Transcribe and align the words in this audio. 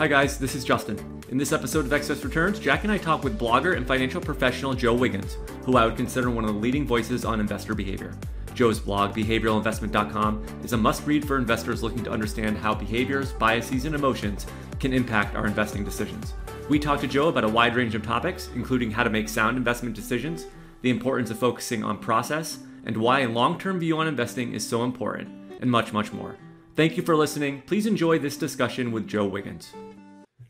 Hi, 0.00 0.08
guys, 0.08 0.38
this 0.38 0.54
is 0.54 0.64
Justin. 0.64 0.98
In 1.28 1.36
this 1.36 1.52
episode 1.52 1.84
of 1.84 1.92
Excess 1.92 2.24
Returns, 2.24 2.58
Jack 2.58 2.84
and 2.84 2.90
I 2.90 2.96
talk 2.96 3.22
with 3.22 3.38
blogger 3.38 3.76
and 3.76 3.86
financial 3.86 4.18
professional 4.18 4.72
Joe 4.72 4.94
Wiggins, 4.94 5.36
who 5.66 5.76
I 5.76 5.84
would 5.84 5.98
consider 5.98 6.30
one 6.30 6.42
of 6.42 6.54
the 6.54 6.58
leading 6.58 6.86
voices 6.86 7.26
on 7.26 7.38
investor 7.38 7.74
behavior. 7.74 8.16
Joe's 8.54 8.80
blog, 8.80 9.14
behavioralinvestment.com, 9.14 10.46
is 10.64 10.72
a 10.72 10.78
must 10.78 11.06
read 11.06 11.28
for 11.28 11.36
investors 11.36 11.82
looking 11.82 12.02
to 12.04 12.10
understand 12.10 12.56
how 12.56 12.74
behaviors, 12.74 13.32
biases, 13.32 13.84
and 13.84 13.94
emotions 13.94 14.46
can 14.78 14.94
impact 14.94 15.36
our 15.36 15.46
investing 15.46 15.84
decisions. 15.84 16.32
We 16.70 16.78
talk 16.78 17.00
to 17.02 17.06
Joe 17.06 17.28
about 17.28 17.44
a 17.44 17.48
wide 17.48 17.76
range 17.76 17.94
of 17.94 18.02
topics, 18.02 18.48
including 18.54 18.90
how 18.90 19.02
to 19.02 19.10
make 19.10 19.28
sound 19.28 19.58
investment 19.58 19.94
decisions, 19.94 20.46
the 20.80 20.88
importance 20.88 21.30
of 21.30 21.38
focusing 21.38 21.84
on 21.84 21.98
process, 21.98 22.60
and 22.86 22.96
why 22.96 23.20
a 23.20 23.28
long 23.28 23.58
term 23.58 23.78
view 23.78 23.98
on 23.98 24.08
investing 24.08 24.54
is 24.54 24.66
so 24.66 24.82
important, 24.82 25.28
and 25.60 25.70
much, 25.70 25.92
much 25.92 26.10
more. 26.10 26.38
Thank 26.80 26.96
you 26.96 27.02
for 27.02 27.14
listening. 27.14 27.60
Please 27.66 27.84
enjoy 27.84 28.18
this 28.18 28.38
discussion 28.38 28.90
with 28.90 29.06
Joe 29.06 29.26
Wiggins. 29.26 29.74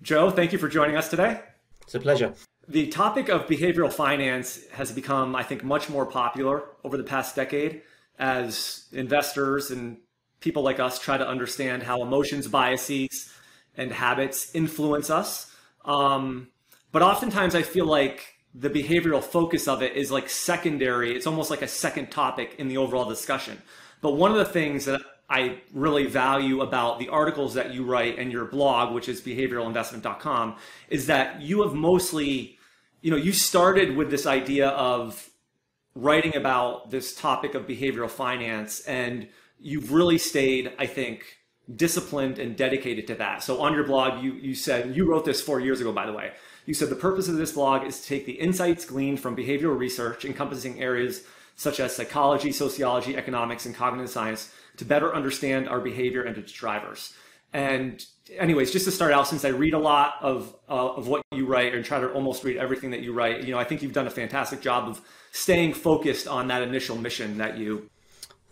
Joe, 0.00 0.30
thank 0.30 0.52
you 0.52 0.58
for 0.60 0.68
joining 0.68 0.94
us 0.94 1.08
today. 1.08 1.40
It's 1.82 1.96
a 1.96 1.98
pleasure. 1.98 2.34
The 2.68 2.86
topic 2.86 3.28
of 3.28 3.48
behavioral 3.48 3.92
finance 3.92 4.60
has 4.68 4.92
become, 4.92 5.34
I 5.34 5.42
think, 5.42 5.64
much 5.64 5.90
more 5.90 6.06
popular 6.06 6.62
over 6.84 6.96
the 6.96 7.02
past 7.02 7.34
decade 7.34 7.82
as 8.16 8.86
investors 8.92 9.72
and 9.72 9.96
people 10.38 10.62
like 10.62 10.78
us 10.78 11.00
try 11.00 11.18
to 11.18 11.26
understand 11.26 11.82
how 11.82 12.00
emotions, 12.00 12.46
biases, 12.46 13.28
and 13.76 13.90
habits 13.90 14.54
influence 14.54 15.10
us. 15.10 15.52
Um, 15.84 16.50
but 16.92 17.02
oftentimes, 17.02 17.56
I 17.56 17.62
feel 17.62 17.86
like 17.86 18.36
the 18.54 18.70
behavioral 18.70 19.20
focus 19.20 19.66
of 19.66 19.82
it 19.82 19.96
is 19.96 20.12
like 20.12 20.30
secondary. 20.30 21.12
It's 21.12 21.26
almost 21.26 21.50
like 21.50 21.62
a 21.62 21.66
second 21.66 22.12
topic 22.12 22.54
in 22.60 22.68
the 22.68 22.76
overall 22.76 23.08
discussion. 23.08 23.60
But 24.00 24.12
one 24.12 24.30
of 24.30 24.38
the 24.38 24.44
things 24.44 24.84
that 24.84 25.02
I 25.30 25.60
really 25.72 26.06
value 26.06 26.60
about 26.60 26.98
the 26.98 27.08
articles 27.08 27.54
that 27.54 27.72
you 27.72 27.84
write 27.84 28.18
and 28.18 28.32
your 28.32 28.44
blog, 28.46 28.92
which 28.92 29.08
is 29.08 29.20
behavioralinvestment.com, 29.20 30.56
is 30.88 31.06
that 31.06 31.40
you 31.40 31.62
have 31.62 31.72
mostly, 31.72 32.58
you 33.00 33.12
know, 33.12 33.16
you 33.16 33.32
started 33.32 33.96
with 33.96 34.10
this 34.10 34.26
idea 34.26 34.68
of 34.70 35.30
writing 35.94 36.34
about 36.34 36.90
this 36.90 37.14
topic 37.14 37.54
of 37.54 37.66
behavioral 37.66 38.10
finance 38.10 38.80
and 38.80 39.28
you've 39.60 39.92
really 39.92 40.18
stayed, 40.18 40.72
I 40.78 40.86
think, 40.86 41.38
disciplined 41.76 42.38
and 42.38 42.56
dedicated 42.56 43.06
to 43.08 43.14
that. 43.16 43.44
So 43.44 43.60
on 43.60 43.72
your 43.72 43.84
blog, 43.84 44.24
you 44.24 44.32
you 44.32 44.54
said 44.54 44.96
you 44.96 45.08
wrote 45.08 45.24
this 45.24 45.40
four 45.40 45.60
years 45.60 45.80
ago, 45.80 45.92
by 45.92 46.06
the 46.06 46.12
way. 46.12 46.32
You 46.66 46.74
said 46.74 46.88
the 46.88 46.96
purpose 46.96 47.28
of 47.28 47.36
this 47.36 47.52
blog 47.52 47.86
is 47.86 48.00
to 48.00 48.06
take 48.06 48.26
the 48.26 48.32
insights 48.32 48.84
gleaned 48.84 49.20
from 49.20 49.36
behavioral 49.36 49.78
research 49.78 50.24
encompassing 50.24 50.80
areas 50.80 51.24
such 51.56 51.78
as 51.78 51.94
psychology, 51.94 52.52
sociology, 52.52 53.16
economics, 53.16 53.66
and 53.66 53.74
cognitive 53.74 54.10
science 54.10 54.52
to 54.80 54.84
better 54.84 55.14
understand 55.14 55.68
our 55.68 55.80
behavior 55.80 56.22
and 56.22 56.36
its 56.36 56.52
drivers. 56.52 57.14
And 57.52 58.04
anyways, 58.36 58.72
just 58.72 58.84
to 58.86 58.90
start 58.90 59.12
out, 59.12 59.26
since 59.28 59.44
I 59.44 59.48
read 59.48 59.74
a 59.74 59.78
lot 59.78 60.14
of 60.20 60.54
uh, 60.68 60.94
of 60.98 61.08
what 61.08 61.22
you 61.32 61.46
write 61.46 61.74
and 61.74 61.84
try 61.84 62.00
to 62.00 62.10
almost 62.12 62.44
read 62.44 62.56
everything 62.56 62.90
that 62.90 63.00
you 63.00 63.12
write, 63.12 63.44
you 63.44 63.52
know, 63.52 63.58
I 63.58 63.64
think 63.64 63.82
you've 63.82 63.92
done 63.92 64.06
a 64.06 64.10
fantastic 64.10 64.60
job 64.60 64.88
of 64.88 65.00
staying 65.32 65.74
focused 65.74 66.26
on 66.26 66.48
that 66.48 66.62
initial 66.62 66.96
mission 66.96 67.38
that 67.38 67.58
you. 67.58 67.88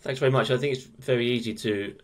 Thanks 0.01 0.21
very 0.21 0.31
much. 0.31 0.51
I 0.51 0.57
think 0.57 0.77
it's 0.77 0.85
very 0.85 1.27
easy 1.27 1.55
to, 1.55 1.95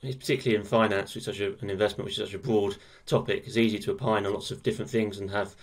particularly 0.00 0.56
in 0.60 0.64
finance, 0.64 1.14
which 1.14 1.22
is 1.22 1.24
such 1.26 1.40
a, 1.40 1.58
an 1.60 1.70
investment, 1.70 2.04
which 2.06 2.18
is 2.18 2.26
such 2.26 2.34
a 2.34 2.38
broad 2.38 2.76
topic, 3.06 3.44
it's 3.46 3.56
easy 3.56 3.78
to 3.78 3.92
opine 3.92 4.26
on 4.26 4.32
lots 4.32 4.50
of 4.50 4.62
different 4.62 4.90
things 4.90 5.18
and 5.18 5.30
have 5.30 5.54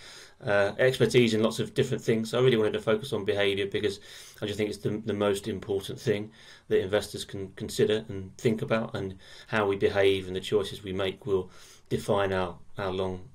uh, 0.44 0.72
expertise 0.78 1.34
in 1.34 1.42
lots 1.42 1.58
of 1.58 1.74
different 1.74 2.02
things. 2.02 2.30
So 2.30 2.38
I 2.38 2.42
really 2.42 2.56
wanted 2.56 2.72
to 2.74 2.80
focus 2.80 3.12
on 3.12 3.24
behaviour 3.24 3.66
because 3.66 4.00
I 4.40 4.46
just 4.46 4.58
think 4.58 4.70
it's 4.70 4.78
the, 4.78 5.02
the 5.04 5.14
most 5.14 5.48
important 5.48 6.00
thing 6.00 6.30
that 6.68 6.80
investors 6.80 7.24
can 7.24 7.52
consider 7.56 8.04
and 8.08 8.36
think 8.38 8.62
about, 8.62 8.94
and 8.94 9.16
how 9.48 9.66
we 9.66 9.76
behave 9.76 10.26
and 10.26 10.36
the 10.36 10.40
choices 10.40 10.82
we 10.82 10.92
make 10.92 11.26
will 11.26 11.50
define 11.88 12.32
our, 12.32 12.56
our 12.78 12.92
long 12.92 13.28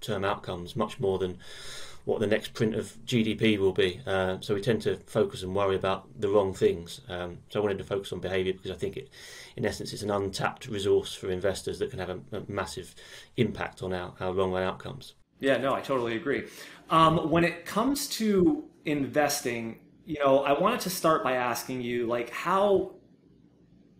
term 0.00 0.24
outcomes 0.24 0.76
much 0.76 1.00
more 1.00 1.18
than 1.18 1.38
what 2.04 2.20
the 2.20 2.26
next 2.26 2.52
print 2.52 2.74
of 2.74 2.98
GDP 3.06 3.58
will 3.58 3.72
be. 3.72 4.00
Uh, 4.06 4.36
so 4.40 4.54
we 4.54 4.60
tend 4.60 4.82
to 4.82 4.96
focus 5.06 5.42
and 5.42 5.54
worry 5.54 5.74
about 5.74 6.06
the 6.20 6.28
wrong 6.28 6.52
things. 6.52 7.00
Um, 7.08 7.38
so 7.48 7.60
I 7.60 7.62
wanted 7.62 7.78
to 7.78 7.84
focus 7.84 8.12
on 8.12 8.20
behaviour 8.20 8.52
because 8.52 8.70
I 8.70 8.74
think 8.74 8.96
it, 8.96 9.08
in 9.56 9.64
essence, 9.64 9.92
it's 9.92 10.02
an 10.02 10.10
untapped 10.10 10.66
resource 10.68 11.14
for 11.14 11.30
investors 11.30 11.78
that 11.78 11.90
can 11.90 11.98
have 11.98 12.10
a, 12.10 12.20
a 12.32 12.42
massive 12.46 12.94
impact 13.36 13.82
on 13.82 13.94
our, 13.94 14.12
our 14.20 14.32
long 14.32 14.52
run 14.52 14.62
outcomes. 14.62 15.14
Yeah, 15.44 15.58
no, 15.58 15.74
I 15.74 15.82
totally 15.82 16.16
agree. 16.16 16.44
Um, 16.88 17.30
when 17.30 17.44
it 17.44 17.66
comes 17.66 18.08
to 18.20 18.64
investing, 18.86 19.78
you 20.06 20.18
know, 20.18 20.38
I 20.38 20.58
wanted 20.58 20.80
to 20.80 20.90
start 20.90 21.22
by 21.22 21.32
asking 21.32 21.82
you, 21.82 22.06
like, 22.06 22.30
how, 22.30 22.94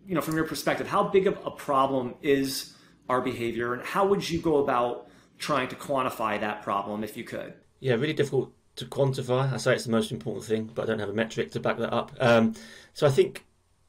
you 0.06 0.14
know, 0.14 0.22
from 0.22 0.36
your 0.36 0.46
perspective, 0.46 0.88
how 0.88 1.02
big 1.02 1.26
of 1.26 1.38
a 1.44 1.50
problem 1.50 2.14
is 2.22 2.74
our 3.10 3.20
behavior, 3.20 3.74
and 3.74 3.82
how 3.82 4.06
would 4.06 4.28
you 4.28 4.40
go 4.40 4.56
about 4.56 5.08
trying 5.38 5.68
to 5.68 5.76
quantify 5.76 6.40
that 6.40 6.62
problem 6.62 7.04
if 7.04 7.14
you 7.14 7.24
could? 7.24 7.52
Yeah, 7.80 7.94
really 7.96 8.14
difficult 8.14 8.54
to 8.76 8.86
quantify. 8.86 9.52
I 9.52 9.58
say 9.58 9.74
it's 9.74 9.84
the 9.84 9.90
most 9.90 10.12
important 10.12 10.46
thing, 10.46 10.70
but 10.74 10.84
I 10.84 10.86
don't 10.86 10.98
have 10.98 11.10
a 11.10 11.14
metric 11.14 11.50
to 11.50 11.60
back 11.60 11.76
that 11.76 11.92
up. 11.92 12.12
Um, 12.20 12.54
so 12.94 13.06
I 13.06 13.10
think 13.10 13.44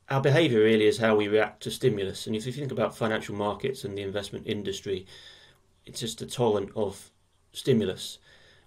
our 0.10 0.20
behavior 0.20 0.60
really 0.60 0.88
is 0.88 0.98
how 0.98 1.16
we 1.16 1.30
react 1.30 1.64
to 1.64 1.72
stimulus. 1.72 2.28
And 2.28 2.36
if 2.36 2.46
you 2.46 2.52
think 2.52 2.74
about 2.74 2.98
financial 2.98 3.34
markets 3.34 3.86
and 3.86 3.98
the 3.98 4.02
investment 4.02 4.46
industry, 4.46 5.06
it's 5.86 6.02
just 6.02 6.22
a 6.22 6.28
torrent 6.28 6.72
of 6.76 7.12
stimulus, 7.56 8.20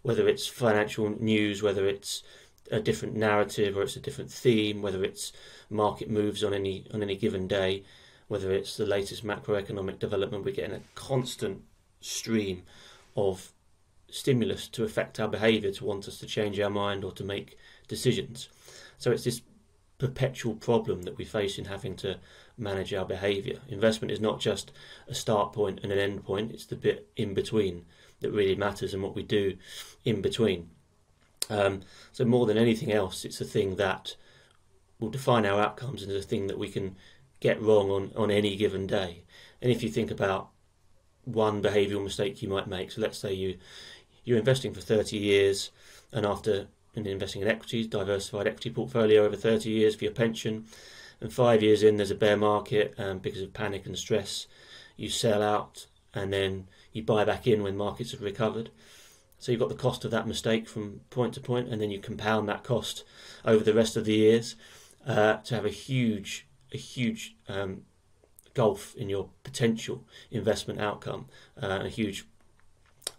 whether 0.03 0.28
it's 0.28 0.47
financial 0.47 1.10
news, 1.21 1.62
whether 1.62 1.87
it's 1.87 2.22
a 2.71 2.81
different 2.81 3.16
narrative 3.16 3.76
or 3.76 3.82
it's 3.82 3.97
a 3.97 4.00
different 4.00 4.31
theme, 4.31 4.82
whether 4.82 5.04
it's 5.04 5.32
market 5.71 6.10
moves 6.10 6.44
on 6.44 6.54
any 6.54 6.87
on 6.93 7.03
any 7.03 7.16
given 7.16 7.47
day, 7.47 7.82
whether 8.28 8.53
it's 8.53 8.77
the 8.77 8.87
latest 8.87 9.25
macroeconomic 9.25 9.98
development, 9.98 10.44
we're 10.44 10.54
getting 10.54 10.77
a 10.77 10.82
constant 10.94 11.62
stream 12.00 12.62
of 13.16 13.53
stimulus 14.10 14.69
to 14.69 14.84
affect 14.84 15.21
our 15.21 15.28
behaviour, 15.28 15.71
to 15.71 15.84
want 15.84 16.09
us 16.09 16.19
to 16.19 16.27
change 16.27 16.59
our 16.60 16.71
mind 16.71 17.04
or 17.04 17.12
to 17.12 17.25
make 17.25 17.56
decisions. 17.88 18.48
So 18.98 19.10
it's 19.10 19.25
this 19.25 19.43
perpetual 19.98 20.54
problem 20.54 21.03
that 21.03 21.19
we 21.19 21.25
face 21.25 21.59
in 21.59 21.65
having 21.65 21.97
to 21.97 22.19
manage 22.56 22.94
our 22.94 23.04
behaviour. 23.04 23.59
Investment 23.69 24.12
is 24.12 24.21
not 24.21 24.41
just 24.41 24.71
a 25.09 25.15
start 25.15 25.53
point 25.53 25.81
and 25.82 25.93
an 25.93 25.98
end 25.98 26.25
point, 26.25 26.53
it's 26.53 26.66
the 26.66 26.77
bit 26.77 27.09
in 27.16 27.34
between 27.34 27.84
that 28.20 28.32
really 28.32 28.54
matters 28.54 28.94
and 28.94 29.02
what 29.02 29.14
we 29.14 29.22
do 29.22 29.56
in 30.04 30.20
between. 30.20 30.70
Um, 31.50 31.80
so 32.12 32.24
more 32.24 32.46
than 32.46 32.58
anything 32.58 32.92
else, 32.92 33.24
it's 33.24 33.40
a 33.40 33.44
thing 33.44 33.76
that 33.76 34.16
will 34.98 35.08
define 35.08 35.46
our 35.46 35.60
outcomes 35.60 36.02
and 36.02 36.10
is 36.10 36.24
a 36.24 36.28
thing 36.28 36.46
that 36.48 36.58
we 36.58 36.68
can 36.68 36.96
get 37.40 37.62
wrong 37.62 37.90
on, 37.90 38.12
on 38.16 38.30
any 38.30 38.56
given 38.56 38.86
day. 38.86 39.22
And 39.62 39.70
if 39.70 39.82
you 39.82 39.88
think 39.88 40.10
about 40.10 40.50
one 41.24 41.62
behavioural 41.62 42.04
mistake 42.04 42.42
you 42.42 42.48
might 42.48 42.66
make, 42.66 42.90
so 42.90 43.00
let's 43.00 43.18
say 43.18 43.32
you 43.32 43.58
you're 44.24 44.38
investing 44.38 44.74
for 44.74 44.82
30 44.82 45.16
years, 45.16 45.70
and 46.12 46.26
after 46.26 46.66
investing 46.94 47.40
in 47.40 47.48
equities, 47.48 47.86
diversified 47.86 48.46
equity 48.46 48.68
portfolio 48.68 49.24
over 49.24 49.36
30 49.36 49.70
years 49.70 49.94
for 49.94 50.04
your 50.04 50.12
pension, 50.12 50.66
and 51.20 51.32
five 51.32 51.62
years 51.62 51.82
in 51.82 51.96
there's 51.96 52.10
a 52.10 52.14
bear 52.14 52.36
market 52.36 52.94
um, 52.98 53.18
because 53.20 53.40
of 53.40 53.54
panic 53.54 53.86
and 53.86 53.96
stress, 53.96 54.46
you 54.96 55.08
sell 55.08 55.42
out, 55.42 55.86
and 56.12 56.30
then 56.30 56.66
you 56.92 57.02
buy 57.02 57.24
back 57.24 57.46
in 57.46 57.62
when 57.62 57.76
markets 57.76 58.12
have 58.12 58.22
recovered. 58.22 58.70
So 59.38 59.52
you've 59.52 59.60
got 59.60 59.68
the 59.68 59.74
cost 59.74 60.04
of 60.04 60.10
that 60.10 60.26
mistake 60.26 60.68
from 60.68 61.00
point 61.10 61.34
to 61.34 61.40
point, 61.40 61.68
and 61.68 61.80
then 61.80 61.90
you 61.90 62.00
compound 62.00 62.48
that 62.48 62.64
cost 62.64 63.04
over 63.44 63.62
the 63.62 63.74
rest 63.74 63.96
of 63.96 64.04
the 64.04 64.14
years 64.14 64.56
uh, 65.06 65.36
to 65.36 65.54
have 65.54 65.64
a 65.64 65.70
huge, 65.70 66.46
a 66.72 66.76
huge 66.76 67.36
um, 67.48 67.82
gulf 68.54 68.94
in 68.96 69.08
your 69.08 69.30
potential 69.44 70.04
investment 70.30 70.80
outcome, 70.80 71.26
uh, 71.62 71.80
a 71.84 71.88
huge 71.88 72.26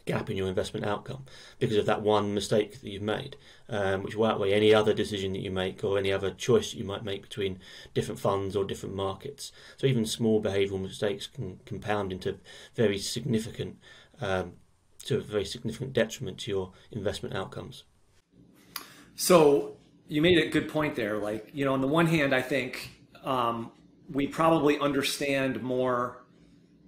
gap 0.05 0.29
in 0.29 0.35
your 0.35 0.47
investment 0.47 0.85
outcome 0.85 1.25
because 1.59 1.77
of 1.77 1.85
that 1.85 2.01
one 2.01 2.33
mistake 2.33 2.81
that 2.81 2.89
you've 2.89 3.01
made, 3.01 3.37
um, 3.69 4.03
which 4.03 4.15
will 4.15 4.25
outweigh 4.25 4.53
any 4.53 4.73
other 4.73 4.93
decision 4.93 5.33
that 5.33 5.41
you 5.41 5.51
make 5.51 5.83
or 5.83 5.97
any 5.97 6.11
other 6.11 6.31
choice 6.31 6.71
that 6.71 6.77
you 6.77 6.83
might 6.83 7.03
make 7.03 7.21
between 7.21 7.59
different 7.93 8.19
funds 8.19 8.55
or 8.55 8.63
different 8.63 8.95
markets. 8.95 9.51
So 9.77 9.87
even 9.87 10.05
small 10.05 10.41
behavioural 10.41 10.81
mistakes 10.81 11.27
can 11.27 11.59
compound 11.65 12.11
into 12.11 12.37
very 12.75 12.97
significant, 12.97 13.77
um, 14.21 14.53
to 15.05 15.17
a 15.17 15.21
very 15.21 15.45
significant 15.45 15.93
detriment 15.93 16.39
to 16.39 16.51
your 16.51 16.71
investment 16.91 17.35
outcomes. 17.35 17.83
So 19.15 19.77
you 20.07 20.21
made 20.21 20.39
a 20.39 20.49
good 20.49 20.69
point 20.69 20.95
there. 20.95 21.17
Like 21.17 21.49
you 21.53 21.65
know, 21.65 21.73
on 21.73 21.81
the 21.81 21.87
one 21.87 22.07
hand, 22.07 22.33
I 22.33 22.41
think 22.41 22.91
um, 23.23 23.71
we 24.11 24.27
probably 24.27 24.79
understand 24.79 25.61
more 25.61 26.18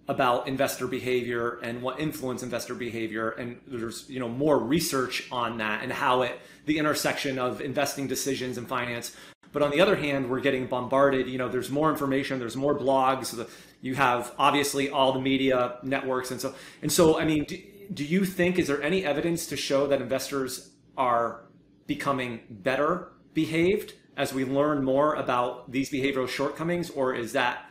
about 0.07 0.47
investor 0.47 0.87
behavior 0.87 1.59
and 1.63 1.81
what 1.81 1.99
influence 1.99 2.43
investor 2.43 2.73
behavior 2.73 3.31
and 3.31 3.59
there's 3.67 4.09
you 4.09 4.19
know 4.19 4.27
more 4.27 4.57
research 4.57 5.27
on 5.31 5.57
that 5.57 5.83
and 5.83 5.91
how 5.91 6.23
it 6.23 6.39
the 6.65 6.77
intersection 6.77 7.37
of 7.39 7.61
investing 7.61 8.07
decisions 8.07 8.57
and 8.57 8.67
finance. 8.67 9.15
But 9.53 9.61
on 9.61 9.71
the 9.71 9.81
other 9.81 9.95
hand 9.95 10.29
we're 10.29 10.39
getting 10.39 10.65
bombarded 10.67 11.27
you 11.27 11.37
know 11.37 11.49
there's 11.49 11.69
more 11.69 11.89
information 11.89 12.39
there's 12.39 12.57
more 12.57 12.77
blogs 12.77 13.47
you 13.81 13.95
have 13.95 14.33
obviously 14.37 14.89
all 14.89 15.13
the 15.13 15.19
media 15.19 15.77
networks 15.83 16.31
and 16.31 16.39
so 16.39 16.53
and 16.81 16.91
so 16.91 17.19
i 17.19 17.25
mean 17.25 17.43
do, 17.45 17.57
do 17.93 18.05
you 18.05 18.23
think 18.23 18.57
is 18.57 18.67
there 18.67 18.81
any 18.81 19.03
evidence 19.03 19.47
to 19.47 19.57
show 19.57 19.87
that 19.87 20.01
investors 20.01 20.71
are 20.97 21.45
becoming 21.87 22.39
better 22.49 23.11
behaved 23.33 23.93
as 24.17 24.33
we 24.33 24.45
learn 24.45 24.83
more 24.83 25.15
about 25.15 25.71
these 25.71 25.89
behavioral 25.89 26.27
shortcomings 26.27 26.89
or 26.91 27.13
is 27.13 27.33
that 27.33 27.65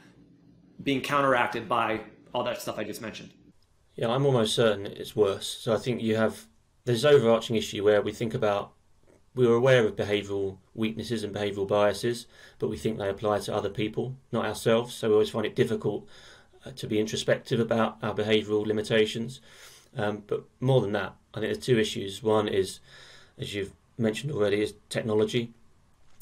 being 0.83 1.01
counteracted 1.01 1.69
by 1.69 2.01
all 2.33 2.45
that 2.45 2.61
stuff 2.61 2.79
I 2.79 2.85
just 2.85 3.03
mentioned. 3.03 3.31
Yeah, 3.97 4.09
I'm 4.09 4.27
almost 4.27 4.55
certain 4.55 4.87
it's 4.87 5.17
worse. 5.17 5.47
So 5.47 5.75
I 5.75 5.77
think 5.77 6.03
you 6.03 6.17
have 6.17 6.47
this 6.85 7.05
overarching 7.05 7.57
issue 7.57 7.85
where 7.85 8.03
we 8.03 8.13
think 8.13 8.35
about 8.35 8.73
we're 9.35 9.55
aware 9.55 9.87
of 9.87 9.97
behavioural 9.97 10.59
weaknesses 10.75 11.23
and 11.23 11.35
behavioural 11.35 11.69
biases, 11.69 12.27
but 12.59 12.69
we 12.69 12.77
think 12.77 12.99
they 12.99 13.09
apply 13.09 13.39
to 13.41 13.55
other 13.55 13.69
people, 13.69 14.17
not 14.33 14.45
ourselves. 14.45 14.95
So 14.95 15.09
we 15.09 15.15
always 15.15 15.31
find 15.31 15.47
it 15.47 15.55
difficult 15.55 16.09
uh, 16.65 16.73
to 16.73 16.87
be 16.87 16.99
introspective 16.99 17.61
about 17.61 17.99
our 18.03 18.15
behavioural 18.15 18.67
limitations. 18.67 19.41
Um, 19.97 20.25
but 20.27 20.45
more 20.61 20.81
than 20.81 20.93
that, 20.93 21.15
I 21.35 21.41
think 21.41 21.53
there's 21.53 21.65
two 21.65 21.79
issues. 21.79 22.23
One 22.23 22.49
is, 22.49 22.81
as 23.39 23.55
you've 23.55 23.73
mentioned 23.99 24.33
already, 24.33 24.63
is 24.63 24.75
technology. 24.89 25.53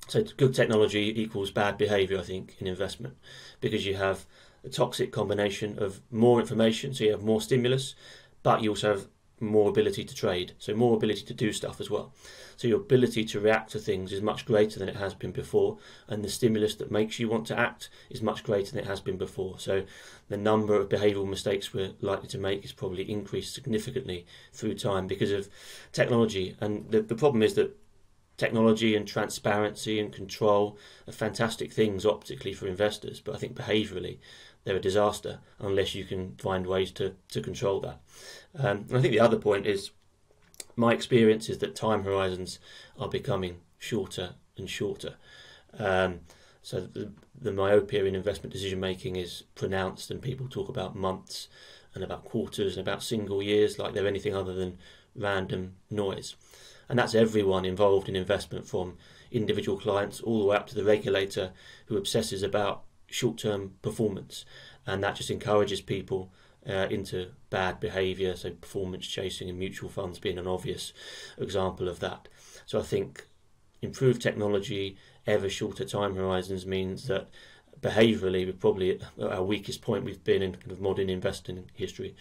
So 0.07 0.23
good 0.37 0.55
technology 0.55 1.21
equals 1.21 1.51
bad 1.51 1.77
behaviour, 1.77 2.19
I 2.19 2.23
think, 2.23 2.57
in 2.61 2.67
investment, 2.67 3.17
because 3.61 3.87
you 3.87 3.95
have 3.97 4.27
a 4.65 4.69
toxic 4.69 5.13
combination 5.13 5.79
of 5.79 6.01
more 6.11 6.41
information, 6.41 6.95
so 6.95 7.05
you 7.05 7.11
have 7.11 7.23
more 7.23 7.41
stimulus, 7.41 7.95
but 8.43 8.63
you 8.63 8.71
also 8.71 8.95
have 8.95 9.09
more 9.41 9.69
ability 9.69 10.05
to 10.05 10.15
trade, 10.15 10.53
so 10.59 10.75
more 10.75 10.97
ability 10.97 11.23
to 11.23 11.35
do 11.35 11.53
stuff 11.53 11.81
as 11.81 11.89
well. 11.89 12.13
So 12.57 12.67
your 12.67 12.81
ability 12.81 13.25
to 13.27 13.41
react 13.41 13.71
to 13.71 13.79
things 13.79 14.13
is 14.13 14.21
much 14.21 14.45
greater 14.45 14.81
than 14.81 14.89
it 14.89 14.97
has 14.97 15.15
been 15.15 15.31
before, 15.31 15.79
and 16.09 16.25
the 16.25 16.29
stimulus 16.29 16.75
that 16.77 16.91
makes 16.91 17.19
you 17.19 17.29
want 17.29 17.47
to 17.47 17.59
act 17.59 17.89
is 18.11 18.21
much 18.21 18.43
greater 18.43 18.73
than 18.73 18.81
it 18.81 18.89
has 18.89 19.01
been 19.01 19.17
before. 19.17 19.59
So 19.59 19.85
the 20.29 20.37
number 20.37 20.75
of 20.75 20.89
behavioural 20.89 21.29
mistakes 21.29 21.73
we're 21.73 21.93
likely 22.01 22.29
to 22.29 22.39
make 22.39 22.65
is 22.65 22.73
probably 22.73 23.09
increased 23.09 23.55
significantly 23.55 24.27
through 24.53 24.75
time 24.75 25.07
because 25.07 25.31
of 25.31 25.49
technology. 25.93 26.57
And 26.61 26.91
the, 26.91 27.01
the 27.01 27.15
problem 27.15 27.43
is 27.43 27.55
that 27.55 27.77
technology 28.39 28.95
and 28.97 29.07
transparency 29.07 30.01
and 30.01 30.13
control 30.13 30.79
are 31.07 31.13
fantastic 31.13 31.73
things 31.73 32.07
optically 32.07 32.53
for 32.53 32.67
investors, 32.67 33.21
but 33.21 33.35
I 33.35 33.39
think 33.39 33.55
behaviourally 33.55 34.19
they're 34.69 34.77
a 34.77 34.81
disaster 34.81 35.39
unless 35.61 35.95
you 35.95 36.05
can 36.05 36.35
find 36.37 36.67
ways 36.67 36.91
to, 36.93 37.15
to 37.31 37.41
control 37.41 37.81
that. 37.81 37.99
Um, 38.59 38.85
I 38.93 39.01
think 39.01 39.13
the 39.13 39.21
other 39.21 39.39
point 39.39 39.67
is 39.67 39.93
my 40.77 40.93
experience 40.93 41.49
is 41.49 41.57
that 41.59 41.75
time 41.75 42.05
horizons 42.05 42.59
are 42.99 43.09
becoming 43.09 43.61
shorter 43.79 44.35
and 44.59 44.69
shorter. 44.69 45.15
Um, 45.79 46.21
so 46.61 46.81
the, 46.81 47.13
the 47.41 47.51
myopia 47.51 48.05
in 48.05 48.15
investment 48.15 48.53
decision 48.53 48.79
making 48.79 49.17
is 49.17 49.45
pronounced, 49.55 50.11
and 50.11 50.21
people 50.21 50.49
talk 50.49 50.69
about 50.69 50.95
months 50.95 51.49
and 51.95 52.05
about 52.05 52.27
quarters 52.27 52.77
and 52.77 52.87
about 52.87 53.03
single 53.03 53.43
years 53.43 53.79
like 53.79 53.95
they're 53.95 54.07
anything 54.07 54.37
other 54.37 54.53
than 54.53 54.77
random 55.17 55.77
noise. 55.91 56.37
And 56.91 56.99
that's 56.99 57.15
everyone 57.15 57.65
involved 57.65 58.07
in 58.07 58.17
investment 58.17 58.67
from 58.67 58.99
individual 59.31 59.79
clients 59.79 60.21
all 60.21 60.41
the 60.41 60.45
way 60.45 60.57
up 60.57 60.67
to 60.67 60.75
the 60.75 60.85
regulator 60.85 61.53
who 61.87 61.97
obsesses 61.97 62.43
about 62.43 62.83
short 63.09 63.39
term 63.39 63.75
performance, 63.83 64.45
and 64.87 65.03
that 65.03 65.17
just 65.17 65.31
encourages 65.31 65.81
people 65.81 66.33
uh, 66.69 66.87
into 66.91 67.31
bad 67.51 67.81
behaviour. 67.81 68.37
So, 68.37 68.51
performance 68.51 69.07
chasing 69.07 69.49
and 69.49 69.59
mutual 69.59 69.89
funds 69.89 70.19
being 70.19 70.39
an 70.39 70.47
obvious 70.47 70.93
example 71.37 71.89
of 71.89 72.01
that. 72.01 72.29
So, 72.67 72.79
I 72.79 72.83
think 72.83 73.27
improved 73.83 74.23
technology, 74.23 74.97
ever 75.27 75.49
shorter 75.49 75.85
time 75.85 76.17
horizons 76.17 76.67
means 76.67 77.07
that 77.07 77.29
behaviourally 77.81 78.45
we're 78.45 78.53
probably 78.53 79.01
at 79.01 79.03
our 79.21 79.43
weakest 79.43 79.83
point 79.83 80.05
we've 80.05 80.25
been 80.25 80.43
in 80.43 80.53
kind 80.53 80.73
of 80.73 80.81
modern 80.81 81.09
investing 81.09 81.71
history. 81.75 82.17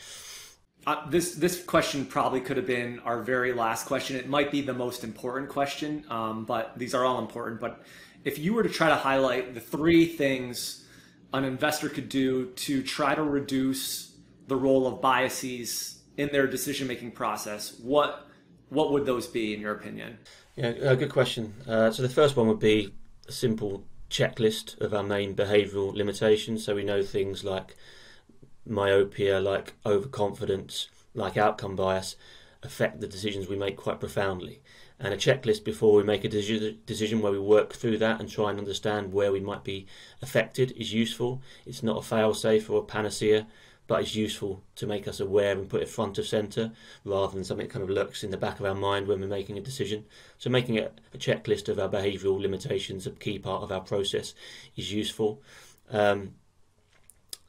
Uh, 0.85 1.09
this 1.09 1.35
this 1.35 1.61
question 1.63 2.05
probably 2.05 2.39
could 2.39 2.55
have 2.55 2.67
been 2.67 2.99
our 2.99 3.21
very 3.21 3.51
last 3.51 3.85
question. 3.85 4.15
It 4.15 4.29
might 4.29 4.51
be 4.51 4.61
the 4.61 4.73
most 4.73 5.03
important 5.03 5.49
question, 5.49 6.05
um, 6.09 6.45
but 6.45 6.77
these 6.77 6.93
are 6.93 7.03
all 7.03 7.19
important. 7.19 7.59
But 7.59 7.81
if 8.27 8.37
you 8.37 8.53
were 8.53 8.63
to 8.63 8.69
try 8.69 8.89
to 8.89 8.95
highlight 8.95 9.53
the 9.53 9.61
three 9.61 10.05
things 10.05 10.85
an 11.33 11.45
investor 11.45 11.87
could 11.87 12.09
do 12.09 12.47
to 12.51 12.83
try 12.83 13.15
to 13.15 13.23
reduce 13.23 14.17
the 14.47 14.55
role 14.55 14.85
of 14.85 15.01
biases 15.01 16.01
in 16.17 16.29
their 16.33 16.45
decision 16.45 16.87
making 16.87 17.11
process, 17.11 17.79
what 17.79 18.27
what 18.69 18.91
would 18.91 19.05
those 19.05 19.27
be 19.27 19.53
in 19.53 19.61
your 19.61 19.73
opinion? 19.73 20.17
Yeah, 20.57 20.73
uh, 20.83 20.95
good 20.95 21.11
question. 21.11 21.53
Uh, 21.65 21.89
so 21.89 22.01
the 22.01 22.09
first 22.09 22.35
one 22.35 22.49
would 22.49 22.59
be 22.59 22.93
a 23.29 23.31
simple 23.31 23.85
checklist 24.09 24.79
of 24.81 24.93
our 24.93 25.03
main 25.03 25.33
behavioural 25.33 25.95
limitations. 25.95 26.65
So 26.65 26.75
we 26.75 26.83
know 26.83 27.03
things 27.03 27.45
like 27.45 27.77
myopia, 28.65 29.39
like 29.39 29.75
overconfidence, 29.85 30.89
like 31.13 31.37
outcome 31.37 31.77
bias, 31.77 32.17
affect 32.61 32.99
the 32.99 33.07
decisions 33.07 33.47
we 33.47 33.55
make 33.55 33.77
quite 33.77 34.01
profoundly 34.01 34.61
and 34.99 35.13
a 35.13 35.17
checklist 35.17 35.63
before 35.63 35.93
we 35.93 36.03
make 36.03 36.23
a 36.23 36.29
decision 36.29 37.21
where 37.21 37.31
we 37.31 37.39
work 37.39 37.73
through 37.73 37.97
that 37.99 38.19
and 38.19 38.29
try 38.29 38.49
and 38.49 38.57
understand 38.57 39.13
where 39.13 39.31
we 39.31 39.39
might 39.39 39.63
be 39.63 39.85
affected 40.21 40.71
is 40.71 40.91
useful. 40.91 41.41
It's 41.65 41.83
not 41.83 41.97
a 41.97 42.01
fail-safe 42.01 42.69
or 42.69 42.79
a 42.79 42.85
panacea, 42.85 43.45
but 43.85 44.01
it's 44.01 44.15
useful 44.15 44.63
to 44.75 44.87
make 44.87 45.07
us 45.07 45.19
aware 45.19 45.51
and 45.51 45.69
put 45.69 45.81
it 45.81 45.87
front 45.87 46.17
of 46.17 46.27
centre 46.27 46.71
rather 47.05 47.33
than 47.33 47.43
something 47.43 47.67
that 47.67 47.73
kind 47.73 47.83
of 47.83 47.89
lurks 47.89 48.23
in 48.23 48.31
the 48.31 48.37
back 48.37 48.59
of 48.59 48.65
our 48.65 48.75
mind 48.75 49.07
when 49.07 49.21
we're 49.21 49.27
making 49.27 49.57
a 49.57 49.61
decision. 49.61 50.03
So 50.39 50.49
making 50.49 50.77
a, 50.79 50.89
checklist 51.17 51.69
of 51.69 51.79
our 51.79 51.89
behavioural 51.89 52.41
limitations, 52.41 53.07
a 53.07 53.11
key 53.11 53.39
part 53.39 53.63
of 53.63 53.71
our 53.71 53.81
process, 53.81 54.33
is 54.75 54.91
useful. 54.91 55.41
Um, 55.89 56.33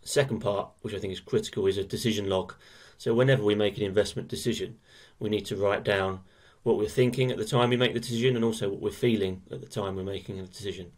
second 0.02 0.40
part, 0.40 0.70
which 0.82 0.94
I 0.94 0.98
think 0.98 1.12
is 1.12 1.20
critical, 1.20 1.66
is 1.66 1.76
a 1.76 1.84
decision 1.84 2.28
log. 2.28 2.54
So 2.98 3.14
whenever 3.14 3.42
we 3.42 3.54
make 3.54 3.76
an 3.76 3.84
investment 3.84 4.28
decision, 4.28 4.78
we 5.18 5.28
need 5.28 5.46
to 5.46 5.56
write 5.56 5.82
down 5.82 6.20
what 6.62 6.76
we're 6.76 6.88
thinking 6.88 7.30
at 7.30 7.38
the 7.38 7.44
time 7.44 7.70
we 7.70 7.76
make 7.76 7.94
the 7.94 8.00
decision 8.00 8.36
and 8.36 8.44
also 8.44 8.68
what 8.68 8.80
we're 8.80 8.90
feeling 8.90 9.42
at 9.50 9.60
the 9.60 9.66
time 9.66 9.96
we're 9.96 10.02
making 10.02 10.38
a 10.38 10.44
decision. 10.44 10.92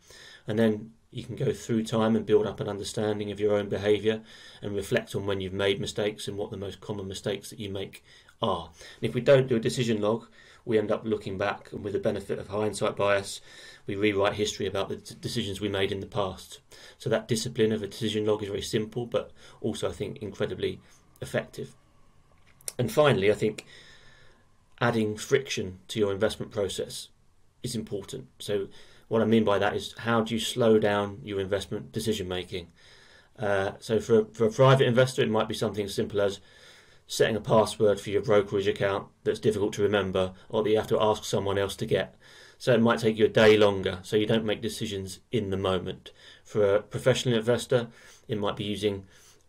And 0.46 0.58
then 0.58 0.92
you 1.10 1.24
can 1.24 1.36
go 1.36 1.52
through 1.52 1.84
time 1.84 2.14
and 2.16 2.24
build 2.24 2.46
up 2.46 2.60
an 2.60 2.68
understanding 2.68 3.30
of 3.30 3.40
your 3.40 3.54
own 3.54 3.68
behaviour 3.68 4.20
and 4.62 4.74
reflect 4.74 5.14
on 5.14 5.26
when 5.26 5.40
you've 5.40 5.52
made 5.52 5.80
mistakes 5.80 6.28
and 6.28 6.36
what 6.36 6.50
the 6.50 6.56
most 6.56 6.80
common 6.80 7.08
mistakes 7.08 7.50
that 7.50 7.58
you 7.58 7.68
make 7.68 8.04
are. 8.40 8.70
And 9.00 9.08
if 9.08 9.14
we 9.14 9.20
don't 9.20 9.48
do 9.48 9.56
a 9.56 9.60
decision 9.60 10.00
log, 10.00 10.26
we 10.64 10.78
end 10.78 10.92
up 10.92 11.04
looking 11.04 11.38
back 11.38 11.72
and 11.72 11.82
with 11.82 11.94
the 11.94 11.98
benefit 11.98 12.38
of 12.38 12.48
hindsight 12.48 12.96
bias, 12.96 13.40
we 13.86 13.96
rewrite 13.96 14.34
history 14.34 14.66
about 14.66 14.88
the 14.88 14.96
decisions 14.96 15.60
we 15.60 15.68
made 15.68 15.90
in 15.90 16.00
the 16.00 16.06
past. 16.06 16.60
So 16.98 17.10
that 17.10 17.28
discipline 17.28 17.72
of 17.72 17.82
a 17.82 17.88
decision 17.88 18.24
log 18.24 18.42
is 18.42 18.48
very 18.48 18.62
simple, 18.62 19.06
but 19.06 19.32
also 19.60 19.88
I 19.88 19.92
think 19.92 20.18
incredibly 20.18 20.80
effective. 21.20 21.74
And 22.78 22.92
finally, 22.92 23.30
I 23.30 23.34
think 23.34 23.66
adding 24.80 25.16
friction 25.16 25.78
to 25.88 25.98
your 25.98 26.12
investment 26.12 26.50
process 26.52 27.08
is 27.62 27.74
important. 27.74 28.28
So, 28.38 28.68
what 29.08 29.22
I 29.22 29.24
mean 29.24 29.44
by 29.44 29.58
that 29.58 29.74
is 29.74 29.94
how 29.98 30.22
do 30.22 30.34
you 30.34 30.40
slow 30.40 30.78
down 30.78 31.20
your 31.24 31.40
investment 31.40 31.92
decision 31.92 32.28
making? 32.28 32.68
Uh, 33.38 33.72
so, 33.78 34.00
for 34.00 34.26
for 34.32 34.46
a 34.46 34.50
private 34.50 34.86
investor, 34.86 35.22
it 35.22 35.30
might 35.30 35.48
be 35.48 35.54
something 35.54 35.84
as 35.84 35.94
simple 35.94 36.20
as 36.20 36.40
setting 37.06 37.36
a 37.36 37.40
password 37.40 38.00
for 38.00 38.10
your 38.10 38.22
brokerage 38.22 38.68
account 38.68 39.08
that's 39.24 39.40
difficult 39.40 39.72
to 39.72 39.82
remember 39.82 40.32
or 40.48 40.62
that 40.62 40.70
you 40.70 40.76
have 40.76 40.86
to 40.86 41.02
ask 41.02 41.24
someone 41.24 41.58
else 41.58 41.74
to 41.76 41.86
get. 41.86 42.14
So, 42.58 42.72
it 42.72 42.80
might 42.80 43.00
take 43.00 43.16
you 43.16 43.26
a 43.26 43.28
day 43.28 43.56
longer, 43.56 43.98
so 44.02 44.16
you 44.16 44.26
don't 44.26 44.44
make 44.44 44.62
decisions 44.62 45.20
in 45.32 45.50
the 45.50 45.56
moment. 45.56 46.12
For 46.44 46.76
a 46.76 46.82
professional 46.82 47.38
investor, 47.38 47.88
it 48.28 48.38
might 48.38 48.56
be 48.56 48.64
using 48.64 49.06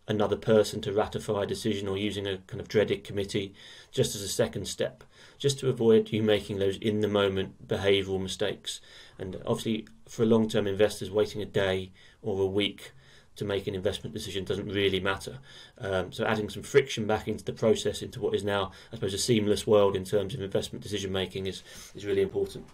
another 0.08 0.36
person 0.36 0.80
to 0.80 0.92
ratify 0.92 1.44
a 1.44 1.46
decision 1.46 1.88
or 1.88 1.96
using 1.96 2.26
a 2.26 2.38
kind 2.38 2.60
of 2.60 2.68
dreaded 2.68 3.04
committee 3.04 3.54
just 3.90 4.14
as 4.14 4.22
a 4.22 4.28
second 4.28 4.66
step, 4.66 5.04
just 5.38 5.58
to 5.60 5.68
avoid 5.68 6.10
you 6.10 6.22
making 6.22 6.58
those 6.58 6.76
in 6.78 7.00
the 7.00 7.08
moment 7.08 7.66
behavioural 7.68 8.20
mistakes. 8.20 8.80
And 9.18 9.36
obviously, 9.46 9.86
for 10.08 10.26
long 10.26 10.48
term 10.48 10.66
investors, 10.66 11.10
waiting 11.10 11.42
a 11.42 11.46
day 11.46 11.92
or 12.20 12.42
a 12.42 12.46
week 12.46 12.92
to 13.36 13.44
make 13.44 13.66
an 13.66 13.74
investment 13.74 14.12
decision 14.12 14.44
doesn't 14.44 14.68
really 14.68 15.00
matter. 15.00 15.38
Um, 15.78 16.12
so, 16.12 16.24
adding 16.24 16.50
some 16.50 16.62
friction 16.62 17.06
back 17.06 17.28
into 17.28 17.44
the 17.44 17.52
process, 17.52 18.02
into 18.02 18.20
what 18.20 18.34
is 18.34 18.44
now, 18.44 18.72
I 18.92 18.96
suppose, 18.96 19.14
a 19.14 19.18
seamless 19.18 19.66
world 19.66 19.96
in 19.96 20.04
terms 20.04 20.34
of 20.34 20.42
investment 20.42 20.82
decision 20.82 21.12
making 21.12 21.46
is, 21.46 21.62
is 21.94 22.04
really 22.04 22.22
important. 22.22 22.66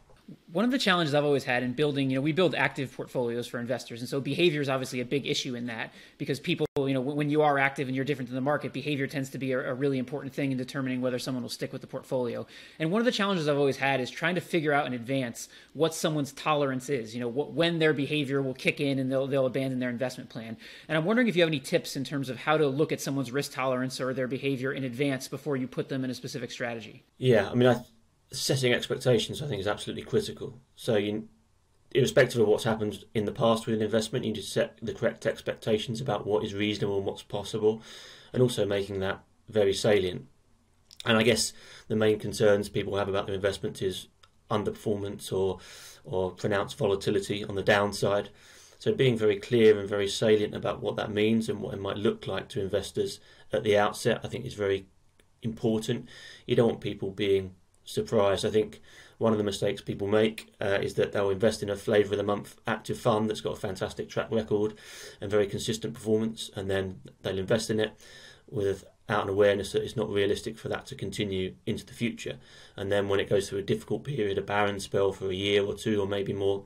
One 0.53 0.65
of 0.65 0.71
the 0.71 0.79
challenges 0.79 1.15
I've 1.15 1.25
always 1.25 1.45
had 1.45 1.63
in 1.63 1.73
building, 1.73 2.11
you 2.11 2.17
know, 2.17 2.21
we 2.21 2.33
build 2.33 2.55
active 2.55 2.95
portfolios 2.95 3.47
for 3.47 3.59
investors. 3.59 4.01
And 4.01 4.09
so 4.09 4.21
behavior 4.21 4.61
is 4.61 4.69
obviously 4.69 5.01
a 5.01 5.05
big 5.05 5.27
issue 5.27 5.55
in 5.55 5.67
that 5.67 5.93
because 6.19 6.39
people, 6.39 6.67
you 6.77 6.93
know, 6.93 7.01
when 7.01 7.31
you 7.31 7.41
are 7.43 7.59
active 7.59 7.89
and 7.89 7.97
you're 7.97 8.05
different 8.05 8.29
than 8.29 8.35
the 8.35 8.43
market, 8.43 8.73
behavior 8.73 9.07
tends 9.07 9.31
to 9.31 9.39
be 9.39 9.53
a, 9.53 9.71
a, 9.71 9.75
really 9.75 9.99
important 9.99 10.35
thing 10.35 10.53
in 10.53 10.59
determining 10.59 11.01
whether 11.01 11.19
someone 11.19 11.43
will 11.43 11.51
stick 11.51 11.73
with 11.73 11.81
the 11.81 11.87
portfolio. 11.87 12.47
And 12.79 12.91
one 12.91 13.01
of 13.01 13.07
the 13.07 13.13
challenges 13.13 13.49
I've 13.49 13.57
always 13.57 13.79
had 13.79 14.01
is 14.01 14.11
trying 14.11 14.35
to 14.35 14.41
figure 14.41 14.73
out 14.73 14.87
in 14.87 14.93
advance 14.93 15.49
what 15.73 15.95
someone's 15.95 16.33
tolerance 16.33 16.91
is, 16.91 17.15
you 17.15 17.21
know, 17.21 17.29
what, 17.29 17.53
when 17.53 17.79
their 17.79 17.95
behavior 17.95 18.43
will 18.43 18.55
kick 18.55 18.81
in 18.81 18.99
and 18.99 19.11
they'll, 19.11 19.27
they'll 19.27 19.47
abandon 19.47 19.79
their 19.79 19.91
investment 19.91 20.29
plan. 20.29 20.57
And 20.89 20.99
I'm 20.99 21.05
wondering 21.05 21.29
if 21.29 21.37
you 21.37 21.43
have 21.43 21.49
any 21.49 21.61
tips 21.61 21.97
in 21.97 22.05
terms 22.05 22.29
of 22.29 22.39
how 22.39 22.59
to 22.59 22.67
look 22.67 22.93
at 22.93 23.01
someone's 23.01 23.31
risk 23.31 23.53
tolerance 23.53 24.01
or 24.01 24.13
their 24.13 24.29
behavior 24.29 24.73
in 24.73 24.85
advance 24.85 25.29
before 25.29 25.57
you 25.57 25.67
put 25.67 25.89
them 25.89 26.05
in 26.05 26.11
a 26.11 26.15
specific 26.15 26.51
strategy. 26.51 27.03
Yeah. 27.17 27.51
I 27.51 27.55
mean, 27.55 27.69
I, 27.69 27.83
setting 28.31 28.73
expectations, 28.73 29.43
I 29.43 29.47
think, 29.47 29.61
is 29.61 29.67
absolutely 29.67 30.03
critical. 30.03 30.61
So, 30.77 30.97
you, 30.97 31.29
irrespective 31.93 32.41
of 32.41 32.49
what's 32.49 32.65
happened 32.65 33.05
in 33.15 33.25
the 33.25 33.33
past 33.33 33.67
with 33.67 33.77
an 33.77 33.83
investment, 33.83 34.25
you 34.25 34.33
need 34.33 34.41
to 34.41 34.47
set 34.47 34.79
the 34.83 34.95
correct 34.95 35.27
expectations 35.27 36.01
about 36.01 36.27
what 36.27 36.45
is 36.45 36.55
reasonable 36.55 36.99
and 36.99 37.07
what's 37.07 37.23
possible, 37.23 37.83
and 38.33 38.43
also 38.43 38.67
making 38.67 39.01
that 39.01 39.25
very 39.49 39.73
salient. 39.73 40.27
And 41.05 41.17
I 41.17 41.23
guess 41.23 41.53
the 41.87 41.97
main 41.97 42.19
concerns 42.19 42.69
people 42.69 42.97
have 42.97 43.09
about 43.09 43.27
their 43.27 43.35
investment 43.35 43.81
is 43.83 44.09
underperformance 44.51 45.33
or 45.33 45.59
or 46.05 46.31
pronounced 46.31 46.79
volatility 46.79 47.45
on 47.45 47.55
the 47.55 47.63
downside. 47.63 48.31
So 48.79 48.95
being 48.95 49.19
very 49.19 49.37
clear 49.37 49.79
and 49.79 49.89
very 49.89 50.09
salient 50.09 50.55
about 50.55 50.81
what 50.81 50.97
that 50.97 51.11
means 51.11 51.49
and 51.49 51.61
what 51.61 51.75
it 51.75 51.81
might 51.81 51.97
look 51.97 52.27
like 52.27 52.49
to 52.51 52.61
investors 52.61 53.21
at 53.53 53.65
the 53.65 53.77
outset, 53.77 54.21
I 54.23 54.29
think 54.29 54.47
is 54.47 54.55
very 54.55 54.87
important. 55.43 56.09
You 56.47 56.57
don't 56.57 56.69
want 56.69 56.81
people 56.81 57.11
being 57.11 57.55
surprised. 57.88 58.45
I 58.45 58.50
think 58.50 58.80
one 59.16 59.33
of 59.33 59.38
the 59.38 59.45
mistakes 59.45 59.80
people 59.80 60.07
make 60.07 60.52
uh, 60.61 60.78
is 60.80 60.95
that 60.95 61.12
they'll 61.12 61.30
invest 61.30 61.62
in 61.62 61.71
a 61.71 61.76
flavour 61.76 62.12
of 62.12 62.18
the 62.18 62.25
month 62.25 62.57
active 62.66 62.99
fund 62.99 63.28
that's 63.28 63.40
got 63.40 63.54
a 63.54 63.61
fantastic 63.61 64.09
track 64.09 64.28
record 64.30 64.75
and 65.21 65.30
very 65.30 65.47
consistent 65.47 65.95
performance, 65.95 66.50
and 66.54 66.71
then 66.71 67.00
they'll 67.23 67.38
invest 67.38 67.71
in 67.71 67.80
it 67.80 67.92
without 68.49 69.25
an 69.25 69.28
awareness 69.28 69.73
that 69.73 69.83
it's 69.83 69.97
not 69.97 70.11
realistic 70.11 70.59
for 70.59 70.68
that 70.68 70.87
to 70.87 70.95
continue 70.95 71.54
into 71.66 71.85
the 71.85 71.95
future. 71.95 72.37
And 72.76 72.92
then 72.92 73.09
when 73.09 73.21
it 73.21 73.28
goes 73.28 73.49
through 73.49 73.61
a 73.61 73.62
difficult 73.62 74.04
period, 74.04 74.38
a 74.38 74.42
barren 74.42 74.80
spell 74.80 75.12
for 75.12 75.30
a 75.30 75.35
year 75.35 75.64
or 75.64 75.75
two, 75.75 76.00
or 76.00 76.07
maybe 76.07 76.33
more, 76.33 76.64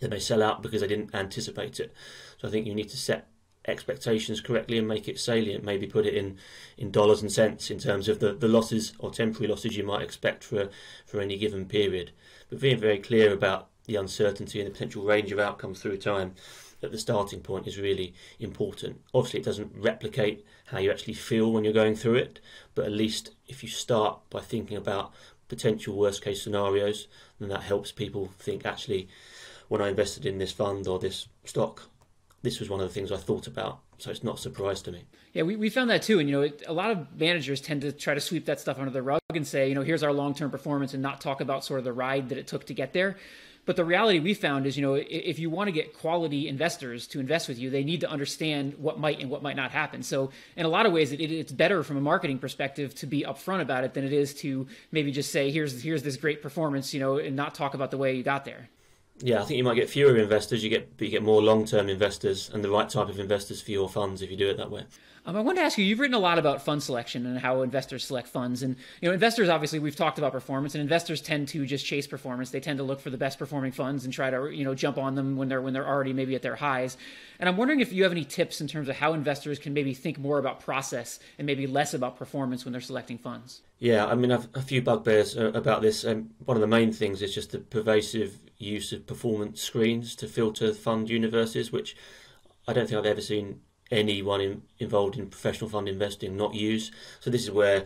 they 0.00 0.18
sell 0.18 0.42
out 0.42 0.62
because 0.62 0.80
they 0.80 0.88
didn't 0.88 1.14
anticipate 1.14 1.78
it. 1.78 1.92
So 2.38 2.48
I 2.48 2.50
think 2.50 2.66
you 2.66 2.74
need 2.74 2.88
to 2.90 2.96
set 2.96 3.28
expectations 3.68 4.40
correctly 4.40 4.78
and 4.78 4.88
make 4.88 5.08
it 5.08 5.20
salient. 5.20 5.64
Maybe 5.64 5.86
put 5.86 6.06
it 6.06 6.14
in, 6.14 6.38
in 6.76 6.90
dollars 6.90 7.22
and 7.22 7.30
cents 7.30 7.70
in 7.70 7.78
terms 7.78 8.08
of 8.08 8.18
the, 8.20 8.32
the 8.32 8.48
losses 8.48 8.92
or 8.98 9.10
temporary 9.10 9.48
losses 9.48 9.76
you 9.76 9.84
might 9.84 10.02
expect 10.02 10.42
for 10.44 10.68
for 11.06 11.20
any 11.20 11.36
given 11.36 11.66
period. 11.66 12.12
But 12.48 12.60
being 12.60 12.78
very 12.78 12.98
clear 12.98 13.32
about 13.32 13.68
the 13.84 13.96
uncertainty 13.96 14.60
and 14.60 14.68
the 14.68 14.72
potential 14.72 15.04
range 15.04 15.32
of 15.32 15.38
outcomes 15.38 15.80
through 15.80 15.98
time 15.98 16.34
at 16.82 16.92
the 16.92 16.98
starting 16.98 17.40
point 17.40 17.66
is 17.66 17.78
really 17.78 18.14
important. 18.38 19.00
Obviously, 19.12 19.40
it 19.40 19.46
doesn't 19.46 19.72
replicate 19.74 20.44
how 20.66 20.78
you 20.78 20.90
actually 20.90 21.14
feel 21.14 21.52
when 21.52 21.64
you're 21.64 21.72
going 21.72 21.96
through 21.96 22.14
it, 22.14 22.40
but 22.74 22.84
at 22.84 22.92
least 22.92 23.30
if 23.48 23.62
you 23.62 23.68
start 23.68 24.20
by 24.30 24.40
thinking 24.40 24.76
about 24.76 25.12
potential 25.48 25.96
worst 25.96 26.22
case 26.22 26.42
scenarios, 26.42 27.08
then 27.40 27.48
that 27.48 27.62
helps 27.62 27.90
people 27.90 28.30
think 28.38 28.64
actually, 28.64 29.08
when 29.68 29.82
I 29.82 29.88
invested 29.88 30.26
in 30.26 30.38
this 30.38 30.52
fund 30.52 30.86
or 30.86 30.98
this 30.98 31.26
stock, 31.44 31.88
this 32.42 32.60
was 32.60 32.70
one 32.70 32.80
of 32.80 32.88
the 32.88 32.94
things 32.94 33.10
I 33.10 33.16
thought 33.16 33.46
about. 33.46 33.80
So 33.98 34.10
it's 34.10 34.22
not 34.22 34.36
a 34.36 34.40
surprise 34.40 34.80
to 34.82 34.92
me. 34.92 35.04
Yeah, 35.32 35.42
we, 35.42 35.56
we 35.56 35.70
found 35.70 35.90
that 35.90 36.02
too. 36.02 36.20
And, 36.20 36.28
you 36.28 36.36
know, 36.36 36.42
it, 36.42 36.62
a 36.66 36.72
lot 36.72 36.90
of 36.90 37.18
managers 37.18 37.60
tend 37.60 37.82
to 37.82 37.92
try 37.92 38.14
to 38.14 38.20
sweep 38.20 38.46
that 38.46 38.60
stuff 38.60 38.78
under 38.78 38.90
the 38.90 39.02
rug 39.02 39.20
and 39.34 39.46
say, 39.46 39.68
you 39.68 39.74
know, 39.74 39.82
here's 39.82 40.02
our 40.02 40.12
long 40.12 40.34
term 40.34 40.50
performance 40.50 40.94
and 40.94 41.02
not 41.02 41.20
talk 41.20 41.40
about 41.40 41.64
sort 41.64 41.78
of 41.78 41.84
the 41.84 41.92
ride 41.92 42.28
that 42.28 42.38
it 42.38 42.46
took 42.46 42.66
to 42.66 42.74
get 42.74 42.92
there. 42.92 43.16
But 43.66 43.76
the 43.76 43.84
reality 43.84 44.18
we 44.18 44.32
found 44.32 44.64
is, 44.66 44.78
you 44.78 44.82
know, 44.82 44.94
if 44.94 45.38
you 45.38 45.50
want 45.50 45.68
to 45.68 45.72
get 45.72 45.92
quality 45.92 46.48
investors 46.48 47.06
to 47.08 47.20
invest 47.20 47.48
with 47.48 47.58
you, 47.58 47.68
they 47.68 47.84
need 47.84 48.00
to 48.00 48.08
understand 48.08 48.74
what 48.78 48.98
might 48.98 49.20
and 49.20 49.28
what 49.28 49.42
might 49.42 49.56
not 49.56 49.72
happen. 49.72 50.02
So, 50.02 50.30
in 50.56 50.64
a 50.64 50.70
lot 50.70 50.86
of 50.86 50.92
ways, 50.92 51.12
it, 51.12 51.20
it's 51.20 51.52
better 51.52 51.82
from 51.82 51.98
a 51.98 52.00
marketing 52.00 52.38
perspective 52.38 52.94
to 52.94 53.06
be 53.06 53.24
upfront 53.24 53.60
about 53.60 53.84
it 53.84 53.92
than 53.92 54.04
it 54.04 54.12
is 54.14 54.32
to 54.36 54.66
maybe 54.90 55.12
just 55.12 55.30
say, 55.32 55.50
"Here's 55.50 55.82
here's 55.82 56.02
this 56.02 56.16
great 56.16 56.40
performance," 56.40 56.94
you 56.94 57.00
know, 57.00 57.18
and 57.18 57.36
not 57.36 57.54
talk 57.54 57.74
about 57.74 57.90
the 57.90 57.98
way 57.98 58.16
you 58.16 58.22
got 58.22 58.46
there 58.46 58.70
yeah, 59.20 59.42
I 59.42 59.44
think 59.44 59.58
you 59.58 59.64
might 59.64 59.74
get 59.74 59.90
fewer 59.90 60.16
investors. 60.16 60.62
You 60.62 60.70
get 60.70 60.90
you 60.98 61.08
get 61.08 61.22
more 61.22 61.42
long 61.42 61.64
term 61.64 61.88
investors 61.88 62.50
and 62.52 62.62
the 62.62 62.70
right 62.70 62.88
type 62.88 63.08
of 63.08 63.18
investors 63.18 63.60
for 63.60 63.70
your 63.70 63.88
funds 63.88 64.22
if 64.22 64.30
you 64.30 64.36
do 64.36 64.48
it 64.48 64.56
that 64.56 64.70
way. 64.70 64.84
Um, 65.28 65.36
I 65.36 65.40
wanted 65.40 65.60
to 65.60 65.66
ask 65.66 65.76
you. 65.76 65.84
You've 65.84 65.98
written 65.98 66.14
a 66.14 66.18
lot 66.18 66.38
about 66.38 66.62
fund 66.62 66.82
selection 66.82 67.26
and 67.26 67.38
how 67.38 67.60
investors 67.60 68.04
select 68.04 68.28
funds, 68.28 68.62
and 68.62 68.76
you 69.02 69.08
know, 69.08 69.12
investors 69.12 69.50
obviously 69.50 69.78
we've 69.78 69.94
talked 69.94 70.18
about 70.18 70.32
performance, 70.32 70.74
and 70.74 70.80
investors 70.80 71.20
tend 71.20 71.48
to 71.48 71.66
just 71.66 71.84
chase 71.84 72.06
performance. 72.06 72.48
They 72.48 72.60
tend 72.60 72.78
to 72.78 72.82
look 72.82 73.00
for 73.00 73.10
the 73.10 73.18
best 73.18 73.38
performing 73.38 73.72
funds 73.72 74.04
and 74.04 74.14
try 74.14 74.30
to 74.30 74.50
you 74.50 74.64
know 74.64 74.74
jump 74.74 74.96
on 74.96 75.16
them 75.16 75.36
when 75.36 75.48
they're 75.48 75.60
when 75.60 75.74
they're 75.74 75.86
already 75.86 76.14
maybe 76.14 76.34
at 76.34 76.42
their 76.42 76.56
highs. 76.56 76.96
And 77.38 77.48
I'm 77.48 77.56
wondering 77.56 77.80
if 77.80 77.92
you 77.92 78.04
have 78.04 78.12
any 78.12 78.24
tips 78.24 78.60
in 78.60 78.68
terms 78.68 78.88
of 78.88 78.96
how 78.96 79.12
investors 79.12 79.58
can 79.58 79.74
maybe 79.74 79.92
think 79.92 80.18
more 80.18 80.38
about 80.38 80.60
process 80.60 81.20
and 81.38 81.44
maybe 81.44 81.66
less 81.66 81.92
about 81.92 82.16
performance 82.16 82.64
when 82.64 82.72
they're 82.72 82.80
selecting 82.80 83.18
funds. 83.18 83.60
Yeah, 83.78 84.06
I 84.06 84.14
mean, 84.14 84.32
I've 84.32 84.48
a 84.54 84.62
few 84.62 84.80
bugbears 84.80 85.36
uh, 85.36 85.52
about 85.52 85.82
this. 85.82 86.04
Um, 86.06 86.30
one 86.44 86.56
of 86.56 86.62
the 86.62 86.66
main 86.66 86.90
things 86.90 87.20
is 87.20 87.34
just 87.34 87.52
the 87.52 87.58
pervasive 87.58 88.38
use 88.58 88.92
of 88.92 89.06
performance 89.06 89.62
screens 89.62 90.16
to 90.16 90.26
filter 90.26 90.74
fund 90.74 91.08
universes, 91.08 91.72
which 91.72 91.96
I 92.66 92.72
don't 92.72 92.88
think 92.88 92.98
I've 92.98 93.06
ever 93.06 93.20
seen 93.20 93.60
anyone 93.90 94.40
in, 94.40 94.62
involved 94.78 95.16
in 95.16 95.30
professional 95.30 95.70
fund 95.70 95.88
investing 95.88 96.36
not 96.36 96.54
use. 96.54 96.90
So 97.20 97.30
this 97.30 97.44
is 97.44 97.50
where 97.50 97.84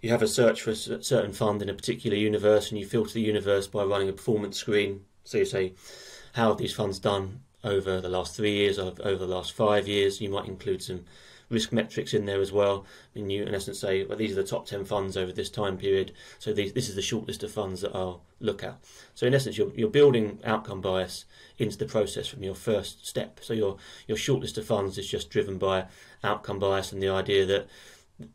you 0.00 0.10
have 0.10 0.22
a 0.22 0.28
search 0.28 0.62
for 0.62 0.70
a 0.70 0.76
certain 0.76 1.32
fund 1.32 1.62
in 1.62 1.68
a 1.68 1.74
particular 1.74 2.16
universe, 2.16 2.70
and 2.70 2.78
you 2.78 2.86
filter 2.86 3.14
the 3.14 3.20
universe 3.20 3.66
by 3.66 3.84
running 3.84 4.08
a 4.08 4.12
performance 4.12 4.58
screen. 4.58 5.04
So 5.24 5.38
you 5.38 5.44
say, 5.44 5.74
how 6.34 6.48
have 6.48 6.58
these 6.58 6.74
funds 6.74 6.98
done 6.98 7.40
over 7.64 8.00
the 8.00 8.08
last 8.08 8.36
three 8.36 8.52
years, 8.52 8.78
over 8.78 9.14
the 9.26 9.26
last 9.26 9.52
five 9.52 9.86
years? 9.86 10.20
You 10.20 10.30
might 10.30 10.48
include 10.48 10.82
some 10.82 11.04
risk 11.52 11.70
metrics 11.70 12.14
in 12.14 12.24
there 12.24 12.40
as 12.40 12.50
well. 12.50 12.84
Mean, 13.14 13.30
you 13.30 13.44
in 13.44 13.54
essence 13.54 13.78
say, 13.78 14.04
well, 14.04 14.18
these 14.18 14.32
are 14.32 14.42
the 14.42 14.44
top 14.44 14.66
10 14.66 14.84
funds 14.84 15.16
over 15.16 15.32
this 15.32 15.50
time 15.50 15.76
period. 15.76 16.12
So 16.38 16.52
these, 16.52 16.72
this 16.72 16.88
is 16.88 16.96
the 16.96 17.02
short 17.02 17.26
list 17.26 17.42
of 17.42 17.52
funds 17.52 17.82
that 17.82 17.94
I'll 17.94 18.22
look 18.40 18.64
at. 18.64 18.78
So 19.14 19.26
in 19.26 19.34
essence, 19.34 19.58
you're, 19.58 19.72
you're 19.74 19.90
building 19.90 20.40
outcome 20.44 20.80
bias 20.80 21.26
into 21.58 21.76
the 21.76 21.84
process 21.84 22.26
from 22.26 22.42
your 22.42 22.54
first 22.54 23.06
step. 23.06 23.38
So 23.42 23.52
your, 23.52 23.76
your 24.08 24.16
short 24.16 24.40
list 24.40 24.58
of 24.58 24.66
funds 24.66 24.98
is 24.98 25.08
just 25.08 25.30
driven 25.30 25.58
by 25.58 25.86
outcome 26.24 26.58
bias 26.58 26.90
and 26.92 27.02
the 27.02 27.10
idea 27.10 27.44
that 27.46 27.68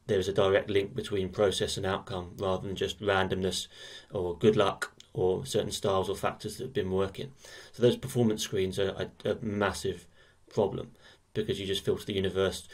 there 0.06 0.20
is 0.20 0.28
a 0.28 0.34
direct 0.34 0.70
link 0.70 0.96
between 0.96 1.30
process 1.30 1.78
and 1.78 1.86
outcome 1.86 2.34
rather 2.38 2.68
than 2.68 2.76
just 2.76 3.02
randomness 3.02 3.68
or 4.12 4.38
good 4.38 4.56
luck 4.56 4.94
or 5.14 5.46
certain 5.46 5.72
styles 5.72 6.10
or 6.10 6.16
factors 6.16 6.58
that 6.58 6.66
have 6.66 6.74
been 6.74 6.92
working. 6.92 7.32
So 7.72 7.82
those 7.82 7.98
performance 7.98 8.44
screens 8.44 8.78
are 8.78 9.10
a, 9.26 9.32
a 9.32 9.38
massive 9.42 10.06
problem 10.50 10.92
because 11.34 11.60
you 11.60 11.66
just 11.66 11.86
filter 11.86 12.06
the 12.06 12.14
universe 12.14 12.68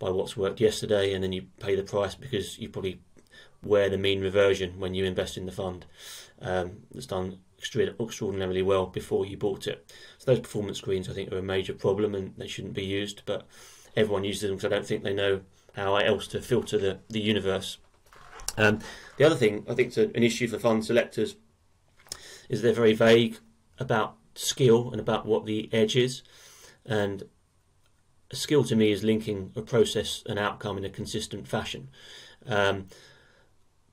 by 0.00 0.10
what's 0.10 0.36
worked 0.36 0.60
yesterday, 0.60 1.14
and 1.14 1.22
then 1.22 1.30
you 1.30 1.42
pay 1.60 1.76
the 1.76 1.84
price 1.84 2.16
because 2.16 2.58
you 2.58 2.68
probably 2.68 3.00
wear 3.62 3.88
the 3.88 3.98
mean 3.98 4.20
reversion 4.20 4.80
when 4.80 4.94
you 4.94 5.04
invest 5.04 5.36
in 5.36 5.46
the 5.46 5.52
fund 5.52 5.86
um, 6.40 6.78
that's 6.90 7.06
done 7.06 7.38
extraordinarily 7.62 8.62
well 8.62 8.86
before 8.86 9.26
you 9.26 9.36
bought 9.36 9.66
it. 9.66 9.86
So 10.18 10.32
those 10.32 10.40
performance 10.40 10.78
screens, 10.78 11.08
I 11.08 11.12
think, 11.12 11.30
are 11.30 11.38
a 11.38 11.42
major 11.42 11.74
problem 11.74 12.14
and 12.14 12.34
they 12.36 12.48
shouldn't 12.48 12.74
be 12.74 12.84
used. 12.84 13.22
But 13.26 13.46
everyone 13.94 14.24
uses 14.24 14.42
them 14.42 14.56
because 14.56 14.64
I 14.64 14.74
don't 14.74 14.86
think 14.86 15.04
they 15.04 15.14
know 15.14 15.42
how 15.74 15.94
else 15.96 16.26
to 16.28 16.40
filter 16.40 16.78
the 16.78 16.98
the 17.08 17.20
universe. 17.20 17.78
Um, 18.56 18.80
the 19.18 19.24
other 19.24 19.36
thing 19.36 19.64
I 19.68 19.74
think 19.74 19.90
is 19.90 19.98
an 19.98 20.22
issue 20.22 20.48
for 20.48 20.58
fund 20.58 20.84
selectors 20.84 21.36
is 22.48 22.62
they're 22.62 22.72
very 22.72 22.94
vague 22.94 23.38
about 23.78 24.16
skill 24.34 24.90
and 24.90 25.00
about 25.00 25.26
what 25.26 25.44
the 25.44 25.68
edge 25.72 25.96
is, 25.96 26.22
and 26.86 27.24
a 28.30 28.36
skill 28.36 28.64
to 28.64 28.76
me 28.76 28.92
is 28.92 29.02
linking 29.02 29.52
a 29.56 29.62
process 29.62 30.22
and 30.26 30.38
outcome 30.38 30.78
in 30.78 30.84
a 30.84 30.90
consistent 30.90 31.48
fashion. 31.48 31.88
Um, 32.46 32.86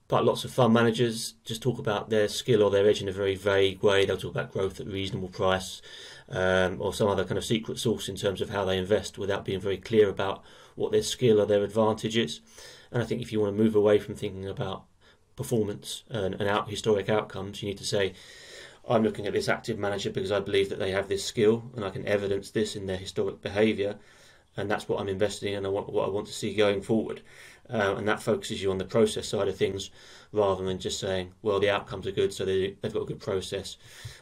but 0.06 0.24
lots 0.24 0.44
of 0.44 0.50
fund 0.50 0.72
managers 0.72 1.34
just 1.44 1.60
talk 1.60 1.78
about 1.78 2.08
their 2.08 2.28
skill 2.28 2.62
or 2.62 2.70
their 2.70 2.86
edge 2.86 3.02
in 3.02 3.08
a 3.08 3.12
very 3.12 3.34
vague 3.34 3.82
way. 3.82 4.06
They'll 4.06 4.16
talk 4.16 4.30
about 4.30 4.52
growth 4.52 4.80
at 4.80 4.86
reasonable 4.86 5.28
price 5.28 5.82
um, 6.30 6.80
or 6.80 6.94
some 6.94 7.08
other 7.08 7.24
kind 7.24 7.36
of 7.36 7.44
secret 7.44 7.78
sauce 7.78 8.08
in 8.08 8.16
terms 8.16 8.40
of 8.40 8.48
how 8.48 8.64
they 8.64 8.78
invest 8.78 9.18
without 9.18 9.44
being 9.44 9.60
very 9.60 9.76
clear 9.76 10.08
about 10.08 10.42
what 10.76 10.92
their 10.92 11.02
skill 11.02 11.40
or 11.40 11.46
their 11.46 11.62
advantage 11.62 12.16
is. 12.16 12.40
And 12.90 13.02
I 13.02 13.06
think 13.06 13.20
if 13.20 13.32
you 13.32 13.40
want 13.40 13.54
to 13.54 13.62
move 13.62 13.74
away 13.74 13.98
from 13.98 14.14
thinking 14.14 14.48
about 14.48 14.84
performance 15.36 16.04
and, 16.08 16.34
and 16.36 16.48
out 16.48 16.70
historic 16.70 17.10
outcomes, 17.10 17.62
you 17.62 17.68
need 17.68 17.78
to 17.78 17.84
say, 17.84 18.14
I'm 18.88 19.02
looking 19.02 19.26
at 19.26 19.34
this 19.34 19.48
active 19.48 19.78
manager 19.78 20.08
because 20.08 20.32
I 20.32 20.40
believe 20.40 20.70
that 20.70 20.78
they 20.78 20.92
have 20.92 21.08
this 21.08 21.24
skill 21.24 21.70
and 21.76 21.84
I 21.84 21.90
can 21.90 22.06
evidence 22.06 22.50
this 22.50 22.76
in 22.76 22.86
their 22.86 22.96
historic 22.96 23.42
behaviour 23.42 23.96
and 24.58 24.68
that's 24.68 24.88
what 24.88 25.00
I'm 25.00 25.08
investing 25.08 25.54
in 25.54 25.64
and 25.64 25.72
what, 25.72 25.90
what 25.92 26.06
I 26.06 26.10
want 26.10 26.26
to 26.26 26.32
see 26.32 26.52
going 26.52 26.82
forward. 26.82 27.22
Uh, 27.70 27.94
and 27.96 28.08
that 28.08 28.20
focuses 28.20 28.60
you 28.60 28.70
on 28.70 28.78
the 28.78 28.84
process 28.84 29.28
side 29.28 29.46
of 29.46 29.56
things 29.56 29.90
rather 30.32 30.64
than 30.64 30.78
just 30.78 30.98
saying, 30.98 31.32
well, 31.42 31.60
the 31.60 31.70
outcomes 31.70 32.06
are 32.06 32.12
good, 32.12 32.32
so 32.32 32.44
they, 32.44 32.74
they've 32.80 32.92
got 32.92 33.02
a 33.02 33.06
good 33.06 33.20
process, 33.20 33.76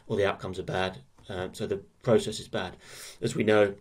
or 0.05 0.15
the 0.15 0.27
outcomes 0.27 0.59
are 0.59 0.63
bad, 0.63 0.99
uh, 1.27 1.47
so 1.53 1.65
the 1.65 1.81
process 2.03 2.39
is 2.39 2.47
bad. 2.47 2.77
As 3.21 3.35
we 3.35 3.43
know, 3.43 3.73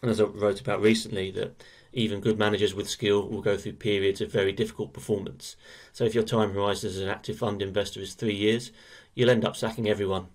and 0.00 0.10
as 0.10 0.20
I 0.20 0.24
wrote 0.24 0.60
about 0.60 0.80
recently, 0.80 1.30
that 1.32 1.62
even 1.92 2.20
good 2.20 2.38
managers 2.38 2.74
with 2.74 2.88
skill 2.88 3.28
will 3.28 3.42
go 3.42 3.56
through 3.56 3.74
periods 3.74 4.20
of 4.20 4.32
very 4.32 4.52
difficult 4.52 4.92
performance. 4.92 5.54
So 5.92 6.04
if 6.04 6.14
your 6.14 6.24
time 6.24 6.54
horizon 6.54 6.90
as 6.90 6.98
an 6.98 7.08
active 7.08 7.38
fund 7.38 7.62
investor 7.62 8.00
is 8.00 8.14
three 8.14 8.34
years, 8.34 8.72
you'll 9.14 9.30
end 9.30 9.44
up 9.44 9.54
sacking 9.54 9.88
everyone 9.88 10.28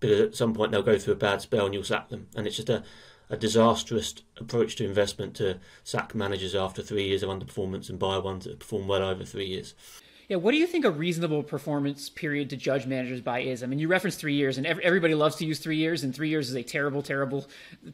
because 0.00 0.20
at 0.20 0.34
some 0.34 0.54
point 0.54 0.72
they'll 0.72 0.82
go 0.82 0.98
through 0.98 1.14
a 1.14 1.16
bad 1.16 1.40
spell 1.40 1.64
and 1.64 1.74
you'll 1.74 1.84
sack 1.84 2.08
them. 2.08 2.28
And 2.36 2.46
it's 2.46 2.56
just 2.56 2.68
a, 2.68 2.84
a 3.30 3.36
disastrous 3.36 4.14
approach 4.38 4.76
to 4.76 4.84
investment 4.84 5.34
to 5.36 5.58
sack 5.84 6.14
managers 6.14 6.54
after 6.54 6.82
three 6.82 7.08
years 7.08 7.22
of 7.22 7.30
underperformance 7.30 7.88
and 7.88 7.98
buy 7.98 8.18
ones 8.18 8.44
that 8.44 8.58
perform 8.58 8.88
well 8.88 9.02
over 9.02 9.24
three 9.24 9.46
years. 9.46 9.74
Yeah, 10.28 10.36
what 10.36 10.50
do 10.50 10.58
you 10.58 10.66
think 10.66 10.84
a 10.84 10.90
reasonable 10.90 11.42
performance 11.42 12.10
period 12.10 12.50
to 12.50 12.56
judge 12.56 12.86
managers 12.86 13.22
by 13.22 13.40
is? 13.40 13.62
I 13.62 13.66
mean, 13.66 13.78
you 13.78 13.88
referenced 13.88 14.20
three 14.20 14.34
years, 14.34 14.58
and 14.58 14.66
everybody 14.66 15.14
loves 15.14 15.36
to 15.36 15.46
use 15.46 15.58
three 15.58 15.78
years, 15.78 16.04
and 16.04 16.14
three 16.14 16.28
years 16.28 16.50
is 16.50 16.54
a 16.54 16.62
terrible, 16.62 17.00
terrible 17.00 17.46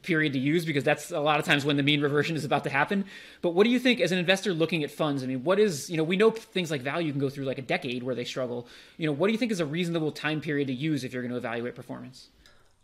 period 0.02 0.32
to 0.32 0.40
use 0.40 0.64
because 0.64 0.82
that's 0.82 1.12
a 1.12 1.20
lot 1.20 1.38
of 1.38 1.44
times 1.44 1.64
when 1.64 1.76
the 1.76 1.84
mean 1.84 2.00
reversion 2.00 2.34
is 2.34 2.44
about 2.44 2.64
to 2.64 2.70
happen. 2.70 3.04
But 3.40 3.50
what 3.50 3.62
do 3.62 3.70
you 3.70 3.78
think, 3.78 4.00
as 4.00 4.10
an 4.10 4.18
investor 4.18 4.52
looking 4.52 4.82
at 4.82 4.90
funds? 4.90 5.22
I 5.22 5.26
mean, 5.26 5.44
what 5.44 5.60
is 5.60 5.88
you 5.88 5.96
know 5.96 6.02
we 6.02 6.16
know 6.16 6.32
things 6.32 6.72
like 6.72 6.82
value 6.82 7.12
can 7.12 7.20
go 7.20 7.30
through 7.30 7.44
like 7.44 7.58
a 7.58 7.62
decade 7.62 8.02
where 8.02 8.16
they 8.16 8.24
struggle. 8.24 8.66
You 8.96 9.06
know, 9.06 9.12
what 9.12 9.28
do 9.28 9.32
you 9.32 9.38
think 9.38 9.52
is 9.52 9.60
a 9.60 9.66
reasonable 9.66 10.10
time 10.10 10.40
period 10.40 10.66
to 10.66 10.74
use 10.74 11.04
if 11.04 11.12
you're 11.12 11.22
going 11.22 11.30
to 11.30 11.38
evaluate 11.38 11.76
performance? 11.76 12.30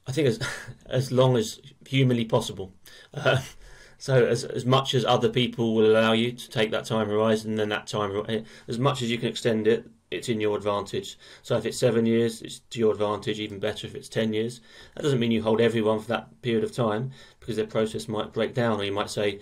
I 0.07 0.13
think 0.13 0.29
as 0.29 0.41
as 0.87 1.13
long 1.13 1.37
as 1.37 1.61
humanly 1.87 2.25
possible. 2.25 2.73
Uh, 3.15 3.41
so 3.99 4.27
as 4.27 4.45
as 4.45 4.65
much 4.65 4.95
as 4.95 5.05
other 5.05 5.29
people 5.29 5.75
will 5.75 5.91
allow 5.91 6.13
you 6.13 6.33
to 6.33 6.51
take 6.51 6.71
that 6.71 6.85
time 6.85 7.09
horizon, 7.09 7.57
then 7.57 7.69
that 7.71 7.87
time 7.87 8.25
eh, 8.29 8.43
as 8.69 8.79
much 8.79 9.03
as 9.03 9.11
you 9.11 9.19
can 9.19 9.29
extend 9.29 9.67
it, 9.67 9.89
it's 10.11 10.29
in 10.29 10.41
your 10.41 10.57
advantage. 10.57 11.19
So 11.43 11.57
if 11.57 11.67
it's 11.67 11.79
seven 11.79 12.07
years, 12.07 12.43
it's 12.43 12.61
to 12.71 12.79
your 12.79 12.93
advantage. 12.93 13.39
Even 13.39 13.61
better 13.61 13.87
if 13.87 13.95
it's 13.95 14.09
ten 14.09 14.33
years. 14.33 14.61
That 14.95 15.03
doesn't 15.03 15.21
mean 15.21 15.31
you 15.31 15.43
hold 15.43 15.61
everyone 15.61 16.01
for 16.01 16.09
that 16.09 16.43
period 16.43 16.65
of 16.65 16.73
time 16.73 17.13
because 17.39 17.57
their 17.57 17.67
process 17.67 18.09
might 18.09 18.33
break 18.33 18.55
down, 18.55 18.81
or 18.81 18.85
you 18.85 18.93
might 18.93 19.11
say, 19.11 19.41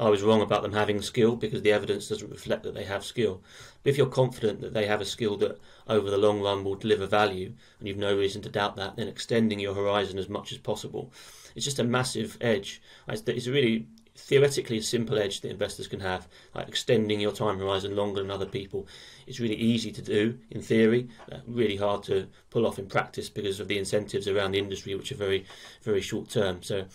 "I 0.00 0.08
was 0.08 0.22
wrong 0.22 0.40
about 0.40 0.62
them 0.62 0.72
having 0.72 1.02
skill 1.02 1.36
because 1.36 1.60
the 1.60 1.72
evidence 1.72 2.08
doesn't 2.08 2.30
reflect 2.30 2.62
that 2.62 2.72
they 2.74 2.84
have 2.84 3.04
skill." 3.04 3.42
But 3.82 3.90
if 3.90 3.98
you're 3.98 4.06
confident 4.06 4.62
that 4.62 4.72
they 4.72 4.86
have 4.86 5.02
a 5.02 5.04
skill 5.04 5.36
that 5.36 5.58
over 5.86 6.10
the 6.10 6.16
long 6.16 6.40
run 6.40 6.64
will 6.64 6.74
deliver 6.74 7.06
value, 7.06 7.52
and 7.78 7.86
you've 7.86 7.98
no 7.98 8.16
reason 8.16 8.40
to 8.42 8.48
doubt 8.48 8.76
that, 8.76 8.96
then 8.96 9.08
extending 9.08 9.60
your 9.60 9.74
horizon 9.74 10.18
as 10.18 10.28
much 10.28 10.52
as 10.52 10.58
possible. 10.58 11.12
It's 11.54 11.66
just 11.66 11.78
a 11.78 11.84
massive 11.84 12.38
edge. 12.40 12.80
It's 13.08 13.46
really 13.46 13.86
theoretically 14.20 14.78
a 14.78 14.82
simple 14.82 15.18
edge 15.18 15.40
that 15.40 15.50
investors 15.50 15.88
can 15.88 16.00
have, 16.00 16.28
like 16.54 16.68
extending 16.68 17.20
your 17.20 17.32
time 17.32 17.58
horizon 17.58 17.96
longer 17.96 18.20
than 18.20 18.30
other 18.30 18.46
people. 18.46 18.86
It's 19.26 19.40
really 19.40 19.56
easy 19.56 19.90
to 19.92 20.02
do 20.02 20.38
in 20.50 20.62
theory, 20.62 21.08
uh, 21.30 21.38
really 21.46 21.76
hard 21.76 22.02
to 22.04 22.28
pull 22.50 22.66
off 22.66 22.78
in 22.78 22.86
practice 22.86 23.28
because 23.28 23.60
of 23.60 23.68
the 23.68 23.78
incentives 23.78 24.28
around 24.28 24.52
the 24.52 24.58
industry, 24.58 24.94
which 24.94 25.12
are 25.12 25.16
very, 25.16 25.44
very 25.82 26.00
short 26.00 26.28
term. 26.28 26.62
So 26.62 26.86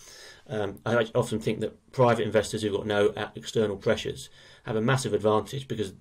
um, 0.47 0.79
I 0.85 1.07
often 1.15 1.39
think 1.39 1.59
that 1.61 1.91
private 1.91 2.23
investors 2.23 2.61
who've 2.61 2.73
got 2.73 2.85
no 2.85 3.13
external 3.35 3.77
pressures 3.77 4.29
have 4.65 4.75
a 4.75 4.81
massive 4.81 5.13
advantage 5.13 5.67
because 5.67 5.93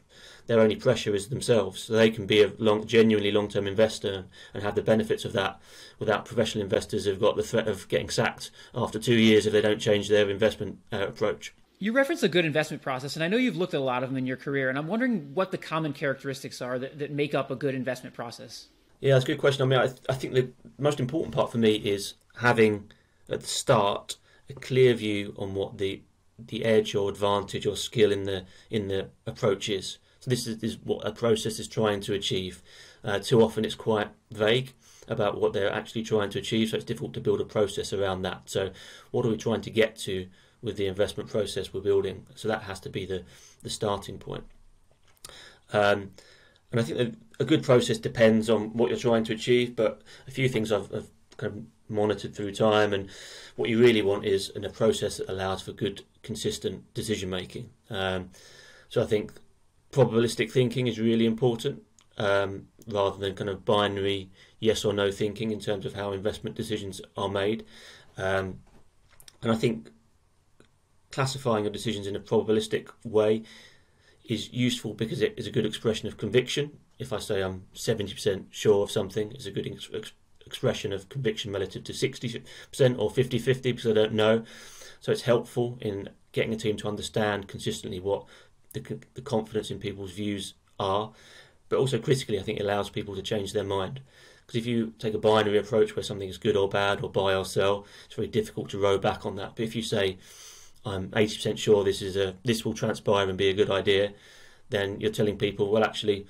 their 0.46 0.60
only 0.60 0.76
pressure 0.76 1.14
is 1.14 1.28
themselves. 1.28 1.82
So 1.82 1.92
they 1.92 2.10
can 2.10 2.26
be 2.26 2.42
a 2.42 2.52
long, 2.58 2.86
genuinely 2.86 3.30
long-term 3.30 3.66
investor 3.66 4.24
and 4.52 4.62
have 4.62 4.74
the 4.74 4.82
benefits 4.82 5.24
of 5.24 5.32
that 5.34 5.60
without 5.98 6.24
professional 6.24 6.64
investors 6.64 7.04
who've 7.04 7.20
got 7.20 7.36
the 7.36 7.42
threat 7.42 7.68
of 7.68 7.88
getting 7.88 8.10
sacked 8.10 8.50
after 8.74 8.98
two 8.98 9.14
years 9.14 9.46
if 9.46 9.52
they 9.52 9.60
don't 9.60 9.80
change 9.80 10.08
their 10.08 10.28
investment 10.28 10.78
uh, 10.92 11.06
approach. 11.08 11.54
You 11.78 11.92
referenced 11.92 12.22
a 12.22 12.28
good 12.28 12.44
investment 12.44 12.82
process, 12.82 13.16
and 13.16 13.24
I 13.24 13.28
know 13.28 13.36
you've 13.36 13.56
looked 13.56 13.74
at 13.74 13.80
a 13.80 13.84
lot 13.84 14.02
of 14.02 14.08
them 14.08 14.16
in 14.16 14.26
your 14.26 14.36
career, 14.36 14.68
and 14.68 14.78
I'm 14.78 14.86
wondering 14.86 15.34
what 15.34 15.50
the 15.50 15.58
common 15.58 15.92
characteristics 15.92 16.62
are 16.62 16.78
that, 16.78 16.98
that 16.98 17.10
make 17.10 17.34
up 17.34 17.50
a 17.50 17.56
good 17.56 17.74
investment 17.74 18.14
process. 18.14 18.68
Yeah, 19.00 19.14
that's 19.14 19.24
a 19.24 19.28
good 19.28 19.38
question. 19.38 19.62
I 19.62 19.66
mean, 19.66 19.78
I, 19.78 19.92
I 20.10 20.14
think 20.14 20.32
the 20.32 20.50
most 20.78 21.00
important 21.00 21.34
part 21.34 21.52
for 21.52 21.58
me 21.58 21.74
is 21.74 22.14
having 22.36 22.90
at 23.28 23.40
the 23.40 23.46
start 23.46 24.16
a 24.48 24.54
clear 24.54 24.94
view 24.94 25.34
on 25.36 25.54
what 25.54 25.78
the 25.78 26.00
the 26.38 26.64
edge 26.64 26.94
or 26.94 27.08
advantage 27.08 27.66
or 27.66 27.76
skill 27.76 28.12
in 28.12 28.24
the 28.24 28.44
in 28.70 28.88
the 28.88 29.08
approach 29.26 29.68
is. 29.68 29.98
So 30.20 30.30
this 30.30 30.46
is, 30.46 30.62
is 30.62 30.78
what 30.78 31.06
a 31.06 31.12
process 31.12 31.58
is 31.58 31.68
trying 31.68 32.00
to 32.02 32.14
achieve. 32.14 32.62
Uh, 33.04 33.18
too 33.18 33.42
often 33.42 33.64
it's 33.64 33.74
quite 33.74 34.08
vague 34.30 34.72
about 35.06 35.38
what 35.38 35.52
they're 35.52 35.70
actually 35.70 36.02
trying 36.02 36.30
to 36.30 36.38
achieve, 36.38 36.70
so 36.70 36.76
it's 36.76 36.84
difficult 36.84 37.12
to 37.12 37.20
build 37.20 37.40
a 37.40 37.44
process 37.44 37.92
around 37.92 38.22
that. 38.22 38.42
So 38.46 38.70
what 39.10 39.26
are 39.26 39.28
we 39.28 39.36
trying 39.36 39.60
to 39.60 39.70
get 39.70 39.96
to 39.98 40.26
with 40.62 40.78
the 40.78 40.86
investment 40.86 41.28
process 41.28 41.74
we're 41.74 41.82
building? 41.82 42.26
So 42.36 42.48
that 42.48 42.62
has 42.62 42.80
to 42.80 42.88
be 42.88 43.04
the, 43.04 43.22
the 43.62 43.68
starting 43.68 44.18
point. 44.18 44.44
Um, 45.74 46.12
and 46.72 46.80
I 46.80 46.84
think 46.84 47.16
a 47.38 47.44
good 47.44 47.62
process 47.62 47.98
depends 47.98 48.48
on 48.48 48.74
what 48.76 48.90
you're 48.90 48.98
trying 48.98 49.24
to 49.24 49.34
achieve, 49.34 49.76
but 49.76 50.02
a 50.26 50.30
few 50.30 50.48
things 50.48 50.72
I've, 50.72 50.92
I've 50.94 51.10
kind 51.36 51.52
of 51.52 51.64
monitored 51.88 52.34
through 52.34 52.52
time, 52.52 52.92
and 52.92 53.08
what 53.56 53.68
you 53.68 53.78
really 53.78 54.02
want 54.02 54.24
is 54.24 54.50
in 54.50 54.64
a 54.64 54.70
process 54.70 55.18
that 55.18 55.28
allows 55.28 55.62
for 55.62 55.72
good, 55.72 56.02
consistent 56.22 56.92
decision 56.94 57.30
making. 57.30 57.70
Um, 57.90 58.30
so 58.88 59.02
I 59.02 59.06
think 59.06 59.32
probabilistic 59.92 60.50
thinking 60.50 60.86
is 60.86 60.98
really 60.98 61.26
important 61.26 61.82
um, 62.18 62.68
rather 62.88 63.18
than 63.18 63.34
kind 63.34 63.50
of 63.50 63.64
binary 63.64 64.30
yes 64.58 64.84
or 64.84 64.92
no 64.92 65.10
thinking 65.10 65.50
in 65.50 65.60
terms 65.60 65.84
of 65.86 65.94
how 65.94 66.12
investment 66.12 66.56
decisions 66.56 67.00
are 67.16 67.28
made. 67.28 67.64
Um, 68.16 68.60
and 69.42 69.52
I 69.52 69.56
think 69.56 69.90
classifying 71.10 71.64
your 71.64 71.72
decisions 71.72 72.06
in 72.06 72.16
a 72.16 72.20
probabilistic 72.20 72.88
way 73.04 73.42
is 74.24 74.52
useful 74.52 74.94
because 74.94 75.20
it 75.20 75.34
is 75.36 75.46
a 75.46 75.50
good 75.50 75.66
expression 75.66 76.08
of 76.08 76.16
conviction. 76.16 76.78
If 76.98 77.12
I 77.12 77.18
say 77.18 77.42
I'm 77.42 77.64
70% 77.74 78.46
sure 78.50 78.82
of 78.82 78.90
something, 78.90 79.30
it's 79.32 79.46
a 79.46 79.50
good 79.50 79.66
ex- 79.66 80.12
expression 80.54 80.92
of 80.92 81.08
conviction 81.08 81.52
relative 81.52 81.82
to 81.82 81.92
60% 81.92 82.44
or 82.96 83.10
50 83.10 83.38
50 83.40 83.72
because 83.72 83.90
I 83.90 83.94
don't 83.94 84.12
know. 84.12 84.44
So 85.00 85.10
it's 85.10 85.22
helpful 85.22 85.78
in 85.80 86.10
getting 86.30 86.54
a 86.54 86.56
team 86.56 86.76
to 86.76 86.88
understand 86.88 87.48
consistently 87.48 87.98
what 87.98 88.24
the, 88.72 89.00
the 89.14 89.20
confidence 89.20 89.72
in 89.72 89.80
people's 89.80 90.12
views 90.12 90.54
are, 90.78 91.10
but 91.68 91.78
also 91.78 91.98
critically, 91.98 92.38
I 92.38 92.42
think 92.42 92.60
it 92.60 92.62
allows 92.62 92.88
people 92.88 93.16
to 93.16 93.22
change 93.22 93.52
their 93.52 93.64
mind. 93.64 94.00
Because 94.46 94.60
if 94.60 94.66
you 94.66 94.92
take 94.98 95.14
a 95.14 95.18
binary 95.18 95.58
approach 95.58 95.96
where 95.96 96.02
something 96.04 96.28
is 96.28 96.38
good 96.38 96.56
or 96.56 96.68
bad 96.68 97.02
or 97.02 97.10
buy 97.10 97.34
or 97.34 97.44
sell, 97.44 97.84
it's 98.06 98.14
very 98.14 98.28
difficult 98.28 98.70
to 98.70 98.78
row 98.78 98.96
back 98.96 99.26
on 99.26 99.34
that. 99.36 99.56
But 99.56 99.64
if 99.64 99.74
you 99.74 99.82
say, 99.82 100.18
I'm 100.86 101.08
80% 101.08 101.58
sure 101.58 101.82
this 101.82 102.00
is 102.00 102.16
a 102.16 102.34
this 102.44 102.64
will 102.64 102.74
transpire 102.74 103.28
and 103.28 103.36
be 103.36 103.48
a 103.48 103.54
good 103.54 103.70
idea, 103.70 104.12
then 104.70 105.00
you're 105.00 105.10
telling 105.10 105.36
people, 105.36 105.70
well, 105.70 105.82
actually, 105.82 106.26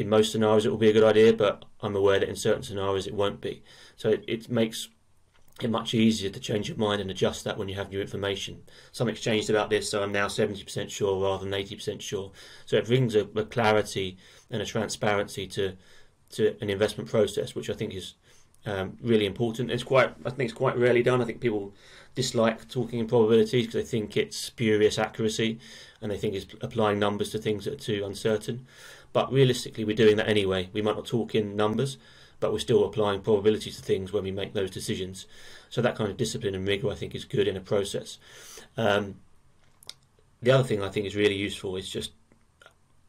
in 0.00 0.08
most 0.08 0.32
scenarios 0.32 0.64
it 0.64 0.70
will 0.70 0.78
be 0.78 0.88
a 0.88 0.94
good 0.94 1.04
idea, 1.04 1.32
but 1.32 1.66
I'm 1.82 1.94
aware 1.94 2.18
that 2.18 2.28
in 2.28 2.36
certain 2.36 2.62
scenarios 2.62 3.06
it 3.06 3.14
won't 3.14 3.40
be. 3.40 3.62
So 3.96 4.08
it, 4.08 4.24
it 4.26 4.50
makes 4.50 4.88
it 5.60 5.68
much 5.68 5.92
easier 5.92 6.30
to 6.30 6.40
change 6.40 6.68
your 6.68 6.78
mind 6.78 7.02
and 7.02 7.10
adjust 7.10 7.44
that 7.44 7.58
when 7.58 7.68
you 7.68 7.74
have 7.74 7.90
new 7.90 8.00
information. 8.00 8.62
Some 8.92 9.12
changed 9.14 9.50
about 9.50 9.68
this, 9.68 9.90
so 9.90 10.02
I'm 10.02 10.10
now 10.10 10.26
70% 10.26 10.88
sure 10.88 11.22
rather 11.22 11.44
than 11.44 11.52
80% 11.52 12.00
sure. 12.00 12.32
So 12.64 12.76
it 12.76 12.86
brings 12.86 13.14
a, 13.14 13.28
a, 13.36 13.44
clarity 13.44 14.16
and 14.50 14.62
a 14.62 14.66
transparency 14.66 15.46
to 15.48 15.76
to 16.30 16.56
an 16.62 16.70
investment 16.70 17.10
process, 17.10 17.56
which 17.56 17.68
I 17.68 17.74
think 17.74 17.92
is 17.92 18.14
um, 18.64 18.96
really 19.02 19.26
important. 19.26 19.70
It's 19.70 19.82
quite, 19.82 20.14
I 20.24 20.30
think 20.30 20.48
it's 20.48 20.56
quite 20.56 20.78
rarely 20.78 21.02
done. 21.02 21.20
I 21.20 21.24
think 21.24 21.40
people 21.40 21.74
dislike 22.14 22.68
talking 22.68 23.00
in 23.00 23.08
probabilities 23.08 23.66
because 23.66 23.82
they 23.82 23.88
think 23.88 24.16
it's 24.16 24.36
spurious 24.36 24.96
accuracy 24.96 25.58
and 26.00 26.10
they 26.10 26.16
think 26.16 26.34
it's 26.34 26.46
applying 26.60 27.00
numbers 27.00 27.30
to 27.30 27.38
things 27.38 27.64
that 27.64 27.74
are 27.74 27.84
too 27.84 28.04
uncertain. 28.04 28.66
But 29.12 29.32
realistically, 29.32 29.84
we're 29.84 29.96
doing 29.96 30.16
that 30.16 30.28
anyway. 30.28 30.70
We 30.72 30.82
might 30.82 30.96
not 30.96 31.06
talk 31.06 31.34
in 31.34 31.56
numbers 31.56 31.98
but 32.40 32.52
we're 32.52 32.58
still 32.58 32.84
applying 32.84 33.20
probability 33.20 33.70
to 33.70 33.82
things 33.82 34.12
when 34.12 34.24
we 34.24 34.30
make 34.30 34.54
those 34.54 34.70
decisions. 34.70 35.26
So 35.68 35.80
that 35.82 35.94
kind 35.94 36.10
of 36.10 36.16
discipline 36.16 36.54
and 36.54 36.66
rigor, 36.66 36.90
I 36.90 36.94
think, 36.94 37.14
is 37.14 37.24
good 37.24 37.46
in 37.46 37.56
a 37.56 37.60
process. 37.60 38.18
Um, 38.76 39.16
the 40.42 40.50
other 40.50 40.64
thing 40.64 40.82
I 40.82 40.88
think 40.88 41.06
is 41.06 41.14
really 41.14 41.36
useful 41.36 41.76
is 41.76 41.88
just 41.88 42.12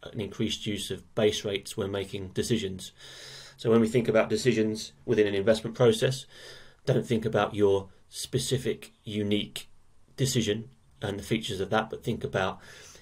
an 0.04 0.20
increased 0.20 0.68
use 0.68 0.92
of 0.92 1.16
base 1.16 1.46
rates 1.46 1.78
when 1.78 1.92
making 1.92 2.30
decisions. 2.30 2.92
So 3.56 3.72
when 3.72 3.80
we 3.80 3.88
think 3.88 4.08
about 4.08 4.30
decisions 4.30 4.92
within 5.06 5.28
an 5.28 5.36
investment 5.36 5.76
process, 5.76 6.26
don't 6.86 7.06
think 7.06 7.26
about 7.26 7.56
your 7.56 7.88
specific, 8.10 8.92
unique 9.06 9.70
decision 10.18 10.70
and 11.02 11.18
the 11.18 11.24
features 11.24 11.62
of 11.62 11.70
that, 11.70 11.90
but 11.90 12.04
think 12.04 12.24
about 12.24 12.60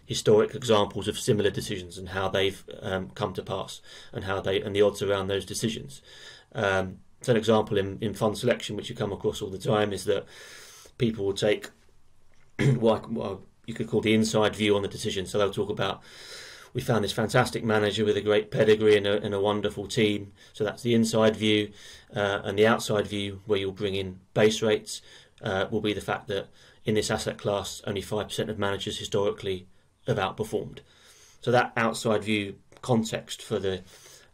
historic 0.09 0.55
examples 0.55 1.07
of 1.07 1.19
similar 1.19 1.51
decisions 1.51 1.95
and 1.95 2.09
how 2.09 2.27
they've 2.27 2.63
um, 2.81 3.11
come 3.11 3.31
to 3.31 3.43
pass 3.43 3.79
and 4.11 4.23
how 4.23 4.41
they 4.41 4.59
and 4.59 4.75
the 4.75 4.81
odds 4.81 5.03
around 5.03 5.27
those 5.27 5.45
decisions. 5.45 6.01
Um, 6.55 6.97
so 7.21 7.31
an 7.31 7.37
example 7.37 7.77
in, 7.77 7.99
in 8.01 8.15
fund 8.15 8.35
selection, 8.35 8.75
which 8.75 8.89
you 8.89 8.95
come 8.95 9.11
across 9.11 9.39
all 9.39 9.51
the 9.51 9.59
time, 9.59 9.93
is 9.93 10.05
that 10.05 10.25
people 10.97 11.25
will 11.25 11.35
take 11.35 11.69
what, 12.79 13.11
what 13.11 13.41
you 13.67 13.75
could 13.75 13.87
call 13.87 14.01
the 14.01 14.15
inside 14.15 14.55
view 14.55 14.75
on 14.75 14.81
the 14.81 14.87
decision. 14.87 15.27
So 15.27 15.37
they'll 15.37 15.51
talk 15.51 15.69
about 15.69 16.01
we 16.73 16.81
found 16.81 17.03
this 17.03 17.11
fantastic 17.11 17.63
manager 17.63 18.03
with 18.03 18.17
a 18.17 18.21
great 18.21 18.49
pedigree 18.49 18.97
and 18.97 19.05
a, 19.05 19.21
and 19.21 19.35
a 19.35 19.39
wonderful 19.39 19.87
team. 19.87 20.31
So 20.53 20.63
that's 20.63 20.81
the 20.81 20.95
inside 20.95 21.35
view, 21.35 21.71
uh, 22.15 22.41
and 22.43 22.57
the 22.57 22.65
outside 22.65 23.05
view, 23.05 23.41
where 23.45 23.59
you'll 23.59 23.73
bring 23.73 23.93
in 23.93 24.21
base 24.33 24.63
rates, 24.63 25.03
uh, 25.43 25.67
will 25.69 25.81
be 25.81 25.93
the 25.93 26.01
fact 26.01 26.27
that 26.29 26.47
in 26.83 26.95
this 26.95 27.11
asset 27.11 27.37
class, 27.37 27.83
only 27.85 28.01
five 28.01 28.27
percent 28.27 28.49
of 28.49 28.57
managers 28.57 28.97
historically 28.97 29.67
have 30.09 30.17
outperformed. 30.17 30.79
So 31.41 31.51
that 31.51 31.73
outside 31.77 32.23
view 32.23 32.55
context 32.81 33.41
for 33.41 33.59
the 33.59 33.83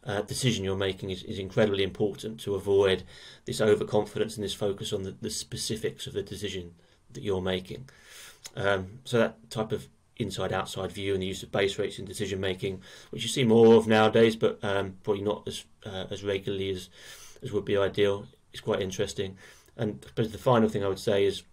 uh, 0.04 0.22
decision 0.22 0.64
you're 0.64 0.76
making 0.76 1.10
is, 1.10 1.24
is 1.24 1.40
incredibly 1.40 1.84
important 1.84 2.40
to 2.42 2.56
avoid 2.56 3.04
this 3.46 3.62
overconfidence 3.62 4.36
and 4.36 4.44
this 4.44 4.54
focus 4.54 4.94
on 4.94 5.04
the, 5.04 5.16
the 5.22 5.30
specifics 5.30 6.08
of 6.08 6.14
the 6.14 6.22
decision 6.22 6.74
that 7.14 7.24
you're 7.24 7.42
making. 7.42 7.90
Um, 8.56 9.00
so 9.04 9.18
that 9.18 9.50
type 9.50 9.72
of 9.72 9.88
inside 10.18 10.54
outside 10.54 10.92
view 10.92 11.14
and 11.14 11.22
the 11.22 11.28
use 11.28 11.44
of 11.44 11.52
base 11.52 11.78
rates 11.78 12.00
in 12.00 12.06
decision 12.06 12.40
making, 12.40 12.82
which 13.10 13.24
you 13.24 13.30
see 13.30 13.44
more 13.44 13.76
of 13.76 13.88
nowadays, 13.88 14.36
but 14.36 14.64
um, 14.64 14.96
probably 15.04 15.24
not 15.24 15.44
as 15.48 15.66
uh, 15.86 16.06
as 16.10 16.24
regularly 16.24 16.70
as 16.70 16.90
as 17.44 17.52
would 17.52 17.66
be 17.66 17.78
ideal, 17.78 18.26
is 18.54 18.62
quite 18.62 18.82
interesting. 18.82 19.38
And 19.76 20.02
the 20.16 20.38
final 20.38 20.70
thing 20.70 20.84
I 20.84 20.88
would 20.88 21.00
say 21.00 21.26
is 21.26 21.44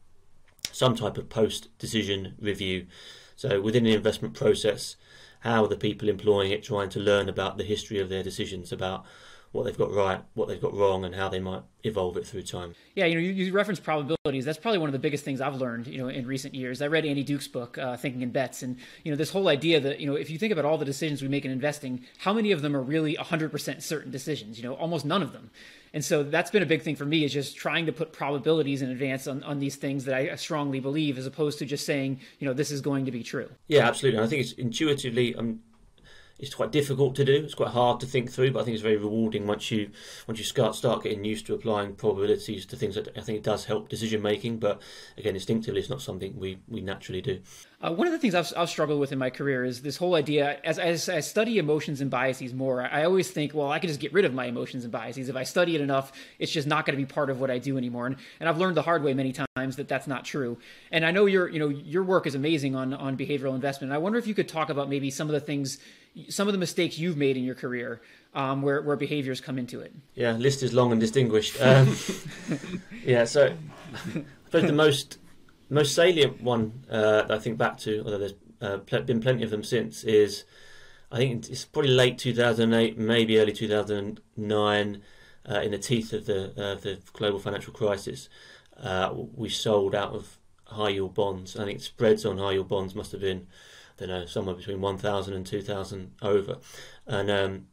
some 0.71 0.95
type 0.95 1.19
of 1.19 1.29
post 1.29 1.77
decision 1.79 2.35
review. 2.41 2.87
So 3.37 3.61
within 3.61 3.85
the 3.85 3.95
investment 3.95 4.35
process, 4.35 4.97
how 5.41 5.65
are 5.65 5.69
the 5.69 5.77
people 5.77 6.09
employing 6.09 6.53
it 6.53 6.63
trying 6.63 6.89
to 6.91 7.01
learn 7.01 7.29
about 7.29 7.59
the 7.59 7.65
history 7.65 7.99
of 7.99 8.09
their 8.09 8.23
decisions, 8.23 8.73
about 8.73 9.05
what 9.53 9.65
they've 9.65 9.77
got 9.77 9.93
right, 9.93 10.21
what 10.35 10.49
they've 10.49 10.61
got 10.61 10.75
wrong, 10.75 11.05
and 11.05 11.15
how 11.15 11.29
they 11.29 11.39
might 11.39 11.63
evolve 11.85 12.17
it 12.17 12.27
through 12.27 12.43
time. 12.43 12.75
Yeah, 12.95 13.07
you 13.07 13.15
know, 13.15 13.21
you, 13.21 13.33
you 13.33 13.53
reference 13.53 13.81
probabilities. 13.81 14.45
That's 14.45 14.59
probably 14.59 14.79
one 14.79 14.89
of 14.89 14.93
the 14.93 14.99
biggest 14.99 15.25
things 15.25 15.41
I've 15.41 15.57
learned, 15.57 15.87
you 15.87 15.99
know, 15.99 16.09
in 16.09 16.27
recent 16.27 16.55
years. 16.55 16.81
I 16.81 16.87
read 16.87 17.05
Annie 17.05 17.23
Duke's 17.23 17.49
book, 17.49 17.77
uh, 17.79 17.97
Thinking 17.97 18.23
in 18.23 18.31
Bets, 18.31 18.63
and 18.63 18.77
you 19.05 19.13
know, 19.13 19.17
this 19.17 19.31
whole 19.31 19.49
idea 19.49 19.79
that 19.81 20.01
you 20.01 20.07
know, 20.07 20.15
if 20.15 20.31
you 20.31 20.39
think 20.39 20.53
about 20.53 20.65
all 20.65 20.79
the 20.79 20.85
decisions 20.85 21.23
we 21.23 21.29
make 21.29 21.45
in 21.45 21.51
investing, 21.51 22.05
how 22.19 22.33
many 22.33 22.51
of 22.53 22.63
them 22.63 22.75
are 22.75 22.83
really 22.83 23.15
100% 23.17 23.83
certain 23.83 24.11
decisions? 24.11 24.59
You 24.59 24.65
know, 24.65 24.75
almost 24.75 25.05
none 25.05 25.23
of 25.23 25.33
them. 25.33 25.51
And 25.95 26.05
so 26.05 26.23
that's 26.23 26.51
been 26.51 26.63
a 26.63 26.67
big 26.67 26.83
thing 26.83 26.97
for 26.97 27.05
me 27.05 27.25
is 27.25 27.33
just 27.33 27.57
trying 27.57 27.87
to 27.87 27.93
put 27.93 28.13
probabilities 28.13 28.81
in 28.81 28.91
advance 28.91 29.27
on, 29.27 29.43
on 29.43 29.59
these 29.59 29.77
things 29.77 30.07
that 30.07 30.15
I 30.15 30.35
strongly 30.37 30.81
believe, 30.81 31.19
as 31.19 31.27
opposed 31.27 31.59
to 31.59 31.67
just 31.67 31.85
saying, 31.85 32.21
you 32.39 32.47
know, 32.47 32.55
this 32.55 32.71
is 32.71 32.81
going 32.81 33.05
to 33.05 33.13
be 33.13 33.23
true. 33.23 33.51
Yeah, 33.69 33.87
absolutely. 33.87 34.19
And 34.19 34.27
I 34.27 34.29
think 34.31 34.41
it's 34.41 34.53
intuitively, 34.53 35.35
um, 35.35 35.61
it's 36.43 36.57
quite 36.57 36.73
difficult 36.73 37.15
to 37.15 37.25
do. 37.25 37.37
It's 37.37 37.55
quite 37.55 37.71
hard 37.71 38.01
to 38.01 38.07
think 38.07 38.31
through, 38.31 38.51
but 38.51 38.61
I 38.61 38.65
think 38.65 38.75
it's 38.75 38.83
very 38.83 38.97
rewarding 38.97 39.47
once 39.47 39.71
you 39.71 39.91
once 40.27 40.41
you 40.41 40.45
start 40.45 40.75
start 40.75 41.05
getting 41.05 41.25
used 41.25 41.47
to 41.47 41.55
applying 41.55 41.95
probabilities 41.95 42.67
to 42.67 42.77
things. 42.77 42.97
That 42.97 43.17
I 43.17 43.21
think 43.21 43.39
it 43.39 43.45
does 43.45 43.67
help 43.67 43.89
decision 43.89 44.21
making, 44.21 44.59
but 44.59 44.83
again, 45.17 45.35
instinctively, 45.35 45.81
it's 45.81 45.89
not 45.89 46.03
something 46.03 46.37
we 46.37 46.59
we 46.69 46.81
naturally 46.81 47.23
do. 47.23 47.41
Uh, 47.83 47.93
one 47.93 48.07
of 48.07 48.13
the 48.13 48.19
things 48.19 48.35
I've, 48.35 48.53
I've, 48.57 48.71
struggled 48.71 49.01
with 49.01 49.11
in 49.11 49.19
my 49.19 49.31
career 49.31 49.65
is 49.65 49.83
this 49.83 49.97
whole 49.97 50.15
idea. 50.15 50.61
As, 50.63 50.79
as 50.79 51.09
I 51.09 51.19
study 51.19 51.59
emotions 51.59 52.01
and 52.01 52.09
biases 52.09 52.55
more, 52.55 52.83
I 52.83 53.03
always 53.05 53.29
think, 53.29 53.55
well, 53.55 53.73
I 53.73 53.81
can 53.81 53.89
just 53.89 53.99
get 53.99 54.13
rid 54.13 54.25
of 54.25 54.33
my 54.33 54.47
emotions 54.47 54.85
and 54.85 54.93
biases. 54.93 55.29
If 55.29 55.35
I 55.35 55.43
study 55.43 55.75
it 55.75 55.81
enough, 55.81 56.13
it's 56.39 56.53
just 56.53 56.69
not 56.69 56.87
going 56.87 56.97
to 56.97 57.05
be 57.05 57.13
part 57.13 57.29
of 57.29 57.41
what 57.41 57.51
I 57.51 57.59
do 57.59 57.77
anymore. 57.77 58.07
And, 58.07 58.17
and 58.39 58.49
I've 58.49 58.59
learned 58.59 58.77
the 58.77 58.83
hard 58.83 59.03
way 59.03 59.15
many 59.15 59.33
times 59.33 59.77
that 59.77 59.89
that's 59.89 60.07
not 60.07 60.25
true. 60.25 60.59
And 60.93 61.05
I 61.05 61.11
know 61.11 61.27
your, 61.27 61.49
you 61.49 61.59
know, 61.59 61.69
your 61.69 62.05
work 62.05 62.29
is 62.29 62.37
amazing 62.37 62.77
on 62.77 62.95
on 62.95 63.17
behavioral 63.17 63.55
investment. 63.55 63.91
And 63.91 63.95
I 63.95 63.99
wonder 63.99 64.19
if 64.19 64.29
you 64.29 64.35
could 64.35 64.49
talk 64.49 64.71
about 64.71 64.89
maybe 64.89 65.11
some 65.11 65.29
of 65.29 65.33
the 65.33 65.41
things, 65.41 65.79
some 66.29 66.47
of 66.47 66.53
the 66.53 66.59
mistakes 66.59 66.99
you've 66.99 67.17
made 67.17 67.37
in 67.37 67.43
your 67.43 67.57
career 67.57 68.01
um, 68.35 68.63
where 68.63 68.81
where 68.83 68.97
behaviors 68.97 69.41
come 69.41 69.59
into 69.59 69.81
it. 69.81 69.93
Yeah, 70.15 70.33
list 70.33 70.63
is 70.63 70.73
long 70.73 70.93
and 70.93 71.01
distinguished. 71.01 71.61
Um, 71.61 71.97
yeah, 73.05 73.25
so 73.25 73.57
suppose 74.45 74.67
the 74.67 74.73
most 74.73 75.19
most 75.73 75.95
salient 75.95 76.43
one 76.43 76.85
uh, 76.91 77.23
that 77.23 77.31
I 77.31 77.39
think 77.39 77.59
back 77.59 77.79
to, 77.79 78.03
although 78.05 78.19
there's 78.19 78.35
uh, 78.61 78.77
been 79.01 79.21
plenty 79.21 79.43
of 79.43 79.51
them 79.51 79.65
since, 79.65 80.05
is 80.05 80.45
I 81.11 81.17
think 81.17 81.49
it's 81.49 81.65
probably 81.65 81.91
late 81.91 82.19
2008, 82.19 82.99
maybe 82.99 83.39
early 83.39 83.53
2009, 83.53 85.03
uh, 85.51 85.61
in 85.61 85.71
the 85.73 85.79
teeth 85.79 86.13
of 86.13 86.27
the 86.27 86.53
the 86.83 86.99
global 87.13 87.39
financial 87.39 87.73
crisis. 87.73 88.29
Uh, 88.81 89.13
we 89.35 89.49
sold 89.49 89.95
out 89.95 90.13
of 90.13 90.39
high 90.67 90.91
yield 90.91 91.15
bonds. 91.15 91.57
I 91.57 91.65
think 91.65 91.81
spreads 91.81 92.25
on 92.25 92.39
high 92.39 92.53
yield 92.53 92.69
bonds 92.69 92.95
must 92.95 93.13
have 93.13 93.21
been, 93.21 93.47
I 93.97 94.07
don't 94.07 94.09
know, 94.09 94.27
somewhere 94.27 94.55
between 94.55 94.81
1,000 94.81 95.35
and 95.35 95.47
2,000 95.47 96.13
over, 96.23 96.59
and 97.07 97.31
um, 97.31 97.67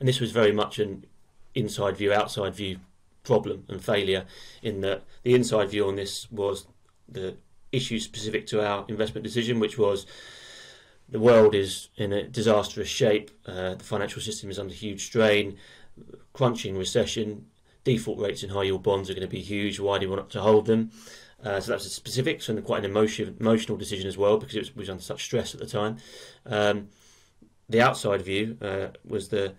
and 0.00 0.08
this 0.08 0.20
was 0.20 0.32
very 0.32 0.52
much 0.52 0.78
an 0.78 1.06
inside 1.54 1.96
view, 1.96 2.12
outside 2.12 2.54
view 2.54 2.78
problem 3.24 3.64
and 3.68 3.84
failure. 3.84 4.24
In 4.62 4.80
that 4.80 5.04
the 5.22 5.34
inside 5.34 5.70
view 5.70 5.86
on 5.86 5.96
this 5.96 6.30
was 6.30 6.66
the 7.08 7.36
issue 7.72 7.98
specific 7.98 8.46
to 8.48 8.66
our 8.66 8.84
investment 8.88 9.24
decision, 9.24 9.60
which 9.60 9.78
was 9.78 10.06
the 11.08 11.20
world 11.20 11.54
is 11.54 11.88
in 11.96 12.12
a 12.12 12.22
disastrous 12.22 12.88
shape, 12.88 13.30
uh, 13.46 13.74
the 13.74 13.84
financial 13.84 14.20
system 14.20 14.50
is 14.50 14.58
under 14.58 14.74
huge 14.74 15.06
strain, 15.06 15.56
crunching 16.32 16.76
recession, 16.76 17.46
default 17.84 18.18
rates 18.18 18.42
in 18.42 18.50
high 18.50 18.64
yield 18.64 18.82
bonds 18.82 19.08
are 19.08 19.14
going 19.14 19.26
to 19.26 19.30
be 19.30 19.40
huge. 19.40 19.80
Why 19.80 19.98
do 19.98 20.06
you 20.06 20.10
want 20.12 20.28
to 20.30 20.40
hold 20.40 20.66
them? 20.66 20.90
Uh, 21.42 21.60
so 21.60 21.72
that's 21.72 21.84
the 21.84 21.90
specifics 21.90 22.48
and 22.48 22.62
quite 22.64 22.80
an 22.80 22.90
emotion, 22.90 23.36
emotional 23.38 23.78
decision 23.78 24.08
as 24.08 24.18
well 24.18 24.38
because 24.38 24.56
it 24.56 24.60
was, 24.60 24.76
was 24.76 24.90
under 24.90 25.02
such 25.02 25.24
stress 25.24 25.54
at 25.54 25.60
the 25.60 25.66
time. 25.66 25.96
Um, 26.44 26.88
the 27.68 27.80
outside 27.80 28.22
view 28.22 28.58
uh, 28.60 28.88
was 29.04 29.28
the 29.28 29.54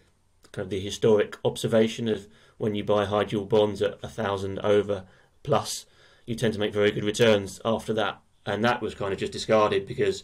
kind 0.51 0.65
of 0.65 0.69
the 0.69 0.79
historic 0.79 1.37
observation 1.45 2.07
of 2.07 2.27
when 2.57 2.75
you 2.75 2.83
buy 2.83 3.05
high 3.05 3.23
yield 3.23 3.49
bonds 3.49 3.81
at 3.81 3.97
a 4.03 4.09
thousand 4.09 4.59
over 4.59 5.05
plus, 5.43 5.85
you 6.29 6.35
tend 6.35 6.53
to 6.53 6.59
make 6.59 6.71
very 6.71 6.91
good 6.91 7.03
returns 7.03 7.59
after 7.65 7.91
that. 7.91 8.21
And 8.45 8.63
that 8.63 8.81
was 8.83 8.93
kind 8.93 9.11
of 9.11 9.19
just 9.19 9.31
discarded 9.31 9.87
because 9.87 10.23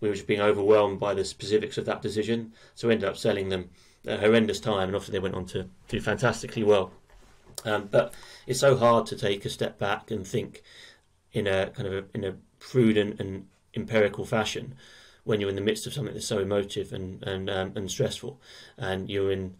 we 0.00 0.08
were 0.08 0.14
just 0.16 0.26
being 0.26 0.40
overwhelmed 0.40 0.98
by 0.98 1.14
the 1.14 1.24
specifics 1.24 1.78
of 1.78 1.84
that 1.84 2.02
decision. 2.02 2.52
So 2.74 2.88
we 2.88 2.94
ended 2.94 3.08
up 3.08 3.16
selling 3.16 3.50
them 3.50 3.70
a 4.04 4.16
horrendous 4.16 4.58
time, 4.58 4.88
and 4.88 4.96
obviously 4.96 5.12
they 5.12 5.22
went 5.22 5.36
on 5.36 5.46
to 5.46 5.68
do 5.86 6.00
fantastically 6.00 6.64
well. 6.64 6.90
Um, 7.64 7.88
but 7.88 8.14
it's 8.48 8.58
so 8.58 8.76
hard 8.76 9.06
to 9.06 9.16
take 9.16 9.44
a 9.44 9.48
step 9.48 9.78
back 9.78 10.10
and 10.10 10.26
think 10.26 10.62
in 11.32 11.46
a 11.46 11.70
kind 11.70 11.86
of 11.86 11.92
a, 11.92 12.04
in 12.14 12.24
a 12.24 12.34
prudent 12.58 13.20
and 13.20 13.46
empirical 13.76 14.24
fashion 14.24 14.74
when 15.22 15.40
you're 15.40 15.50
in 15.50 15.56
the 15.56 15.62
midst 15.62 15.86
of 15.86 15.94
something 15.94 16.14
that's 16.14 16.26
so 16.26 16.40
emotive 16.40 16.92
and 16.92 17.22
and 17.22 17.48
um, 17.48 17.72
and 17.76 17.90
stressful, 17.90 18.40
and 18.76 19.08
you're 19.08 19.30
in 19.30 19.54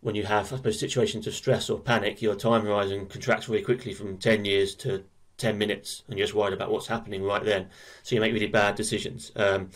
when 0.00 0.14
you 0.14 0.24
have, 0.24 0.52
I 0.52 0.56
suppose, 0.56 0.78
situations 0.78 1.26
of 1.26 1.34
stress 1.34 1.68
or 1.68 1.80
panic, 1.80 2.22
your 2.22 2.34
time 2.34 2.64
horizon 2.64 3.06
contracts 3.06 3.48
really 3.48 3.64
quickly 3.64 3.92
from 3.92 4.18
10 4.18 4.44
years 4.44 4.74
to 4.76 5.04
10 5.38 5.58
minutes, 5.58 6.04
and 6.08 6.18
you're 6.18 6.26
just 6.26 6.36
worried 6.36 6.54
about 6.54 6.70
what's 6.70 6.86
happening 6.86 7.22
right 7.22 7.44
then. 7.44 7.68
So 8.02 8.14
you 8.14 8.20
make 8.20 8.32
really 8.32 8.46
bad 8.46 8.74
decisions. 8.74 9.32
Um, 9.36 9.70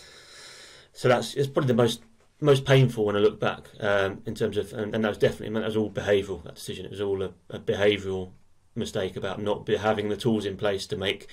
so 0.92 1.08
that's 1.08 1.34
it's 1.34 1.48
probably 1.48 1.68
the 1.68 1.74
most 1.74 2.02
most 2.40 2.64
painful 2.64 3.04
when 3.04 3.16
I 3.16 3.20
look 3.20 3.38
back 3.38 3.68
um, 3.78 4.20
in 4.26 4.34
terms 4.34 4.56
of, 4.56 4.72
and, 4.72 4.92
and, 4.94 5.04
that 5.04 5.08
was 5.08 5.18
definitely 5.18 5.54
that 5.60 5.64
was 5.64 5.76
all 5.76 5.90
behavioural. 5.90 6.42
That 6.42 6.56
decision, 6.56 6.84
it 6.84 6.90
was 6.90 7.00
all 7.00 7.22
a, 7.22 7.32
a 7.50 7.58
behavioural 7.60 8.32
mistake 8.74 9.16
about 9.16 9.40
not 9.40 9.68
having 9.68 10.08
the 10.08 10.16
tools 10.16 10.44
in 10.44 10.56
place 10.56 10.86
to 10.88 10.96
make 10.96 11.28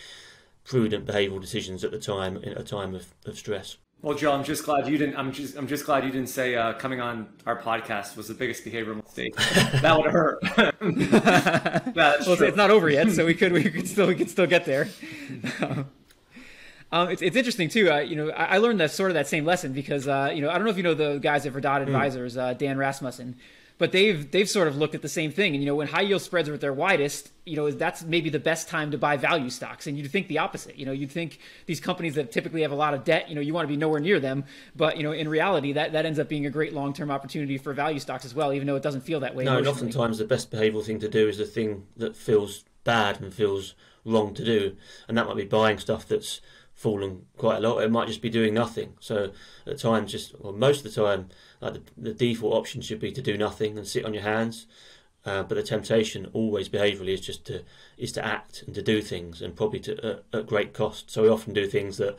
prudent 0.64 1.06
behavioural 1.06 1.42
decisions 1.42 1.84
at 1.84 1.92
the 1.92 2.00
time 2.00 2.38
in 2.38 2.54
a 2.54 2.64
time 2.64 2.94
of, 2.94 3.16
of 3.26 3.38
stress. 3.38 3.78
Well, 4.02 4.18
Joe, 4.18 4.32
I'm 4.32 4.46
just 4.46 4.64
glad 4.64 4.88
you 4.88 4.98
didn't. 4.98 5.18
I'm 5.18 5.34
just. 5.34 5.58
I'm 5.58 5.68
just 5.68 5.86
glad 5.86 6.06
you 6.06 6.12
didn't 6.12 6.30
say 6.30 6.56
uh, 6.56 6.72
coming 6.74 7.02
on 7.02 7.28
our 7.46 7.62
podcast 7.62 8.16
was 8.16 8.30
the 8.30 8.34
biggest 8.34 8.64
behavioral 8.64 9.04
mistake. 9.04 9.36
that 9.82 9.98
would 9.98 10.10
hurt. 10.10 10.40
well, 11.96 12.42
it's 12.42 12.56
not 12.56 12.72
over 12.72 12.90
yet, 12.90 13.12
so 13.12 13.26
we 13.26 13.34
could. 13.34 13.52
We 13.52 13.64
could 13.66 13.90
still. 13.90 14.08
We 14.08 14.16
could 14.16 14.30
still 14.30 14.48
get 14.48 14.66
there. 14.66 14.88
Um, 16.92 17.10
it's, 17.10 17.22
it's 17.22 17.36
interesting 17.36 17.70
too. 17.70 17.92
Uh, 17.92 18.00
you 18.00 18.16
know, 18.16 18.32
I, 18.32 18.56
I, 18.56 18.58
learned 18.58 18.80
that 18.80 18.90
sort 18.90 19.12
of 19.12 19.14
that 19.14 19.28
same 19.28 19.46
lesson 19.46 19.74
because 19.74 20.08
uh, 20.08 20.32
you 20.34 20.42
know 20.42 20.50
I 20.50 20.56
don't 20.56 20.64
know 20.64 20.72
if 20.72 20.78
you 20.78 20.82
know 20.82 20.96
the 20.96 21.20
guys 21.20 21.46
at 21.46 21.54
Verdad 21.54 21.84
hmm. 21.84 21.88
Advisors, 21.88 22.36
mm. 22.36 22.58
Dan 22.58 22.80
Rasmussen 22.80 23.36
but 23.80 23.94
they've 23.94 24.30
they've 24.30 24.50
sort 24.50 24.68
of 24.68 24.78
looked 24.78 24.94
at 24.94 25.02
the 25.02 25.10
same 25.10 25.32
thing. 25.32 25.56
And 25.56 25.64
you 25.64 25.70
know, 25.70 25.76
when 25.76 25.88
high 25.88 26.02
yield 26.02 26.22
spreads 26.22 26.48
are 26.50 26.54
at 26.54 26.62
their 26.62 26.74
widest, 26.74 27.32
you 27.46 27.56
know, 27.56 27.72
that's 27.72 28.04
maybe 28.04 28.30
the 28.30 28.40
best 28.40 28.68
time 28.68 28.92
to 28.92 28.98
buy 28.98 29.18
value 29.18 29.50
stocks. 29.50 29.88
And 29.88 29.98
you'd 29.98 30.12
think 30.12 30.28
the 30.28 30.38
opposite. 30.38 30.78
You 30.78 30.86
know, 30.86 30.92
you'd 30.92 31.12
think 31.12 31.40
these 31.66 31.80
companies 31.80 32.16
that 32.16 32.32
typically 32.32 32.62
have 32.62 32.72
a 32.72 32.76
lot 32.76 32.94
of 32.94 33.06
debt, 33.06 33.30
you 33.30 33.36
know, 33.36 33.42
you 33.42 33.54
want 33.54 33.64
to 33.64 33.70
be 33.70 33.78
nowhere 33.78 34.02
near 34.02 34.20
them. 34.20 34.44
But 34.76 34.98
you 34.98 35.04
know, 35.04 35.14
in 35.14 35.30
reality, 35.30 35.74
that 35.74 35.94
that 35.94 36.06
ends 36.06 36.20
up 36.20 36.28
being 36.28 36.46
a 36.46 36.50
great 36.50 36.74
long 36.74 36.94
term 36.94 37.10
opportunity 37.10 37.58
for 37.58 37.74
value 37.74 38.00
stocks 38.00 38.26
as 38.26 38.36
well, 38.36 38.54
even 38.54 38.68
though 38.68 38.76
it 38.76 38.84
doesn't 38.84 39.02
feel 39.02 39.22
that 39.22 39.34
way. 39.34 39.46
No, 39.46 39.58
and 39.58 39.68
oftentimes 39.68 40.18
the 40.18 40.26
best 40.26 40.52
behavioural 40.52 40.86
thing 40.86 41.00
to 41.00 41.08
do 41.08 41.28
is 41.30 41.38
the 41.38 41.46
thing 41.46 41.88
that 41.96 42.18
feels 42.18 42.66
bad 42.84 43.22
and 43.22 43.34
feels 43.34 43.76
wrong 44.04 44.34
to 44.34 44.44
do, 44.44 44.76
and 45.08 45.18
that 45.18 45.26
might 45.26 45.38
be 45.38 45.46
buying 45.46 45.80
stuff 45.80 46.06
that's 46.06 46.42
fallen 46.80 47.26
quite 47.38 47.58
a 47.58 47.60
lot. 47.60 47.80
It 47.80 47.92
might 47.92 48.08
just 48.08 48.22
be 48.22 48.30
doing 48.30 48.54
nothing. 48.54 48.94
So 49.02 49.32
at 49.68 49.80
times, 49.80 50.14
just 50.14 50.34
or 50.40 50.54
most 50.54 50.86
of 50.86 50.94
the 50.94 51.02
time, 51.02 51.28
like 51.60 51.74
the, 51.74 51.82
the 51.98 52.14
default 52.14 52.54
option 52.54 52.82
should 52.82 53.02
be 53.02 53.12
to 53.12 53.22
do 53.22 53.38
nothing 53.38 53.78
and 53.78 53.86
sit 53.86 54.06
on 54.06 54.14
your 54.14 54.24
hands. 54.24 54.66
Uh, 55.26 55.44
but 55.44 55.56
the 55.56 55.64
temptation 55.64 56.30
always 56.32 56.70
behaviourally 56.70 57.14
is 57.14 57.20
just 57.20 57.46
to 57.48 57.64
is 57.98 58.14
to 58.14 58.26
act 58.26 58.64
and 58.66 58.74
to 58.76 58.82
do 58.82 59.02
things 59.02 59.42
and 59.42 59.58
probably 59.58 59.82
to 59.82 59.94
uh, 60.08 60.38
at 60.38 60.48
great 60.48 60.74
cost. 60.74 61.12
So 61.12 61.24
we 61.24 61.28
often 61.28 61.54
do 61.54 61.68
things 61.68 61.98
that 61.98 62.16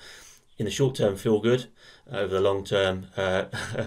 in 0.58 0.66
the 0.66 0.70
short 0.70 0.96
term 0.96 1.16
feel 1.16 1.40
good, 1.40 1.68
over 2.12 2.34
the 2.34 2.40
long 2.42 2.62
term 2.62 3.06
uh, 3.16 3.46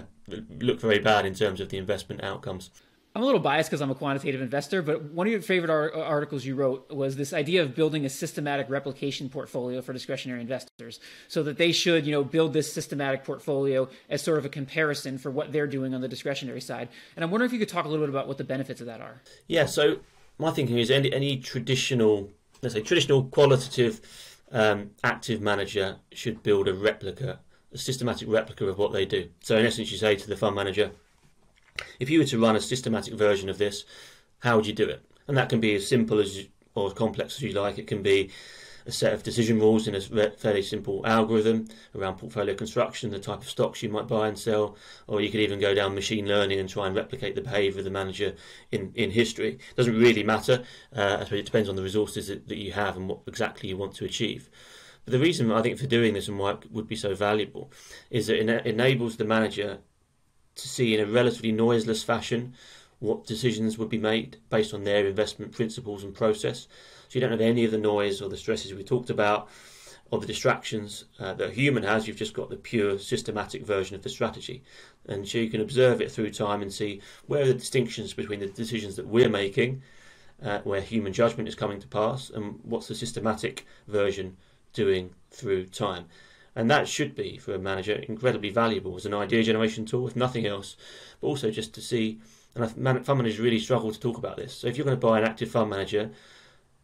look 0.60 0.80
very 0.80 0.98
bad 0.98 1.24
in 1.24 1.34
terms 1.34 1.60
of 1.60 1.68
the 1.68 1.78
investment 1.78 2.24
outcomes. 2.24 2.70
I'm 3.16 3.22
a 3.22 3.26
little 3.26 3.40
biased 3.40 3.70
because 3.70 3.80
I'm 3.80 3.92
a 3.92 3.94
quantitative 3.94 4.40
investor, 4.40 4.82
but 4.82 5.04
one 5.12 5.28
of 5.28 5.32
your 5.32 5.40
favorite 5.40 5.70
ar- 5.70 5.94
articles 5.94 6.44
you 6.44 6.56
wrote 6.56 6.90
was 6.90 7.14
this 7.14 7.32
idea 7.32 7.62
of 7.62 7.72
building 7.72 8.04
a 8.04 8.08
systematic 8.08 8.68
replication 8.68 9.28
portfolio 9.28 9.80
for 9.82 9.92
discretionary 9.92 10.40
investors, 10.40 10.98
so 11.28 11.44
that 11.44 11.56
they 11.56 11.70
should, 11.70 12.06
you 12.06 12.12
know, 12.12 12.24
build 12.24 12.52
this 12.52 12.72
systematic 12.72 13.22
portfolio 13.22 13.88
as 14.10 14.20
sort 14.20 14.38
of 14.38 14.44
a 14.44 14.48
comparison 14.48 15.16
for 15.16 15.30
what 15.30 15.52
they're 15.52 15.68
doing 15.68 15.94
on 15.94 16.00
the 16.00 16.08
discretionary 16.08 16.60
side. 16.60 16.88
And 17.14 17.24
I'm 17.24 17.30
wondering 17.30 17.48
if 17.48 17.52
you 17.52 17.60
could 17.60 17.68
talk 17.68 17.84
a 17.84 17.88
little 17.88 18.04
bit 18.04 18.10
about 18.10 18.26
what 18.26 18.38
the 18.38 18.44
benefits 18.44 18.80
of 18.80 18.88
that 18.88 19.00
are. 19.00 19.22
Yeah. 19.46 19.66
So 19.66 20.00
my 20.38 20.50
thinking 20.50 20.78
is 20.78 20.90
any 20.90 21.12
any 21.12 21.36
traditional, 21.36 22.32
let's 22.62 22.74
say 22.74 22.80
traditional 22.80 23.26
qualitative 23.26 24.00
um, 24.50 24.90
active 25.04 25.40
manager 25.40 25.98
should 26.10 26.42
build 26.42 26.66
a 26.66 26.74
replica, 26.74 27.38
a 27.72 27.78
systematic 27.78 28.28
replica 28.28 28.66
of 28.66 28.76
what 28.76 28.92
they 28.92 29.06
do. 29.06 29.28
So 29.40 29.56
in 29.56 29.66
essence, 29.66 29.92
you 29.92 29.98
say 29.98 30.16
to 30.16 30.28
the 30.28 30.36
fund 30.36 30.56
manager 30.56 30.90
if 31.98 32.10
you 32.10 32.18
were 32.18 32.24
to 32.26 32.38
run 32.38 32.56
a 32.56 32.60
systematic 32.60 33.14
version 33.14 33.48
of 33.48 33.58
this, 33.58 33.84
how 34.40 34.56
would 34.56 34.66
you 34.66 34.72
do 34.72 34.88
it? 34.88 35.04
And 35.26 35.36
that 35.36 35.48
can 35.48 35.60
be 35.60 35.74
as 35.74 35.88
simple 35.88 36.20
as 36.20 36.46
or 36.74 36.88
as 36.88 36.92
complex 36.92 37.36
as 37.36 37.42
you 37.42 37.52
like. 37.52 37.78
It 37.78 37.86
can 37.86 38.02
be 38.02 38.30
a 38.86 38.92
set 38.92 39.14
of 39.14 39.22
decision 39.22 39.58
rules 39.58 39.88
in 39.88 39.94
a 39.94 40.30
fairly 40.30 40.60
simple 40.60 41.00
algorithm 41.06 41.66
around 41.94 42.16
portfolio 42.16 42.54
construction, 42.54 43.10
the 43.10 43.18
type 43.18 43.40
of 43.40 43.48
stocks 43.48 43.82
you 43.82 43.88
might 43.88 44.06
buy 44.06 44.28
and 44.28 44.38
sell, 44.38 44.76
or 45.06 45.22
you 45.22 45.30
could 45.30 45.40
even 45.40 45.58
go 45.58 45.74
down 45.74 45.94
machine 45.94 46.26
learning 46.26 46.60
and 46.60 46.68
try 46.68 46.86
and 46.86 46.94
replicate 46.94 47.34
the 47.34 47.40
behaviour 47.40 47.78
of 47.78 47.84
the 47.84 47.90
manager 47.90 48.34
in, 48.72 48.92
in 48.94 49.10
history. 49.10 49.54
It 49.54 49.76
doesn't 49.76 49.98
really 49.98 50.22
matter. 50.22 50.64
Uh, 50.94 51.16
I 51.20 51.24
suppose 51.24 51.40
it 51.40 51.46
depends 51.46 51.68
on 51.70 51.76
the 51.76 51.82
resources 51.82 52.28
that, 52.28 52.46
that 52.48 52.58
you 52.58 52.72
have 52.72 52.96
and 52.96 53.08
what 53.08 53.20
exactly 53.26 53.70
you 53.70 53.78
want 53.78 53.94
to 53.94 54.04
achieve. 54.04 54.50
But 55.06 55.12
the 55.12 55.18
reason 55.18 55.50
I 55.50 55.62
think 55.62 55.78
for 55.78 55.86
doing 55.86 56.12
this 56.12 56.28
and 56.28 56.38
why 56.38 56.50
it 56.50 56.70
would 56.70 56.88
be 56.88 56.96
so 56.96 57.14
valuable 57.14 57.72
is 58.10 58.26
that 58.26 58.38
it 58.38 58.66
enables 58.66 59.16
the 59.16 59.24
manager 59.24 59.78
to 60.56 60.68
see 60.68 60.94
in 60.94 61.00
a 61.00 61.10
relatively 61.10 61.52
noiseless 61.52 62.02
fashion 62.02 62.54
what 63.00 63.26
decisions 63.26 63.76
would 63.76 63.88
be 63.88 63.98
made 63.98 64.38
based 64.50 64.72
on 64.72 64.84
their 64.84 65.06
investment 65.06 65.52
principles 65.52 66.04
and 66.04 66.14
process. 66.14 66.68
So 67.08 67.18
you 67.18 67.20
don't 67.20 67.30
have 67.30 67.40
any 67.40 67.64
of 67.64 67.70
the 67.70 67.78
noise 67.78 68.22
or 68.22 68.28
the 68.28 68.36
stresses 68.36 68.72
we 68.72 68.84
talked 68.84 69.10
about 69.10 69.48
or 70.10 70.20
the 70.20 70.26
distractions 70.26 71.06
uh, 71.18 71.34
that 71.34 71.50
a 71.50 71.52
human 71.52 71.82
has. 71.82 72.06
You've 72.06 72.16
just 72.16 72.34
got 72.34 72.50
the 72.50 72.56
pure 72.56 72.98
systematic 72.98 73.66
version 73.66 73.96
of 73.96 74.02
the 74.02 74.08
strategy. 74.08 74.62
And 75.06 75.26
so 75.26 75.38
you 75.38 75.50
can 75.50 75.60
observe 75.60 76.00
it 76.00 76.10
through 76.10 76.30
time 76.30 76.62
and 76.62 76.72
see 76.72 77.00
where 77.26 77.42
are 77.42 77.46
the 77.46 77.54
distinctions 77.54 78.14
between 78.14 78.40
the 78.40 78.46
decisions 78.46 78.96
that 78.96 79.06
we're 79.06 79.28
making, 79.28 79.82
uh, 80.42 80.60
where 80.60 80.80
human 80.80 81.12
judgment 81.12 81.48
is 81.48 81.54
coming 81.54 81.80
to 81.80 81.88
pass, 81.88 82.30
and 82.30 82.58
what's 82.62 82.88
the 82.88 82.94
systematic 82.94 83.66
version 83.88 84.36
doing 84.72 85.10
through 85.30 85.66
time. 85.66 86.06
And 86.56 86.70
that 86.70 86.86
should 86.86 87.14
be, 87.16 87.36
for 87.36 87.54
a 87.54 87.58
manager, 87.58 87.94
incredibly 87.94 88.50
valuable 88.50 88.94
as 88.96 89.06
an 89.06 89.14
idea 89.14 89.42
generation 89.42 89.84
tool, 89.84 90.06
if 90.06 90.14
nothing 90.14 90.46
else, 90.46 90.76
but 91.20 91.26
also 91.26 91.50
just 91.50 91.74
to 91.74 91.80
see. 91.80 92.20
And 92.54 92.70
fund 93.04 93.18
managers 93.18 93.40
really 93.40 93.58
struggle 93.58 93.90
to 93.92 93.98
talk 93.98 94.16
about 94.16 94.36
this. 94.36 94.54
So 94.54 94.68
if 94.68 94.76
you're 94.76 94.84
going 94.84 94.96
to 94.96 95.06
buy 95.06 95.18
an 95.18 95.24
active 95.24 95.50
fund 95.50 95.70
manager, 95.70 96.10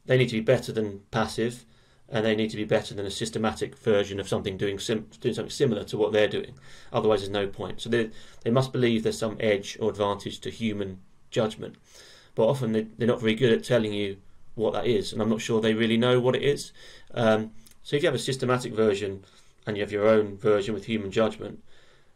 they 0.07 0.19
need 0.19 0.29
to 0.31 0.37
be 0.37 0.41
better 0.41 0.73
than 0.73 1.03
passive, 1.13 1.65
and 2.09 2.27
they 2.27 2.35
need 2.35 2.51
to 2.51 2.57
be 2.57 2.65
better 2.65 2.95
than 2.95 3.07
a 3.07 3.11
systematic 3.11 3.79
version 3.79 4.19
of 4.19 4.29
something 4.29 4.57
doing 4.57 4.81
sim- 4.81 5.09
doing 5.21 5.35
something 5.35 5.51
similar 5.51 5.85
to 5.85 5.97
what 5.97 6.13
they're 6.13 6.27
doing. 6.27 6.55
Otherwise, 6.93 7.21
there's 7.21 7.31
no 7.31 7.47
point. 7.47 7.81
So 7.81 7.89
they 7.89 8.11
they 8.43 8.51
must 8.51 8.73
believe 8.73 9.05
there's 9.05 9.19
some 9.19 9.37
edge 9.39 9.79
or 9.81 9.91
advantage 9.91 10.41
to 10.41 10.51
human 10.51 10.99
judgment, 11.31 11.77
but 12.35 12.49
often 12.49 12.73
they, 12.73 12.89
they're 12.99 13.07
not 13.07 13.21
very 13.21 13.37
good 13.37 13.53
at 13.53 13.63
telling 13.63 13.93
you 13.93 14.17
what 14.57 14.73
that 14.73 14.87
is, 14.87 15.13
and 15.13 15.23
I'm 15.23 15.31
not 15.31 15.41
sure 15.41 15.61
they 15.61 15.75
really 15.75 15.97
know 15.97 16.19
what 16.19 16.35
it 16.35 16.43
is. 16.43 16.73
Um, 17.15 17.53
so 17.85 17.95
if 17.95 18.03
you 18.03 18.09
have 18.09 18.15
a 18.17 18.19
systematic 18.19 18.73
version 18.73 19.25
and 19.67 19.77
you 19.77 19.83
have 19.83 19.93
your 19.93 20.09
own 20.09 20.37
version 20.37 20.75
with 20.75 20.85
human 20.85 21.11
judgment, 21.11 21.63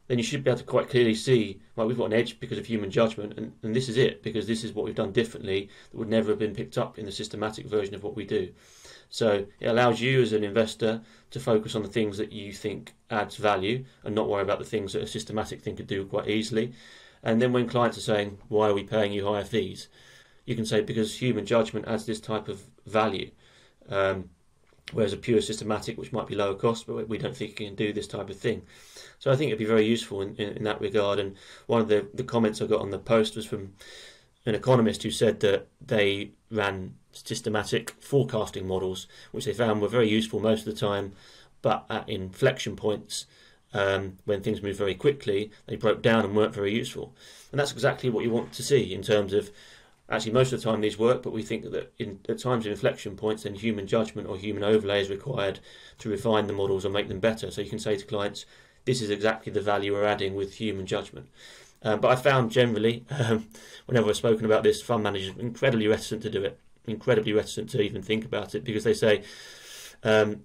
then 0.07 0.19
you 0.19 0.25
should 0.25 0.45
be 0.45 0.51
able 0.51 0.59
to 0.59 0.65
quite 0.65 0.91
clearly 0.91 1.15
see, 1.15 1.61
well, 1.77 1.87
we've 1.87 1.97
got 1.97 2.07
an 2.07 2.13
edge 2.13 2.39
because 2.39 2.59
of 2.59 2.67
human 2.67 2.91
judgment, 2.91 3.35
and, 3.39 3.53
and 3.63 3.75
this 3.75 3.89
is 3.89 3.97
it, 3.97 4.23
because 4.23 4.47
this 4.47 4.63
is 4.63 4.73
what 4.73 4.85
we've 4.85 4.95
done 4.95 5.13
differently 5.13 5.71
that 5.91 5.97
would 5.97 6.09
never 6.11 6.31
have 6.31 6.39
been 6.39 6.55
picked 6.55 6.77
up 6.77 6.99
in 6.99 7.07
the 7.07 7.13
systematic 7.13 7.67
version 7.67 7.95
of 7.95 8.03
what 8.03 8.15
we 8.15 8.25
do. 8.25 8.53
So 9.09 9.47
it 9.61 9.67
allows 9.67 10.01
you 10.01 10.21
as 10.21 10.33
an 10.33 10.45
investor 10.45 11.01
to 11.31 11.41
focus 11.41 11.75
on 11.75 11.83
the 11.83 11.89
things 11.89 12.19
that 12.19 12.33
you 12.33 12.53
think 12.53 12.93
adds 13.11 13.37
value 13.37 13.85
and 14.03 14.15
not 14.15 14.29
worry 14.29 14.43
about 14.43 14.59
the 14.59 14.65
things 14.65 14.93
that 14.93 15.03
a 15.03 15.07
systematic 15.07 15.63
thing 15.63 15.77
could 15.77 15.87
do 15.87 16.05
quite 16.05 16.29
easily. 16.29 16.73
And 17.23 17.41
then 17.41 17.53
when 17.53 17.69
clients 17.69 17.97
are 17.97 18.03
saying, 18.03 18.39
why 18.49 18.69
are 18.69 18.75
we 18.75 18.85
paying 18.85 19.13
you 19.13 19.27
higher 19.27 19.45
fees? 19.45 19.89
You 20.45 20.55
can 20.55 20.67
say, 20.67 20.83
because 20.83 21.17
human 21.17 21.47
judgment 21.47 21.89
adds 21.89 22.05
this 22.05 22.21
type 22.21 22.49
of 22.49 22.63
value. 22.87 23.31
Um, 23.89 24.31
whereas 24.93 25.13
a 25.13 25.17
pure 25.17 25.41
systematic, 25.41 25.97
which 25.99 26.13
might 26.13 26.27
be 26.27 26.35
lower 26.35 26.55
cost, 26.55 26.87
but 26.87 27.09
we 27.09 27.19
don't 27.19 27.37
think 27.37 27.53
it 27.53 27.57
can 27.57 27.75
do 27.75 27.93
this 27.93 28.07
type 28.07 28.31
of 28.31 28.39
thing. 28.39 28.63
So 29.19 29.31
I 29.31 29.37
think 29.37 29.49
it'd 29.49 29.59
be 29.59 29.65
very 29.65 29.87
useful 29.87 30.21
in, 30.21 30.37
in, 30.37 30.59
in, 30.59 30.65
that 30.65 30.81
regard. 30.81 31.19
And 31.19 31.37
one 31.67 31.81
of 31.81 31.89
the, 31.89 32.07
the 32.13 32.25
comments 32.25 32.61
I 32.61 32.67
got 32.67 32.81
on 32.81 32.91
the 32.91 32.99
post 32.99 33.37
was 33.37 33.47
from 33.47 33.73
an 34.47 34.55
economist 34.55 35.03
who 35.03 35.11
said 35.11 35.41
that 35.41 35.69
they 35.85 36.33
ran 36.51 36.95
systematic 37.13 37.91
forecasting 38.01 38.67
models, 38.67 39.07
which 39.33 39.47
they 39.47 39.55
found 39.55 39.81
were 39.81 39.89
very 39.89 40.09
useful 40.09 40.41
most 40.41 40.67
of 40.67 40.75
the 40.75 40.81
time, 40.81 41.13
but 41.63 41.87
at 41.89 42.09
inflection 42.09 42.77
points, 42.77 43.27
um, 43.73 44.19
when 44.25 44.43
things 44.43 44.63
move 44.63 44.77
very 44.77 44.95
quickly, 44.95 45.51
they 45.67 45.77
broke 45.77 46.03
down 46.03 46.25
and 46.25 46.37
weren't 46.37 46.55
very 46.55 46.73
useful. 46.73 47.15
And 47.51 47.59
that's 47.59 47.73
exactly 47.73 48.11
what 48.11 48.25
you 48.25 48.31
want 48.31 48.53
to 48.53 48.63
see 48.63 48.95
in 48.95 49.03
terms 49.03 49.33
of 49.33 49.51
actually 50.09 50.33
most 50.33 50.53
of 50.53 50.61
the 50.61 50.71
time 50.71 50.81
these 50.81 50.99
work, 50.99 51.23
but 51.23 51.33
we 51.33 51.43
think 51.43 51.71
that 51.71 51.93
in, 51.99 52.21
at 52.29 52.39
times 52.39 52.67
inflection 52.67 53.17
points, 53.17 53.45
then 53.45 53.55
human 53.55 53.87
judgment 53.87 54.29
or 54.29 54.37
human 54.37 54.63
overlay 54.63 55.01
is 55.01 55.09
required 55.09 55.61
to 55.99 56.11
refine 56.11 56.47
the 56.47 56.53
models 56.53 56.85
or 56.85 56.91
make 56.91 57.09
them 57.09 57.21
better. 57.21 57.51
So 57.51 57.61
you 57.61 57.71
can 57.71 57.79
say 57.79 57.97
to 57.97 58.05
clients, 58.05 58.45
this 58.85 59.01
is 59.01 59.11
exactly 59.11 59.53
the 59.53 59.63
value 59.63 59.93
we're 59.93 60.05
adding 60.05 60.35
with 60.35 60.55
human 60.55 60.87
judgment. 60.87 61.29
Um, 61.83 62.01
but 62.01 62.09
I 62.09 62.17
found 62.17 62.51
generally, 62.51 63.05
um, 63.11 63.49
whenever 63.87 64.09
I've 64.09 64.17
spoken 64.17 64.45
about 64.45 64.63
this, 64.63 64.83
fund 64.83 65.03
managers 65.03 65.37
are 65.37 65.41
incredibly 65.41 65.87
reticent 65.87 66.23
to 66.23 66.31
do 66.31 66.43
it, 66.43 66.59
incredibly 66.87 67.33
reticent 67.33 67.71
to 67.71 67.81
even 67.81 68.03
think 68.03 68.25
about 68.25 68.55
it 68.55 68.65
because 68.65 68.85
they 68.85 68.95
say, 68.95 69.23
um, 70.03 70.43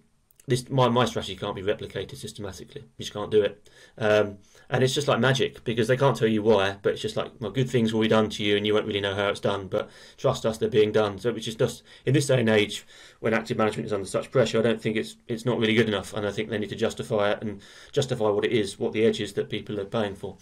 this 0.47 0.69
my, 0.69 0.89
my 0.89 1.05
strategy 1.05 1.35
can't 1.35 1.55
be 1.55 1.61
replicated 1.61 2.17
systematically. 2.17 2.81
You 2.81 3.03
just 3.03 3.13
can't 3.13 3.31
do 3.31 3.43
it. 3.43 3.69
Um, 3.97 4.37
and 4.69 4.83
it's 4.83 4.93
just 4.93 5.07
like 5.07 5.19
magic 5.19 5.63
because 5.63 5.87
they 5.87 5.97
can't 5.97 6.15
tell 6.15 6.27
you 6.27 6.43
why, 6.43 6.77
but 6.81 6.93
it's 6.93 7.01
just 7.01 7.17
like, 7.17 7.31
well, 7.39 7.51
good 7.51 7.69
things 7.69 7.93
will 7.93 8.01
be 8.01 8.07
done 8.07 8.29
to 8.29 8.43
you 8.43 8.55
and 8.55 8.67
you 8.67 8.73
won't 8.73 8.85
really 8.85 9.01
know 9.01 9.15
how 9.15 9.29
it's 9.29 9.39
done, 9.39 9.67
but 9.67 9.89
trust 10.17 10.45
us, 10.45 10.57
they're 10.57 10.69
being 10.69 10.91
done. 10.91 11.17
So 11.17 11.29
it's 11.29 11.45
just, 11.45 11.83
in 12.05 12.13
this 12.13 12.27
day 12.27 12.39
and 12.39 12.49
age, 12.49 12.85
when 13.19 13.33
active 13.33 13.57
management 13.57 13.87
is 13.87 13.93
under 13.93 14.07
such 14.07 14.31
pressure, 14.31 14.59
I 14.59 14.61
don't 14.61 14.81
think 14.81 14.95
it's 14.95 15.17
it's 15.27 15.45
not 15.45 15.59
really 15.59 15.73
good 15.73 15.87
enough. 15.87 16.13
And 16.13 16.25
I 16.25 16.31
think 16.31 16.49
they 16.49 16.57
need 16.59 16.69
to 16.69 16.75
justify 16.75 17.31
it 17.31 17.41
and 17.41 17.61
justify 17.91 18.29
what 18.29 18.45
it 18.45 18.51
is, 18.51 18.77
what 18.77 18.93
the 18.93 19.05
edge 19.05 19.19
is 19.19 19.33
that 19.33 19.49
people 19.49 19.79
are 19.79 19.85
paying 19.85 20.15
for. 20.15 20.37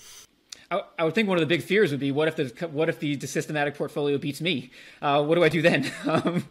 I, 0.70 0.82
I 1.00 1.04
would 1.06 1.16
think 1.16 1.30
one 1.30 1.38
of 1.38 1.42
the 1.42 1.48
big 1.48 1.64
fears 1.64 1.92
would 1.92 2.00
be 2.00 2.12
what 2.12 2.28
if 2.28 2.36
the 2.36 2.68
what 2.68 2.90
if 2.90 3.00
the 3.00 3.18
systematic 3.20 3.76
portfolio 3.76 4.18
beats 4.18 4.42
me? 4.42 4.72
Uh, 5.02 5.24
what 5.24 5.36
do 5.36 5.44
I 5.44 5.50
do 5.50 5.62
then? 5.62 5.92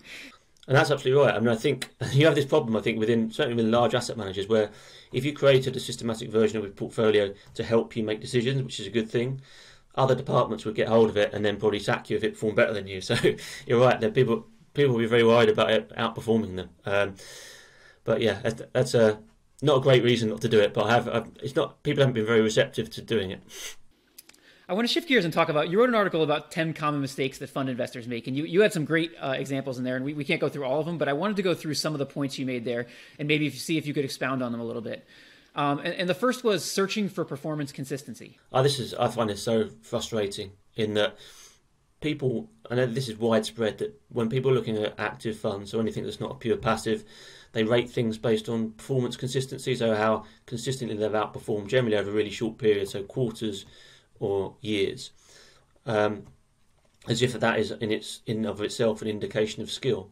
And 0.67 0.77
that's 0.77 0.91
absolutely 0.91 1.23
right. 1.23 1.35
I 1.35 1.39
mean, 1.39 1.49
I 1.49 1.57
think 1.57 1.95
you 2.13 2.27
have 2.27 2.35
this 2.35 2.45
problem. 2.45 2.77
I 2.77 2.81
think 2.81 2.99
within 2.99 3.31
certainly 3.31 3.63
with 3.63 3.73
large 3.73 3.95
asset 3.95 4.17
managers, 4.17 4.49
where 4.49 4.71
if 5.13 5.25
you 5.25 5.33
created 5.33 5.77
a 5.77 5.81
systematic 5.81 6.31
version 6.31 6.59
of 6.59 6.65
a 6.65 6.69
portfolio 6.69 7.33
to 7.55 7.65
help 7.65 7.97
you 7.97 8.03
make 8.03 8.21
decisions, 8.21 8.63
which 8.63 8.81
is 8.81 8.87
a 8.87 8.91
good 8.91 9.09
thing, 9.09 9.41
other 9.95 10.15
departments 10.15 10.65
would 10.65 10.75
get 10.75 10.89
hold 10.89 11.09
of 11.09 11.17
it 11.17 11.33
and 11.33 11.45
then 11.45 11.57
probably 11.57 11.79
sack 11.79 12.11
you 12.11 12.17
if 12.17 12.25
it 12.25 12.35
performed 12.35 12.57
better 12.57 12.73
than 12.73 12.87
you. 12.87 13.01
So 13.07 13.17
you're 13.67 13.81
right. 13.81 14.01
That 14.01 14.15
people 14.15 14.47
people 14.75 14.95
will 14.95 15.01
be 15.01 15.07
very 15.07 15.25
worried 15.25 15.49
about 15.49 15.71
it 15.71 15.89
outperforming 15.97 16.57
them. 16.57 16.71
Um, 16.85 17.15
but 18.05 18.21
yeah, 18.21 18.41
that's, 18.43 18.63
that's, 18.73 18.95
a 18.95 19.19
not 19.63 19.79
a 19.79 19.81
great 19.81 20.05
reason 20.05 20.29
not 20.29 20.43
to 20.43 20.49
do 20.49 20.61
it. 20.61 20.75
But 20.75 20.87
I 20.87 20.91
have 20.93 21.09
I've, 21.09 21.29
it's 21.43 21.57
not 21.57 21.83
people 21.83 22.03
haven't 22.03 22.15
been 22.15 22.27
very 22.27 22.43
receptive 22.43 22.91
to 22.91 23.03
doing 23.03 23.31
it. 23.31 23.41
I 24.69 24.75
want 24.75 24.89
to 24.89 24.93
shift 24.93 25.07
gears 25.07 25.25
and 25.25 25.33
talk 25.33 25.49
about. 25.49 25.71
You 25.71 25.79
wrote 25.79 25.89
an 25.89 25.95
article 25.95 26.25
about 26.25 26.51
10 26.51 26.75
common 26.75 27.01
mistakes 27.01 27.39
that 27.39 27.49
fund 27.49 27.69
investors 27.69 28.09
make, 28.09 28.27
and 28.27 28.37
you, 28.37 28.45
you 28.45 28.63
had 28.63 28.73
some 28.73 28.85
great 28.85 29.13
uh, 29.21 29.35
examples 29.39 29.79
in 29.79 29.85
there, 29.85 29.95
and 29.95 30.05
we, 30.05 30.13
we 30.13 30.25
can't 30.25 30.41
go 30.41 30.49
through 30.49 30.65
all 30.65 30.81
of 30.81 30.87
them, 30.87 30.99
but 30.99 31.09
I 31.09 31.13
wanted 31.13 31.37
to 31.37 31.43
go 31.43 31.55
through 31.55 31.75
some 31.75 31.93
of 31.93 32.01
the 32.01 32.07
points 32.07 32.37
you 32.37 32.47
made 32.47 32.65
there 32.65 32.87
and 33.19 33.29
maybe 33.29 33.49
see 33.51 33.79
if 33.79 33.87
you 33.87 33.95
could 33.95 34.05
expound 34.05 34.43
on 34.43 34.51
them 34.51 34.61
a 34.61 34.65
little 34.65 34.83
bit. 34.83 35.07
Um, 35.55 35.79
and, 35.79 35.95
and, 35.95 36.09
the 36.09 36.15
first 36.15 36.45
was 36.45 36.71
searching 36.71 37.09
for 37.09 37.25
performance 37.25 37.73
consistency. 37.73 38.39
Oh, 38.53 38.63
this 38.63 38.79
is, 38.79 38.93
I 38.93 39.09
find 39.09 39.31
it 39.31 39.39
so 39.39 39.71
frustrating 39.81 40.51
in 40.75 40.95
that 40.95 41.17
people, 42.03 42.51
I 42.69 42.75
know 42.75 42.87
this 42.87 43.09
is 43.09 43.17
widespread, 43.17 43.79
that 43.79 43.99
when 44.11 44.29
people 44.29 44.51
are 44.51 44.55
looking 44.55 44.77
at 44.77 44.99
active 44.99 45.39
funds 45.39 45.73
or 45.73 45.81
anything 45.81 46.05
that's 46.05 46.21
not 46.21 46.33
a 46.33 46.35
pure 46.35 46.59
passive, 46.59 47.05
they 47.53 47.63
rate 47.65 47.89
things 47.89 48.19
based 48.19 48.51
on 48.51 48.73
performance 48.73 49.17
consistency, 49.17 49.77
so 49.77 49.95
how 49.95 50.25
consistently 50.45 50.97
they've 50.97 51.11
outperformed 51.13 51.69
generally 51.69 51.97
over 51.97 52.11
a 52.11 52.13
really 52.13 52.31
short 52.31 52.59
period, 52.59 52.89
so 52.89 53.03
quarters 53.05 53.65
or 54.21 54.57
years, 54.61 55.11
um, 55.85 56.25
as 57.09 57.23
if 57.23 57.33
that 57.33 57.59
is 57.59 57.71
in 57.71 57.91
its 57.91 58.23
in 58.27 58.45
of 58.45 58.61
itself 58.61 59.03
an 59.03 59.09
indication 59.09 59.63
of 59.63 59.71
skill. 59.71 60.11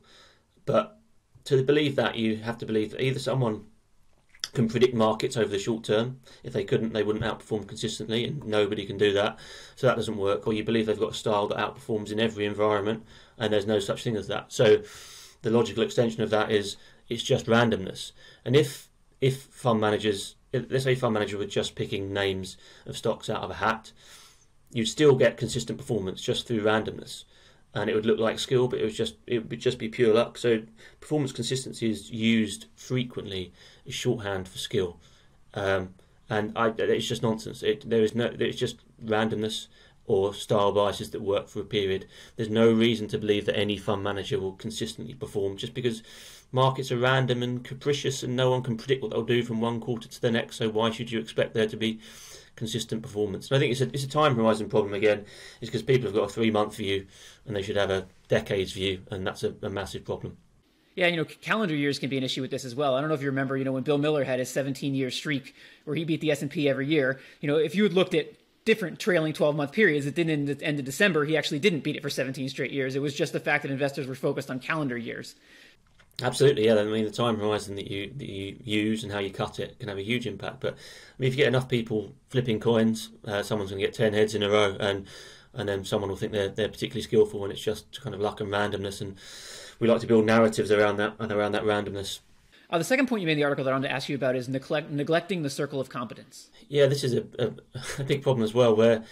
But 0.66 0.98
to 1.44 1.62
believe 1.62 1.96
that, 1.96 2.16
you 2.16 2.36
have 2.36 2.58
to 2.58 2.66
believe 2.66 2.90
that 2.92 3.02
either 3.02 3.18
someone 3.18 3.66
can 4.52 4.68
predict 4.68 4.94
markets 4.94 5.36
over 5.36 5.48
the 5.48 5.58
short 5.58 5.84
term. 5.84 6.20
If 6.42 6.52
they 6.52 6.64
couldn't, 6.64 6.92
they 6.92 7.02
wouldn't 7.02 7.24
outperform 7.24 7.66
consistently, 7.66 8.24
and 8.24 8.44
nobody 8.44 8.86
can 8.86 8.96
do 8.96 9.12
that. 9.12 9.38
So 9.74 9.86
that 9.86 9.96
doesn't 9.96 10.16
work. 10.16 10.46
Or 10.46 10.52
you 10.52 10.64
believe 10.64 10.86
they've 10.86 10.98
got 10.98 11.12
a 11.12 11.14
style 11.14 11.48
that 11.48 11.58
outperforms 11.58 12.12
in 12.12 12.20
every 12.20 12.46
environment, 12.46 13.04
and 13.38 13.52
there's 13.52 13.66
no 13.66 13.80
such 13.80 14.04
thing 14.04 14.16
as 14.16 14.28
that. 14.28 14.52
So 14.52 14.82
the 15.42 15.50
logical 15.50 15.82
extension 15.82 16.22
of 16.22 16.30
that 16.30 16.50
is 16.50 16.76
it's 17.08 17.22
just 17.22 17.46
randomness. 17.46 18.12
And 18.44 18.56
if 18.56 18.88
if 19.20 19.42
fund 19.42 19.80
managers 19.80 20.36
let's 20.70 20.84
say 20.84 20.94
fund 20.94 21.14
manager 21.14 21.38
were 21.38 21.46
just 21.46 21.74
picking 21.74 22.12
names 22.12 22.56
of 22.86 22.96
stocks 22.96 23.28
out 23.30 23.42
of 23.42 23.50
a 23.50 23.54
hat, 23.54 23.92
you'd 24.72 24.86
still 24.86 25.14
get 25.14 25.36
consistent 25.36 25.78
performance 25.78 26.20
just 26.20 26.46
through 26.46 26.62
randomness, 26.62 27.24
and 27.74 27.90
it 27.90 27.94
would 27.94 28.06
look 28.06 28.18
like 28.18 28.38
skill, 28.38 28.68
but 28.68 28.80
it 28.80 28.84
was 28.84 28.96
just 28.96 29.16
it 29.26 29.48
would 29.48 29.60
just 29.60 29.78
be 29.78 29.88
pure 29.88 30.14
luck. 30.14 30.38
So 30.38 30.62
performance 31.00 31.32
consistency 31.32 31.90
is 31.90 32.10
used 32.10 32.66
frequently 32.74 33.52
as 33.86 33.94
shorthand 33.94 34.48
for 34.48 34.58
skill, 34.58 34.98
um, 35.54 35.94
and 36.28 36.52
I, 36.56 36.72
it's 36.78 37.08
just 37.08 37.22
nonsense. 37.22 37.62
It, 37.62 37.88
there 37.88 38.02
is 38.02 38.14
no 38.14 38.32
it's 38.38 38.58
just 38.58 38.78
randomness 39.04 39.68
or 40.06 40.34
style 40.34 40.72
biases 40.72 41.10
that 41.10 41.22
work 41.22 41.48
for 41.48 41.60
a 41.60 41.64
period. 41.64 42.06
There's 42.36 42.50
no 42.50 42.70
reason 42.72 43.08
to 43.08 43.18
believe 43.18 43.46
that 43.46 43.56
any 43.56 43.76
fund 43.76 44.02
manager 44.02 44.38
will 44.38 44.52
consistently 44.52 45.14
perform 45.14 45.56
just 45.56 45.72
because 45.74 46.02
markets 46.54 46.92
are 46.92 46.96
random 46.96 47.42
and 47.42 47.64
capricious 47.64 48.22
and 48.22 48.36
no 48.36 48.50
one 48.50 48.62
can 48.62 48.76
predict 48.76 49.02
what 49.02 49.10
they'll 49.10 49.24
do 49.24 49.42
from 49.42 49.60
one 49.60 49.80
quarter 49.80 50.08
to 50.08 50.22
the 50.22 50.30
next. 50.30 50.56
So 50.56 50.70
why 50.70 50.90
should 50.90 51.10
you 51.10 51.18
expect 51.18 51.52
there 51.52 51.66
to 51.66 51.76
be 51.76 51.98
consistent 52.54 53.02
performance? 53.02 53.50
And 53.50 53.56
I 53.56 53.60
think 53.60 53.72
it's 53.72 53.80
a, 53.80 53.88
it's 53.92 54.04
a 54.04 54.08
time 54.08 54.36
horizon 54.36 54.68
problem 54.68 54.94
again. 54.94 55.24
It's 55.60 55.68
because 55.68 55.82
people 55.82 56.06
have 56.06 56.14
got 56.14 56.30
a 56.30 56.32
three 56.32 56.52
month 56.52 56.76
view 56.76 57.06
and 57.44 57.56
they 57.56 57.62
should 57.62 57.76
have 57.76 57.90
a 57.90 58.06
decades 58.28 58.72
view, 58.72 59.02
and 59.10 59.26
that's 59.26 59.42
a, 59.42 59.54
a 59.62 59.68
massive 59.68 60.04
problem. 60.04 60.38
Yeah, 60.94 61.08
you 61.08 61.16
know, 61.16 61.24
calendar 61.24 61.74
years 61.74 61.98
can 61.98 62.08
be 62.08 62.18
an 62.18 62.22
issue 62.22 62.40
with 62.40 62.52
this 62.52 62.64
as 62.64 62.76
well. 62.76 62.94
I 62.94 63.00
don't 63.00 63.08
know 63.08 63.16
if 63.16 63.20
you 63.22 63.26
remember, 63.26 63.56
you 63.56 63.64
know, 63.64 63.72
when 63.72 63.82
Bill 63.82 63.98
Miller 63.98 64.22
had 64.22 64.38
his 64.38 64.48
17-year 64.48 65.10
streak 65.10 65.52
where 65.84 65.96
he 65.96 66.04
beat 66.04 66.20
the 66.20 66.30
S&P 66.30 66.68
every 66.68 66.86
year. 66.86 67.18
You 67.40 67.48
know, 67.48 67.56
if 67.56 67.74
you 67.74 67.82
had 67.82 67.94
looked 67.94 68.14
at 68.14 68.32
different 68.64 68.98
trailing 68.98 69.32
12 69.32 69.56
month 69.56 69.72
periods. 69.72 70.06
It 70.06 70.14
didn't 70.14 70.48
end 70.48 70.62
end 70.62 70.78
of 70.78 70.84
December. 70.84 71.24
He 71.24 71.36
actually 71.36 71.58
didn't 71.58 71.80
beat 71.80 71.96
it 71.96 72.02
for 72.02 72.10
17 72.10 72.48
straight 72.48 72.70
years. 72.70 72.96
It 72.96 73.02
was 73.02 73.14
just 73.14 73.32
the 73.32 73.40
fact 73.40 73.62
that 73.62 73.70
investors 73.70 74.06
were 74.06 74.14
focused 74.14 74.50
on 74.50 74.58
calendar 74.58 74.96
years. 74.96 75.34
Absolutely, 76.22 76.66
yeah. 76.66 76.77
I 76.77 76.85
mean, 76.85 77.05
the 77.05 77.11
time 77.11 77.38
horizon 77.38 77.74
that 77.74 77.90
you 77.90 78.12
that 78.16 78.29
you 78.29 78.57
use 78.62 79.03
and 79.03 79.12
how 79.12 79.18
you 79.18 79.31
cut 79.31 79.59
it 79.59 79.79
can 79.81 79.88
have 79.88 79.98
a 79.98 80.03
huge 80.03 80.27
impact. 80.27 80.61
But 80.61 80.74
I 80.74 80.77
mean, 81.18 81.29
if 81.29 81.35
you 81.35 81.38
get 81.38 81.48
enough 81.48 81.68
people 81.68 82.12
flipping 82.29 82.61
coins, 82.61 83.11
uh, 83.27 83.42
someone's 83.42 83.70
going 83.70 83.81
to 83.81 83.87
get 83.87 83.94
ten 83.94 84.12
heads 84.12 84.35
in 84.35 84.42
a 84.42 84.48
row, 84.48 84.77
and 84.79 85.07
and 85.55 85.68
then 85.68 85.85
someone 85.85 86.09
will 86.09 86.16
think 86.16 86.33
they're 86.33 86.48
they're 86.48 86.68
particularly 86.68 87.03
skillful, 87.03 87.42
and 87.42 87.53
it's 87.53 87.62
just 87.62 88.00
kind 88.00 88.14
of 88.14 88.20
luck 88.20 88.40
and 88.40 88.50
randomness. 88.50 89.00
And 89.00 89.16
we 89.81 89.88
like 89.88 90.00
to 90.03 90.07
build 90.07 90.24
narratives 90.24 90.70
around 90.70 90.98
that 90.98 91.14
and 91.18 91.33
around 91.33 91.53
that 91.53 91.64
randomness. 91.64 92.20
Uh, 92.70 92.79
the 92.79 92.85
second 92.85 93.07
point 93.07 93.20
you 93.20 93.27
made 93.27 93.33
in 93.33 93.38
the 93.38 93.44
article 93.44 93.64
that 93.64 93.70
I 93.70 93.74
wanted 93.74 93.88
to 93.88 93.94
ask 93.94 94.09
you 94.09 94.16
about 94.16 94.37
is 94.37 94.48
neglect, 94.48 94.90
neglecting 94.90 95.42
the 95.42 95.50
circle 95.50 95.81
of 95.81 95.88
competence. 95.90 96.50
Yeah, 96.68 96.87
this 96.87 97.05
is 97.05 97.14
a, 97.14 97.24
a, 97.38 97.53
a 97.98 98.05
big 98.05 98.22
problem 98.22 98.44
as 98.44 98.55
well, 98.55 98.74
where 98.74 99.05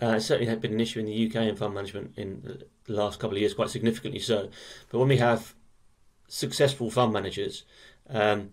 uh, 0.00 0.14
it's 0.16 0.26
certainly 0.26 0.54
been 0.56 0.72
an 0.72 0.80
issue 0.80 1.00
in 1.00 1.06
the 1.06 1.26
UK 1.26 1.36
in 1.48 1.56
fund 1.56 1.74
management 1.74 2.12
in 2.16 2.62
the 2.84 2.92
last 2.92 3.18
couple 3.18 3.36
of 3.36 3.40
years, 3.40 3.54
quite 3.54 3.70
significantly 3.70 4.20
so. 4.20 4.48
But 4.90 4.98
when 4.98 5.08
we 5.08 5.16
have 5.16 5.54
successful 6.28 6.90
fund 6.90 7.12
managers, 7.12 7.64
um, 8.10 8.50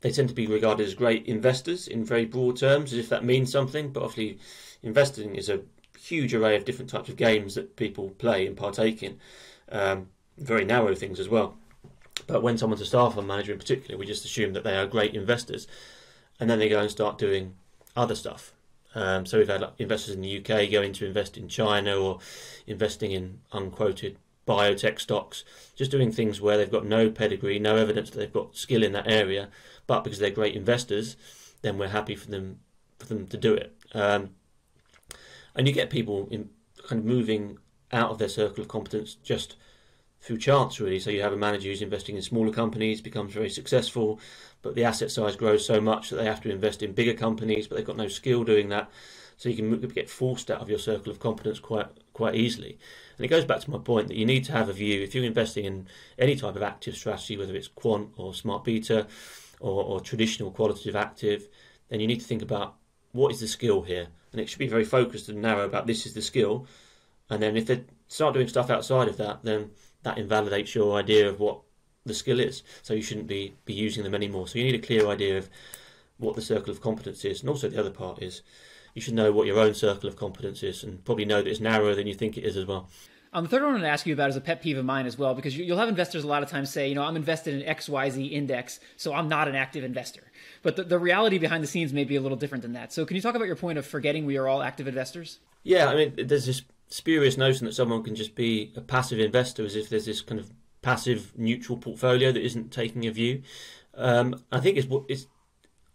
they 0.00 0.10
tend 0.10 0.28
to 0.28 0.34
be 0.34 0.46
regarded 0.46 0.86
as 0.86 0.94
great 0.94 1.26
investors 1.26 1.88
in 1.88 2.04
very 2.04 2.24
broad 2.24 2.56
terms, 2.56 2.92
as 2.92 2.98
if 2.98 3.08
that 3.08 3.24
means 3.24 3.50
something. 3.50 3.90
But 3.90 4.04
obviously, 4.04 4.38
investing 4.82 5.34
is 5.34 5.48
a 5.48 5.60
huge 5.98 6.34
array 6.34 6.56
of 6.56 6.64
different 6.64 6.90
types 6.90 7.08
of 7.08 7.16
games 7.16 7.54
that 7.54 7.76
people 7.76 8.10
play 8.10 8.46
and 8.46 8.56
partake 8.56 9.02
in, 9.02 9.18
um, 9.70 10.08
very 10.36 10.64
narrow 10.64 10.94
things 10.94 11.18
as 11.18 11.28
well. 11.28 11.56
But 12.26 12.42
when 12.42 12.58
someone's 12.58 12.80
a 12.80 12.86
star 12.86 13.10
fund 13.10 13.26
manager 13.26 13.52
in 13.52 13.58
particular, 13.58 13.98
we 13.98 14.06
just 14.06 14.24
assume 14.24 14.52
that 14.52 14.64
they 14.64 14.76
are 14.76 14.86
great 14.86 15.14
investors, 15.14 15.66
and 16.38 16.48
then 16.48 16.58
they 16.58 16.68
go 16.68 16.80
and 16.80 16.90
start 16.90 17.18
doing 17.18 17.54
other 17.96 18.14
stuff. 18.14 18.52
Um, 18.94 19.26
so 19.26 19.38
we've 19.38 19.48
had 19.48 19.64
investors 19.78 20.14
in 20.14 20.22
the 20.22 20.38
UK 20.38 20.70
going 20.70 20.92
to 20.94 21.06
invest 21.06 21.36
in 21.36 21.48
China 21.48 21.96
or 21.96 22.20
investing 22.66 23.12
in 23.12 23.40
unquoted 23.52 24.16
biotech 24.48 24.98
stocks, 24.98 25.44
just 25.76 25.90
doing 25.90 26.10
things 26.10 26.40
where 26.40 26.56
they've 26.56 26.70
got 26.70 26.86
no 26.86 27.10
pedigree, 27.10 27.58
no 27.58 27.76
evidence 27.76 28.10
that 28.10 28.18
they've 28.18 28.32
got 28.32 28.56
skill 28.56 28.82
in 28.82 28.92
that 28.92 29.10
area, 29.10 29.48
but 29.86 30.02
because 30.02 30.18
they're 30.18 30.30
great 30.30 30.56
investors, 30.56 31.16
then 31.62 31.78
we're 31.78 31.88
happy 31.88 32.16
for 32.16 32.30
them 32.30 32.58
for 32.98 33.06
them 33.06 33.26
to 33.28 33.36
do 33.36 33.54
it. 33.54 33.76
Um, 33.94 34.30
and 35.54 35.68
you 35.68 35.72
get 35.72 35.90
people 35.90 36.28
in, 36.30 36.50
kind 36.88 37.00
of 37.00 37.04
moving 37.04 37.58
out 37.92 38.10
of 38.10 38.18
their 38.18 38.28
circle 38.28 38.62
of 38.62 38.68
competence 38.68 39.14
just 39.14 39.56
through 40.20 40.38
chance, 40.38 40.80
really. 40.80 40.98
So 40.98 41.10
you 41.10 41.22
have 41.22 41.32
a 41.32 41.36
manager 41.36 41.68
who's 41.68 41.82
investing 41.82 42.16
in 42.16 42.22
smaller 42.22 42.52
companies, 42.52 43.00
becomes 43.00 43.32
very 43.32 43.50
successful, 43.50 44.20
but 44.62 44.74
the 44.74 44.84
asset 44.84 45.10
size 45.10 45.36
grows 45.36 45.64
so 45.64 45.80
much 45.80 46.10
that 46.10 46.16
they 46.16 46.24
have 46.24 46.40
to 46.42 46.50
invest 46.50 46.82
in 46.82 46.92
bigger 46.92 47.14
companies, 47.14 47.68
but 47.68 47.76
they've 47.76 47.86
got 47.86 47.96
no 47.96 48.08
skill 48.08 48.44
doing 48.44 48.68
that. 48.70 48.90
So 49.38 49.48
you 49.48 49.56
can 49.56 49.80
get 49.88 50.10
forced 50.10 50.50
out 50.50 50.60
of 50.60 50.68
your 50.68 50.80
circle 50.80 51.10
of 51.10 51.20
competence 51.20 51.60
quite 51.60 51.86
quite 52.12 52.34
easily. 52.34 52.78
And 53.16 53.24
it 53.24 53.28
goes 53.28 53.44
back 53.44 53.60
to 53.60 53.70
my 53.70 53.78
point 53.78 54.08
that 54.08 54.16
you 54.16 54.26
need 54.26 54.44
to 54.44 54.52
have 54.52 54.68
a 54.68 54.72
view 54.72 55.00
if 55.00 55.14
you're 55.14 55.24
investing 55.24 55.64
in 55.64 55.86
any 56.18 56.36
type 56.36 56.56
of 56.56 56.62
active 56.62 56.96
strategy, 56.96 57.36
whether 57.36 57.54
it's 57.54 57.68
quant 57.68 58.10
or 58.16 58.34
smart 58.34 58.64
beta 58.64 59.06
or, 59.60 59.84
or 59.84 60.00
traditional 60.00 60.50
qualitative 60.50 60.96
active, 60.96 61.48
then 61.88 62.00
you 62.00 62.06
need 62.06 62.20
to 62.20 62.26
think 62.26 62.42
about 62.42 62.74
what 63.12 63.32
is 63.32 63.40
the 63.40 63.48
skill 63.48 63.82
here, 63.82 64.08
and 64.32 64.40
it 64.40 64.48
should 64.48 64.58
be 64.58 64.66
very 64.68 64.84
focused 64.84 65.28
and 65.28 65.40
narrow 65.40 65.64
about 65.64 65.86
this 65.86 66.04
is 66.04 66.14
the 66.14 66.22
skill. 66.22 66.66
And 67.30 67.42
then 67.42 67.56
if 67.56 67.66
they 67.66 67.84
start 68.08 68.34
doing 68.34 68.48
stuff 68.48 68.70
outside 68.70 69.08
of 69.08 69.16
that, 69.18 69.40
then 69.44 69.70
that 70.02 70.18
invalidates 70.18 70.74
your 70.74 70.98
idea 70.98 71.28
of 71.28 71.40
what 71.40 71.60
the 72.04 72.14
skill 72.14 72.40
is. 72.40 72.62
So 72.82 72.94
you 72.94 73.02
shouldn't 73.02 73.26
be, 73.26 73.54
be 73.64 73.74
using 73.74 74.02
them 74.02 74.14
anymore. 74.14 74.48
So 74.48 74.58
you 74.58 74.64
need 74.64 74.74
a 74.74 74.86
clear 74.86 75.06
idea 75.08 75.38
of 75.38 75.48
what 76.18 76.34
the 76.34 76.42
circle 76.42 76.70
of 76.70 76.80
competence 76.80 77.24
is. 77.24 77.40
And 77.40 77.48
also 77.48 77.68
the 77.68 77.78
other 77.78 77.90
part 77.90 78.22
is 78.22 78.42
you 78.98 79.02
should 79.02 79.14
know 79.14 79.30
what 79.30 79.46
your 79.46 79.58
own 79.58 79.74
circle 79.74 80.08
of 80.08 80.16
competence 80.16 80.62
is 80.62 80.82
and 80.82 81.04
probably 81.04 81.24
know 81.24 81.40
that 81.40 81.48
it's 81.48 81.60
narrower 81.60 81.94
than 81.94 82.08
you 82.08 82.14
think 82.14 82.36
it 82.36 82.42
is 82.42 82.56
as 82.56 82.66
well. 82.66 82.88
Um, 83.32 83.44
the 83.44 83.50
third 83.50 83.62
one 83.62 83.70
I 83.70 83.72
want 83.74 83.84
to 83.84 83.88
ask 83.88 84.06
you 84.06 84.14
about 84.14 84.30
is 84.30 84.36
a 84.36 84.40
pet 84.40 84.62
peeve 84.62 84.78
of 84.78 84.84
mine 84.84 85.06
as 85.06 85.18
well, 85.18 85.34
because 85.34 85.56
you'll 85.56 85.78
have 85.78 85.88
investors 85.88 86.24
a 86.24 86.26
lot 86.26 86.42
of 86.42 86.48
times 86.48 86.70
say, 86.70 86.88
you 86.88 86.94
know, 86.94 87.02
I'm 87.02 87.14
invested 87.14 87.54
in 87.54 87.76
XYZ 87.76 88.32
index, 88.32 88.80
so 88.96 89.12
I'm 89.12 89.28
not 89.28 89.48
an 89.48 89.54
active 89.54 89.84
investor. 89.84 90.22
But 90.62 90.76
the, 90.76 90.84
the 90.84 90.98
reality 90.98 91.38
behind 91.38 91.62
the 91.62 91.68
scenes 91.68 91.92
may 91.92 92.04
be 92.04 92.16
a 92.16 92.20
little 92.20 92.38
different 92.38 92.62
than 92.62 92.72
that. 92.72 92.92
So 92.92 93.04
can 93.04 93.16
you 93.16 93.22
talk 93.22 93.34
about 93.34 93.46
your 93.46 93.56
point 93.56 93.78
of 93.78 93.86
forgetting 93.86 94.24
we 94.26 94.38
are 94.38 94.48
all 94.48 94.62
active 94.62 94.88
investors? 94.88 95.38
Yeah, 95.62 95.88
I 95.88 95.94
mean, 95.94 96.14
there's 96.16 96.46
this 96.46 96.62
spurious 96.88 97.36
notion 97.36 97.66
that 97.66 97.74
someone 97.74 98.02
can 98.02 98.14
just 98.14 98.34
be 98.34 98.72
a 98.74 98.80
passive 98.80 99.20
investor 99.20 99.64
as 99.64 99.76
if 99.76 99.90
there's 99.90 100.06
this 100.06 100.22
kind 100.22 100.40
of 100.40 100.50
passive 100.80 101.32
neutral 101.36 101.76
portfolio 101.76 102.32
that 102.32 102.42
isn't 102.42 102.72
taking 102.72 103.06
a 103.06 103.10
view. 103.10 103.42
Um, 103.94 104.42
I 104.50 104.60
think 104.60 104.78
it's 104.78 104.86
it's 105.08 105.26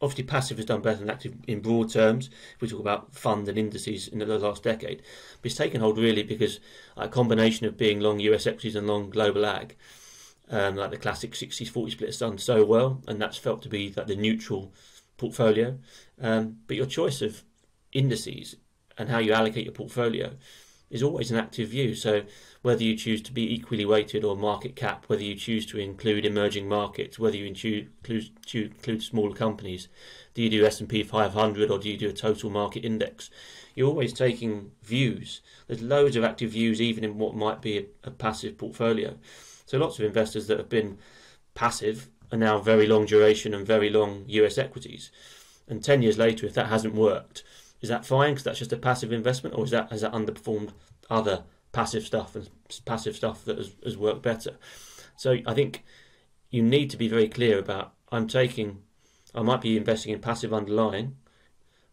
obviously 0.04 0.26
passive 0.26 0.58
has 0.58 0.66
done 0.66 0.82
better 0.82 1.00
than 1.00 1.10
active 1.10 1.34
in 1.48 1.62
broad 1.62 1.90
terms. 1.90 2.30
If 2.56 2.62
we 2.62 2.68
talk 2.68 2.82
about 2.82 3.16
fund 3.16 3.48
and 3.48 3.58
indices 3.58 4.10
in 4.10 4.20
the 4.20 4.26
last 4.26 4.64
decade, 4.64 5.02
but 5.42 5.46
it's 5.46 5.56
taken 5.56 5.80
hold 5.80 5.98
really 5.98 6.24
because 6.24 6.60
a 6.98 7.08
combination 7.08 7.66
of 7.66 7.78
being 7.78 8.02
long 8.02 8.20
US 8.20 8.46
equities 8.46 8.76
and 8.76 8.86
long 8.86 9.10
global 9.10 9.46
agg, 9.46 9.76
um, 10.50 10.76
like 10.76 10.92
the 10.92 10.98
classic 10.98 11.32
60-40 11.32 11.92
split 11.92 12.10
has 12.10 12.20
done 12.20 12.38
so 12.38 12.66
well, 12.66 13.02
and 13.08 13.22
that's 13.22 13.38
felt 13.38 13.62
to 13.62 13.70
be 13.70 13.94
like 13.96 14.08
the 14.08 14.16
neutral 14.16 14.74
portfolio. 15.16 15.80
Um, 16.22 16.58
but 16.68 16.76
your 16.76 16.86
choice 16.86 17.22
of 17.22 17.44
indices 17.94 18.58
and 18.98 19.10
how 19.10 19.20
you 19.20 19.32
allocate 19.32 19.64
your 19.64 19.74
portfolio 19.74 20.34
is 20.90 21.02
always 21.02 21.32
an 21.32 21.38
active 21.38 21.70
view. 21.70 21.96
So 21.96 22.24
whether 22.64 22.82
you 22.82 22.96
choose 22.96 23.22
to 23.22 23.34
be 23.34 23.54
equally 23.54 23.86
weighted 23.86 24.24
or 24.24 24.38
market 24.38 24.74
cap, 24.76 25.04
whether 25.08 25.22
you 25.22 25.36
choose 25.36 25.66
to 25.66 25.78
include 25.78 26.26
emerging 26.26 26.68
markets, 26.68 27.20
whether 27.20 27.36
you 27.36 27.46
include, 27.46 27.92
include 28.54 29.04
smaller 29.04 29.36
companies, 29.36 29.90
do 30.34 30.42
you 30.42 30.50
do 30.50 30.66
S&P 30.66 31.04
500 31.04 31.70
or 31.70 31.78
do 31.78 31.90
you 31.90 31.98
do 31.98 32.10
a 32.10 32.14
total 32.14 32.50
market 32.50 32.86
index? 32.86 33.30
You're 33.76 33.90
always 33.90 34.14
taking 34.14 34.72
views. 34.82 35.42
There's 35.68 35.82
loads 35.82 36.16
of 36.16 36.24
active 36.24 36.52
views 36.52 36.80
even 36.80 37.04
in 37.04 37.18
what 37.18 37.36
might 37.36 37.62
be 37.62 37.78
a, 37.78 37.86
a 38.06 38.12
passive 38.12 38.58
portfolio. 38.58 39.18
So 39.66 39.78
lots 39.78 40.00
of 40.00 40.06
investors 40.06 40.48
that 40.48 40.58
have 40.58 40.70
been 40.70 41.00
passive 41.56 42.08
are 42.32 42.38
now 42.38 42.60
very 42.60 42.88
long 42.88 43.06
duration 43.06 43.54
and 43.54 43.68
very 43.68 43.90
long 43.90 44.24
US 44.28 44.58
equities. 44.58 45.12
And 45.68 45.84
10 45.84 46.02
years 46.02 46.18
later, 46.18 46.46
if 46.46 46.54
that 46.54 46.68
hasn't 46.68 46.96
worked, 46.96 47.44
is 47.82 47.90
that 47.90 48.06
fine 48.06 48.32
because 48.32 48.46
that's 48.46 48.60
just 48.60 48.72
a 48.72 48.78
passive 48.78 49.12
investment, 49.12 49.56
or 49.58 49.66
is 49.66 49.72
that 49.72 49.92
has 49.92 50.02
that 50.02 50.14
underperformed 50.14 50.70
other 51.10 51.44
passive 51.74 52.06
stuff 52.06 52.36
and 52.36 52.50
passive 52.86 53.16
stuff 53.16 53.44
that 53.46 53.58
has, 53.58 53.76
has 53.84 53.98
worked 53.98 54.22
better? 54.22 54.58
So 55.18 55.38
I 55.46 55.54
think 55.54 55.84
you 56.50 56.64
need 56.64 56.90
to 56.92 56.98
be 56.98 57.08
very 57.08 57.28
clear 57.28 57.60
about 57.60 57.94
I'm 58.12 58.28
taking, 58.28 58.84
I 59.36 59.42
might 59.42 59.62
be 59.62 59.76
investing 59.76 60.14
in 60.14 60.20
passive 60.20 60.54
underlying, 60.54 61.18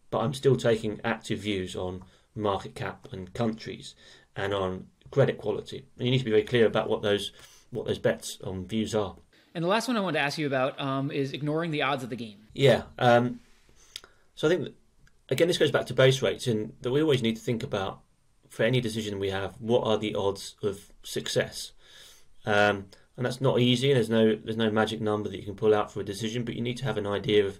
but 0.09 0.19
I'm 0.19 0.33
still 0.33 0.55
taking 0.55 1.01
active 1.03 1.39
views 1.39 1.75
on 1.75 2.03
market 2.35 2.75
cap 2.75 3.07
and 3.11 3.33
countries 3.33 3.95
and 4.35 4.53
on 4.53 4.87
credit 5.09 5.37
quality. 5.37 5.85
And 5.97 6.05
you 6.05 6.11
need 6.11 6.19
to 6.19 6.25
be 6.25 6.31
very 6.31 6.43
clear 6.43 6.65
about 6.65 6.89
what 6.89 7.01
those 7.01 7.31
what 7.71 7.85
those 7.85 7.99
bets 7.99 8.37
on 8.43 8.67
views 8.67 8.93
are. 8.93 9.15
And 9.55 9.63
the 9.63 9.69
last 9.69 9.87
one 9.87 9.97
I 9.97 10.01
wanted 10.01 10.19
to 10.19 10.25
ask 10.25 10.37
you 10.37 10.47
about 10.47 10.79
um, 10.79 11.09
is 11.11 11.33
ignoring 11.33 11.71
the 11.71 11.81
odds 11.81 12.03
of 12.03 12.09
the 12.09 12.15
game. 12.15 12.39
Yeah. 12.53 12.83
Um, 12.99 13.39
so 14.35 14.47
I 14.47 14.51
think 14.51 14.69
again, 15.29 15.47
this 15.47 15.57
goes 15.57 15.71
back 15.71 15.85
to 15.87 15.93
base 15.93 16.21
rates, 16.21 16.47
and 16.47 16.73
that 16.81 16.91
we 16.91 17.01
always 17.01 17.21
need 17.21 17.37
to 17.37 17.41
think 17.41 17.63
about 17.63 18.01
for 18.51 18.63
any 18.63 18.81
decision 18.81 19.17
we 19.17 19.29
have, 19.29 19.55
what 19.59 19.87
are 19.87 19.97
the 19.97 20.13
odds 20.13 20.55
of 20.61 20.91
success? 21.03 21.71
Um, 22.45 22.87
and 23.15 23.25
that's 23.25 23.39
not 23.39 23.59
easy. 23.59 23.93
There's 23.93 24.09
no 24.09 24.35
there's 24.35 24.57
no 24.57 24.69
magic 24.69 24.99
number 24.99 25.29
that 25.29 25.37
you 25.37 25.45
can 25.45 25.55
pull 25.55 25.73
out 25.73 25.91
for 25.91 26.01
a 26.01 26.05
decision, 26.05 26.43
but 26.43 26.55
you 26.55 26.61
need 26.61 26.77
to 26.77 26.85
have 26.85 26.97
an 26.97 27.07
idea 27.07 27.45
of 27.45 27.59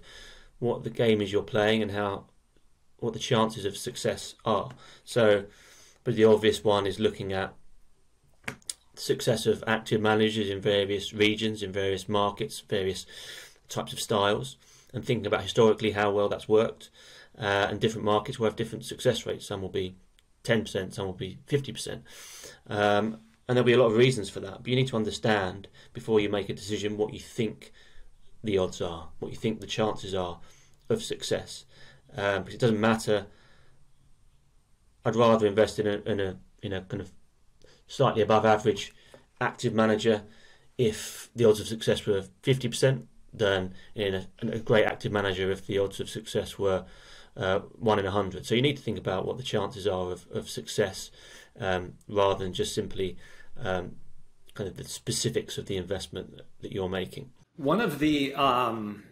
what 0.58 0.84
the 0.84 0.90
game 0.90 1.20
is 1.22 1.32
you're 1.32 1.42
playing 1.42 1.82
and 1.82 1.92
how 1.92 2.26
what 2.98 3.14
the 3.14 3.18
chances 3.18 3.64
of 3.64 3.76
success 3.76 4.34
are. 4.44 4.70
So, 5.04 5.44
but 6.04 6.14
the 6.14 6.24
obvious 6.24 6.62
one 6.62 6.86
is 6.86 7.00
looking 7.00 7.32
at 7.32 7.54
success 8.94 9.46
of 9.46 9.64
active 9.66 10.00
managers 10.00 10.50
in 10.50 10.60
various 10.60 11.14
regions, 11.14 11.62
in 11.62 11.72
various 11.72 12.08
markets, 12.08 12.60
various 12.60 13.06
types 13.68 13.92
of 13.92 13.98
styles, 13.98 14.58
and 14.92 15.04
thinking 15.04 15.26
about 15.26 15.42
historically 15.42 15.92
how 15.92 16.10
well 16.10 16.28
that's 16.28 16.48
worked 16.48 16.90
uh, 17.38 17.66
and 17.70 17.80
different 17.80 18.04
markets 18.04 18.38
will 18.38 18.46
have 18.46 18.56
different 18.56 18.84
success 18.84 19.26
rates. 19.26 19.46
Some 19.46 19.62
will 19.62 19.68
be 19.68 19.94
10%, 20.44 20.92
some 20.92 21.06
will 21.06 21.12
be 21.12 21.38
50%. 21.46 22.02
Um, 22.68 23.18
and 23.48 23.56
there'll 23.56 23.66
be 23.66 23.72
a 23.72 23.78
lot 23.78 23.90
of 23.90 23.96
reasons 23.96 24.30
for 24.30 24.40
that. 24.40 24.58
But 24.62 24.68
you 24.68 24.76
need 24.76 24.88
to 24.88 24.96
understand 24.96 25.68
before 25.92 26.20
you 26.20 26.28
make 26.28 26.48
a 26.48 26.54
decision 26.54 26.96
what 26.96 27.12
you 27.12 27.20
think 27.20 27.72
the 28.42 28.58
odds 28.58 28.80
are, 28.80 29.08
what 29.18 29.30
you 29.30 29.36
think 29.36 29.60
the 29.60 29.66
chances 29.66 30.14
are 30.14 30.40
of 30.88 31.02
success. 31.02 31.64
Um, 32.16 32.42
because 32.42 32.54
it 32.54 32.60
doesn't 32.60 32.80
matter. 32.80 33.26
I'd 35.04 35.16
rather 35.16 35.46
invest 35.46 35.78
in 35.78 35.86
a, 35.86 36.02
in 36.10 36.20
a 36.20 36.38
in 36.62 36.72
a 36.72 36.82
kind 36.82 37.00
of 37.00 37.10
slightly 37.86 38.22
above 38.22 38.46
average 38.46 38.94
active 39.40 39.74
manager 39.74 40.22
if 40.78 41.28
the 41.34 41.44
odds 41.44 41.60
of 41.60 41.66
success 41.66 42.06
were 42.06 42.24
50% 42.42 43.02
than 43.34 43.74
in 43.94 44.14
a, 44.14 44.26
in 44.40 44.50
a 44.50 44.58
great 44.58 44.84
active 44.84 45.12
manager 45.12 45.50
if 45.50 45.66
the 45.66 45.78
odds 45.78 46.00
of 46.00 46.08
success 46.08 46.58
were 46.58 46.84
uh, 47.36 47.60
one 47.78 47.98
in 47.98 48.06
a 48.06 48.10
hundred. 48.10 48.46
So 48.46 48.54
you 48.54 48.62
need 48.62 48.76
to 48.76 48.82
think 48.82 48.98
about 48.98 49.26
what 49.26 49.36
the 49.36 49.42
chances 49.42 49.86
are 49.86 50.12
of, 50.12 50.26
of 50.32 50.48
success 50.48 51.10
um, 51.58 51.94
rather 52.08 52.44
than 52.44 52.52
just 52.52 52.74
simply 52.74 53.16
um, 53.58 53.96
kind 54.54 54.68
of 54.68 54.76
the 54.76 54.84
specifics 54.84 55.58
of 55.58 55.66
the 55.66 55.76
investment 55.76 56.42
that 56.60 56.72
you're 56.72 56.88
making. 56.88 57.30
One 57.56 57.80
of 57.80 57.98
the, 57.98 58.34
um, 58.34 59.04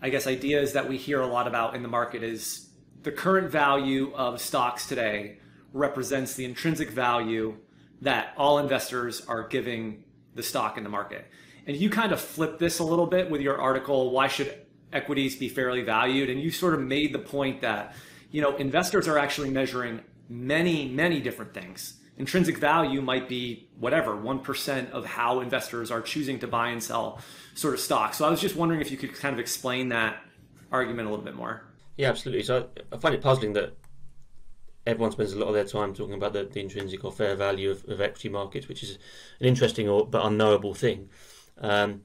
I 0.00 0.08
guess, 0.10 0.26
ideas 0.26 0.72
that 0.72 0.88
we 0.88 0.96
hear 0.96 1.20
a 1.20 1.26
lot 1.26 1.46
about 1.46 1.74
in 1.74 1.82
the 1.82 1.88
market 1.88 2.22
is 2.22 2.68
the 3.02 3.12
current 3.12 3.50
value 3.50 4.12
of 4.14 4.40
stocks 4.40 4.86
today 4.86 5.38
represents 5.72 6.34
the 6.34 6.44
intrinsic 6.44 6.90
value 6.90 7.56
that 8.00 8.34
all 8.36 8.58
investors 8.58 9.24
are 9.26 9.46
giving 9.46 10.04
the 10.34 10.42
stock 10.42 10.76
in 10.76 10.84
the 10.84 10.90
market. 10.90 11.26
And 11.66 11.76
you 11.76 11.90
kind 11.90 12.12
of 12.12 12.20
flip 12.20 12.58
this 12.58 12.78
a 12.78 12.84
little 12.84 13.06
bit 13.06 13.30
with 13.30 13.40
your 13.40 13.60
article, 13.60 14.10
Why 14.10 14.28
Should 14.28 14.63
Equities 14.94 15.36
Be 15.36 15.48
Fairly 15.48 15.82
Valued? 15.82 16.30
And 16.30 16.40
you 16.40 16.50
sort 16.50 16.74
of 16.74 16.80
made 16.80 17.12
the 17.12 17.18
point 17.18 17.60
that, 17.60 17.94
you 18.30 18.40
know, 18.40 18.56
investors 18.56 19.06
are 19.08 19.18
actually 19.18 19.50
measuring 19.50 20.00
many, 20.28 20.88
many 20.88 21.20
different 21.20 21.52
things. 21.52 22.00
Intrinsic 22.16 22.58
value 22.58 23.02
might 23.02 23.28
be 23.28 23.68
whatever, 23.78 24.12
1% 24.12 24.90
of 24.92 25.04
how 25.04 25.40
investors 25.40 25.90
are 25.90 26.00
choosing 26.00 26.38
to 26.38 26.46
buy 26.46 26.68
and 26.68 26.82
sell 26.82 27.20
sort 27.54 27.74
of 27.74 27.80
stocks. 27.80 28.18
So 28.18 28.24
I 28.24 28.30
was 28.30 28.40
just 28.40 28.54
wondering 28.54 28.80
if 28.80 28.90
you 28.90 28.96
could 28.96 29.14
kind 29.14 29.32
of 29.32 29.40
explain 29.40 29.88
that 29.88 30.22
argument 30.70 31.08
a 31.08 31.10
little 31.10 31.24
bit 31.24 31.34
more. 31.34 31.64
Yeah, 31.96 32.10
absolutely. 32.10 32.44
So 32.44 32.68
I 32.92 32.96
find 32.98 33.14
it 33.14 33.20
puzzling 33.20 33.52
that 33.54 33.76
everyone 34.86 35.12
spends 35.12 35.32
a 35.32 35.38
lot 35.38 35.48
of 35.48 35.54
their 35.54 35.64
time 35.64 35.94
talking 35.94 36.14
about 36.14 36.32
the, 36.32 36.44
the 36.44 36.60
intrinsic 36.60 37.04
or 37.04 37.12
fair 37.12 37.34
value 37.36 37.70
of, 37.70 37.84
of, 37.88 38.00
equity 38.00 38.28
markets, 38.28 38.68
which 38.68 38.82
is 38.82 38.98
an 39.40 39.46
interesting 39.46 39.88
or, 39.88 40.06
but 40.06 40.24
unknowable 40.24 40.74
thing. 40.74 41.08
Um, 41.58 42.02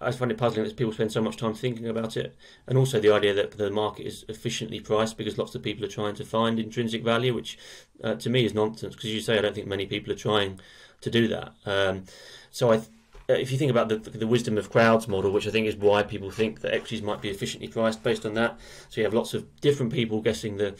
I 0.00 0.12
find 0.12 0.30
it 0.30 0.38
puzzling 0.38 0.64
that 0.64 0.76
people 0.76 0.92
spend 0.92 1.12
so 1.12 1.20
much 1.20 1.36
time 1.36 1.54
thinking 1.54 1.88
about 1.88 2.16
it, 2.16 2.34
and 2.66 2.78
also 2.78 3.00
the 3.00 3.12
idea 3.12 3.34
that 3.34 3.52
the 3.52 3.70
market 3.70 4.06
is 4.06 4.24
efficiently 4.28 4.80
priced 4.80 5.18
because 5.18 5.36
lots 5.36 5.54
of 5.54 5.62
people 5.62 5.84
are 5.84 5.88
trying 5.88 6.14
to 6.14 6.24
find 6.24 6.58
intrinsic 6.58 7.04
value, 7.04 7.34
which 7.34 7.58
uh, 8.02 8.14
to 8.14 8.30
me 8.30 8.44
is 8.44 8.54
nonsense. 8.54 8.94
Because 8.94 9.12
you 9.12 9.20
say, 9.20 9.38
I 9.38 9.42
don't 9.42 9.54
think 9.54 9.66
many 9.66 9.86
people 9.86 10.12
are 10.12 10.16
trying 10.16 10.60
to 11.02 11.10
do 11.10 11.28
that. 11.28 11.52
Um, 11.66 12.04
so 12.50 12.72
I, 12.72 12.76
uh, 12.76 13.34
if 13.34 13.52
you 13.52 13.58
think 13.58 13.70
about 13.70 13.88
the, 13.88 13.96
the 13.96 14.26
wisdom 14.26 14.56
of 14.56 14.70
crowds 14.70 15.06
model, 15.06 15.30
which 15.30 15.46
I 15.46 15.50
think 15.50 15.66
is 15.66 15.76
why 15.76 16.02
people 16.02 16.30
think 16.30 16.60
that 16.60 16.74
equities 16.74 17.02
might 17.02 17.20
be 17.20 17.28
efficiently 17.28 17.68
priced 17.68 18.02
based 18.02 18.24
on 18.24 18.34
that. 18.34 18.58
So 18.88 19.00
you 19.00 19.04
have 19.04 19.14
lots 19.14 19.34
of 19.34 19.60
different 19.60 19.92
people 19.92 20.22
guessing 20.22 20.56
the 20.56 20.76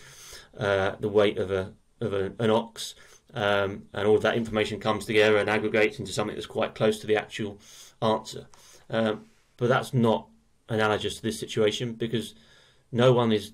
uh, 0.58 0.92
the 1.00 1.08
weight 1.08 1.38
of 1.38 1.50
a 1.50 1.72
of 2.00 2.14
a, 2.14 2.32
an 2.38 2.50
ox, 2.50 2.94
um, 3.34 3.84
and 3.92 4.06
all 4.06 4.16
of 4.16 4.22
that 4.22 4.36
information 4.36 4.80
comes 4.80 5.04
together 5.04 5.36
and 5.36 5.50
aggregates 5.50 5.98
into 5.98 6.12
something 6.12 6.34
that's 6.34 6.46
quite 6.46 6.74
close 6.74 6.98
to 7.00 7.06
the 7.06 7.16
actual 7.16 7.58
answer. 8.00 8.46
Um, 8.90 9.26
but 9.56 9.68
that's 9.68 9.94
not 9.94 10.28
analogous 10.68 11.16
to 11.16 11.22
this 11.22 11.38
situation 11.38 11.92
because 11.92 12.34
no 12.90 13.12
one 13.12 13.32
is 13.32 13.52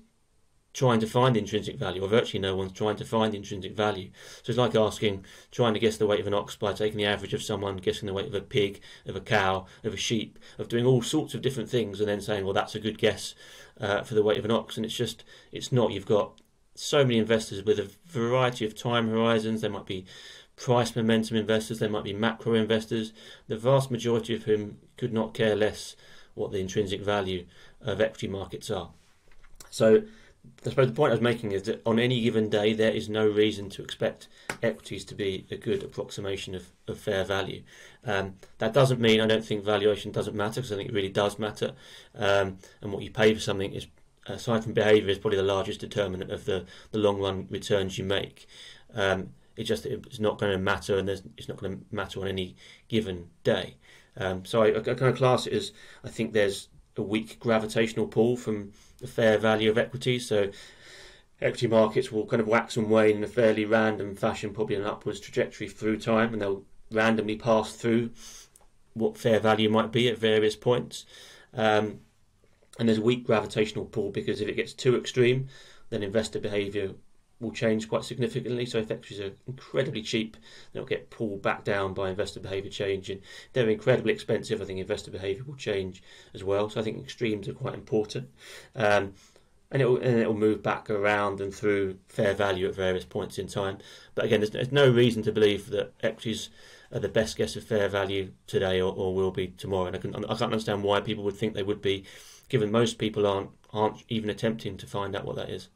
trying 0.73 0.99
to 1.01 1.07
find 1.07 1.35
intrinsic 1.35 1.75
value, 1.75 2.03
or 2.03 2.07
virtually 2.07 2.39
no 2.39 2.55
one's 2.55 2.71
trying 2.71 2.95
to 2.95 3.03
find 3.03 3.35
intrinsic 3.35 3.75
value. 3.75 4.09
So 4.41 4.51
it's 4.51 4.57
like 4.57 4.75
asking, 4.75 5.25
trying 5.51 5.73
to 5.73 5.79
guess 5.79 5.97
the 5.97 6.07
weight 6.07 6.21
of 6.21 6.27
an 6.27 6.33
ox 6.33 6.55
by 6.55 6.71
taking 6.71 6.97
the 6.97 7.05
average 7.05 7.33
of 7.33 7.43
someone 7.43 7.77
guessing 7.77 8.07
the 8.07 8.13
weight 8.13 8.27
of 8.27 8.33
a 8.33 8.41
pig, 8.41 8.79
of 9.05 9.15
a 9.15 9.21
cow, 9.21 9.65
of 9.83 9.93
a 9.93 9.97
sheep, 9.97 10.39
of 10.57 10.69
doing 10.69 10.85
all 10.85 11.01
sorts 11.01 11.33
of 11.33 11.41
different 11.41 11.69
things, 11.69 11.99
and 11.99 12.07
then 12.07 12.21
saying, 12.21 12.45
well, 12.45 12.53
that's 12.53 12.75
a 12.75 12.79
good 12.79 12.97
guess 12.97 13.35
uh, 13.81 14.01
for 14.03 14.15
the 14.15 14.23
weight 14.23 14.37
of 14.37 14.45
an 14.45 14.51
ox. 14.51 14.77
And 14.77 14.85
it's 14.85 14.95
just, 14.95 15.25
it's 15.51 15.73
not. 15.73 15.91
You've 15.91 16.05
got 16.05 16.39
so 16.75 17.03
many 17.03 17.17
investors 17.17 17.65
with 17.65 17.77
a 17.77 17.91
variety 18.05 18.65
of 18.65 18.77
time 18.77 19.09
horizons. 19.09 19.59
They 19.61 19.67
might 19.67 19.85
be 19.85 20.05
price 20.55 20.95
momentum 20.95 21.37
investors, 21.37 21.79
they 21.79 21.87
might 21.87 22.03
be 22.03 22.13
macro 22.13 22.53
investors, 22.53 23.13
the 23.47 23.57
vast 23.57 23.89
majority 23.89 24.35
of 24.35 24.43
whom 24.43 24.77
could 25.01 25.11
not 25.11 25.33
care 25.33 25.55
less 25.55 25.95
what 26.35 26.51
the 26.51 26.59
intrinsic 26.59 27.01
value 27.01 27.43
of 27.81 27.99
equity 27.99 28.27
markets 28.27 28.69
are. 28.69 28.91
So, 29.71 30.03
I 30.63 30.69
suppose 30.69 30.87
the 30.87 30.93
point 30.93 31.09
I 31.09 31.15
was 31.15 31.21
making 31.21 31.53
is 31.53 31.63
that 31.63 31.81
on 31.87 31.97
any 31.97 32.21
given 32.21 32.49
day, 32.49 32.73
there 32.73 32.91
is 32.91 33.09
no 33.09 33.27
reason 33.27 33.67
to 33.71 33.81
expect 33.81 34.27
equities 34.61 35.03
to 35.05 35.15
be 35.15 35.47
a 35.49 35.57
good 35.57 35.81
approximation 35.81 36.53
of, 36.53 36.67
of 36.87 36.99
fair 36.99 37.23
value. 37.23 37.63
Um, 38.05 38.35
that 38.59 38.73
doesn't 38.73 39.01
mean 39.01 39.21
I 39.21 39.25
don't 39.25 39.43
think 39.43 39.63
valuation 39.63 40.11
doesn't 40.11 40.35
matter, 40.35 40.61
because 40.61 40.71
I 40.71 40.75
think 40.75 40.89
it 40.89 40.95
really 40.95 41.09
does 41.09 41.39
matter. 41.39 41.73
Um, 42.15 42.59
and 42.81 42.93
what 42.93 43.01
you 43.01 43.09
pay 43.09 43.33
for 43.33 43.39
something 43.39 43.73
is 43.73 43.87
aside 44.27 44.63
from 44.63 44.73
behaviour, 44.73 45.09
is 45.09 45.17
probably 45.17 45.37
the 45.37 45.43
largest 45.43 45.79
determinant 45.79 46.31
of 46.31 46.45
the, 46.45 46.65
the 46.91 46.99
long 46.99 47.19
run 47.19 47.47
returns 47.49 47.97
you 47.97 48.03
make. 48.03 48.47
Um, 48.93 49.31
it 49.57 49.63
just 49.63 49.85
it's 49.85 50.19
not 50.19 50.39
going 50.39 50.51
to 50.51 50.57
matter, 50.57 50.97
and 50.97 51.09
it's 51.09 51.47
not 51.49 51.57
going 51.57 51.79
to 51.79 51.95
matter 51.95 52.21
on 52.21 52.27
any 52.27 52.55
given 52.87 53.29
day. 53.43 53.75
Um, 54.17 54.45
so 54.45 54.63
I, 54.63 54.77
I, 54.77 54.81
kind 54.81 55.03
of 55.03 55.17
class 55.17 55.47
it 55.47 55.53
as 55.53 55.71
I 56.03 56.09
think 56.09 56.33
there's 56.33 56.67
a 56.97 57.01
weak 57.01 57.39
gravitational 57.39 58.07
pull 58.07 58.35
from 58.35 58.73
the 58.99 59.07
fair 59.07 59.37
value 59.37 59.69
of 59.69 59.77
equity. 59.77 60.19
So 60.19 60.51
equity 61.41 61.67
markets 61.67 62.11
will 62.11 62.25
kind 62.25 62.41
of 62.41 62.47
wax 62.47 62.77
and 62.77 62.89
wane 62.89 63.17
in 63.17 63.23
a 63.23 63.27
fairly 63.27 63.65
random 63.65 64.15
fashion, 64.15 64.53
probably 64.53 64.75
an 64.75 64.85
upwards 64.85 65.19
trajectory 65.19 65.67
through 65.67 65.99
time, 65.99 66.33
and 66.33 66.41
they'll 66.41 66.63
randomly 66.91 67.35
pass 67.35 67.73
through 67.73 68.11
what 68.93 69.17
fair 69.17 69.39
value 69.39 69.69
might 69.69 69.91
be 69.91 70.09
at 70.09 70.17
various 70.17 70.55
points. 70.55 71.05
Um, 71.53 72.01
and 72.79 72.87
there's 72.87 72.97
a 72.97 73.03
weak 73.03 73.25
gravitational 73.25 73.85
pull 73.85 74.11
because 74.11 74.41
if 74.41 74.49
it 74.49 74.55
gets 74.55 74.73
too 74.73 74.95
extreme, 74.95 75.47
then 75.89 76.03
investor 76.03 76.39
behaviour 76.39 76.91
will 77.41 77.51
change 77.51 77.89
quite 77.89 78.03
significantly. 78.03 78.65
So 78.65 78.77
if 78.77 78.91
equities 78.91 79.19
are 79.19 79.31
incredibly 79.47 80.01
cheap, 80.01 80.37
they'll 80.71 80.85
get 80.85 81.09
pulled 81.09 81.41
back 81.41 81.63
down 81.63 81.93
by 81.93 82.09
investor 82.09 82.39
behaviour 82.39 82.71
change. 82.71 83.09
And 83.09 83.21
they're 83.53 83.69
incredibly 83.69 84.13
expensive, 84.13 84.61
I 84.61 84.65
think 84.65 84.79
investor 84.79 85.11
behaviour 85.11 85.43
will 85.43 85.55
change 85.55 86.01
as 86.33 86.43
well. 86.43 86.69
So 86.69 86.79
I 86.79 86.83
think 86.83 87.01
extremes 87.01 87.47
are 87.47 87.53
quite 87.53 87.73
important. 87.73 88.29
Um, 88.75 89.13
and 89.71 89.81
it'll, 89.81 89.97
and 89.97 90.19
it'll 90.19 90.33
move 90.33 90.61
back 90.61 90.89
around 90.89 91.39
and 91.39 91.53
through 91.53 91.97
fair 92.09 92.33
value 92.33 92.67
at 92.67 92.75
various 92.75 93.05
points 93.05 93.37
in 93.37 93.47
time. 93.47 93.79
But 94.15 94.25
again, 94.25 94.41
there's, 94.41 94.51
there's 94.51 94.71
no 94.71 94.89
reason 94.91 95.23
to 95.23 95.31
believe 95.31 95.69
that 95.69 95.93
equities 96.01 96.49
are 96.91 96.99
the 96.99 97.07
best 97.09 97.37
guess 97.37 97.55
of 97.55 97.63
fair 97.63 97.87
value 97.87 98.31
today 98.47 98.81
or, 98.81 98.93
or 98.93 99.15
will 99.15 99.31
be 99.31 99.47
tomorrow. 99.47 99.87
And 99.87 99.95
I, 99.95 99.99
can, 99.99 100.13
I 100.15 100.35
can't 100.35 100.41
understand 100.41 100.83
why 100.83 100.99
people 100.99 101.23
would 101.23 101.37
think 101.37 101.53
they 101.53 101.63
would 101.63 101.81
be 101.81 102.03
given 102.49 102.69
most 102.69 102.97
people 102.97 103.25
aren't 103.25 103.49
aren't 103.73 104.03
even 104.09 104.29
attempting 104.29 104.75
to 104.77 104.85
find 104.85 105.15
out 105.15 105.23
what 105.23 105.37
that 105.37 105.49
is. 105.49 105.69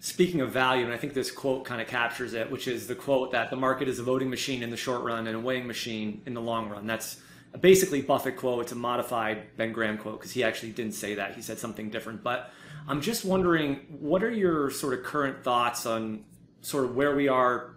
Speaking 0.00 0.40
of 0.40 0.52
value, 0.52 0.84
and 0.84 0.94
I 0.94 0.96
think 0.96 1.12
this 1.12 1.30
quote 1.30 1.64
kind 1.64 1.80
of 1.80 1.88
captures 1.88 2.32
it, 2.32 2.50
which 2.50 2.68
is 2.68 2.86
the 2.86 2.94
quote 2.94 3.32
that 3.32 3.50
the 3.50 3.56
market 3.56 3.88
is 3.88 3.98
a 3.98 4.02
voting 4.04 4.30
machine 4.30 4.62
in 4.62 4.70
the 4.70 4.76
short 4.76 5.02
run 5.02 5.26
and 5.26 5.36
a 5.36 5.40
weighing 5.40 5.66
machine 5.66 6.22
in 6.24 6.34
the 6.34 6.40
long 6.40 6.68
run. 6.68 6.86
That's 6.86 7.20
basically 7.60 8.02
Buffett 8.02 8.36
quote. 8.36 8.62
It's 8.62 8.72
a 8.72 8.76
modified 8.76 9.56
Ben 9.56 9.72
Graham 9.72 9.98
quote 9.98 10.20
because 10.20 10.30
he 10.30 10.44
actually 10.44 10.70
didn't 10.70 10.94
say 10.94 11.14
that. 11.14 11.34
He 11.34 11.42
said 11.42 11.58
something 11.58 11.90
different. 11.90 12.22
But 12.22 12.52
I'm 12.86 13.00
just 13.00 13.24
wondering, 13.24 13.98
what 13.98 14.22
are 14.22 14.30
your 14.30 14.70
sort 14.70 14.94
of 14.94 15.04
current 15.04 15.42
thoughts 15.42 15.84
on 15.84 16.24
sort 16.60 16.84
of 16.84 16.94
where 16.94 17.16
we 17.16 17.26
are, 17.26 17.74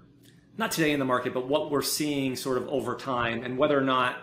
not 0.58 0.72
today 0.72 0.92
in 0.92 1.00
the 1.00 1.06
market, 1.06 1.34
but 1.34 1.48
what 1.48 1.72
we're 1.72 1.82
seeing 1.82 2.36
sort 2.36 2.58
of 2.58 2.68
over 2.68 2.96
time, 2.96 3.44
and 3.44 3.58
whether 3.58 3.78
or 3.78 3.84
not 3.84 4.18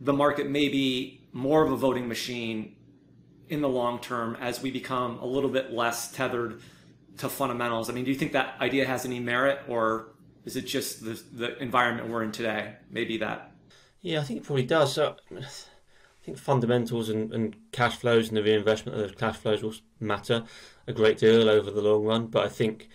the 0.00 0.12
market 0.12 0.48
may 0.48 0.68
be 0.68 1.26
more 1.32 1.64
of 1.64 1.72
a 1.72 1.76
voting 1.76 2.06
machine 2.06 2.76
in 3.48 3.60
the 3.60 3.68
long 3.68 3.98
term 3.98 4.36
as 4.40 4.62
we 4.62 4.70
become 4.70 5.18
a 5.18 5.26
little 5.26 5.50
bit 5.50 5.72
less 5.72 6.12
tethered 6.12 6.60
to 7.18 7.28
fundamentals. 7.28 7.90
I 7.90 7.92
mean, 7.92 8.04
do 8.04 8.10
you 8.10 8.16
think 8.16 8.32
that 8.32 8.54
idea 8.60 8.86
has 8.86 9.04
any 9.04 9.20
merit, 9.20 9.60
or 9.68 10.08
is 10.44 10.56
it 10.56 10.62
just 10.62 11.04
the, 11.04 11.20
the 11.32 11.62
environment 11.62 12.08
we're 12.08 12.22
in 12.22 12.32
today? 12.32 12.74
Maybe 12.90 13.18
that. 13.18 13.52
Yeah, 14.00 14.20
I 14.20 14.24
think 14.24 14.40
it 14.40 14.44
probably 14.44 14.64
does. 14.64 14.92
So, 14.94 15.16
I 15.36 16.24
think 16.24 16.38
fundamentals 16.38 17.08
and, 17.08 17.32
and 17.32 17.56
cash 17.72 17.96
flows 17.96 18.28
and 18.28 18.36
the 18.36 18.42
reinvestment 18.42 18.96
of 18.96 19.02
those 19.02 19.18
cash 19.18 19.36
flows 19.36 19.62
will 19.62 19.74
matter 19.98 20.44
a 20.86 20.92
great 20.92 21.18
deal 21.18 21.48
over 21.48 21.70
the 21.70 21.82
long 21.82 22.04
run. 22.04 22.26
But 22.28 22.44
I 22.44 22.48
think 22.48 22.88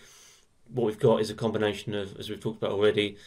what 0.74 0.86
we've 0.86 0.99
got 0.99 1.20
is 1.20 1.30
a 1.30 1.34
combination 1.34 1.93
of, 1.93 2.18
as 2.18 2.30
we've 2.30 2.39
talked 2.39 2.57
about 2.57 2.72
already, 2.72 3.18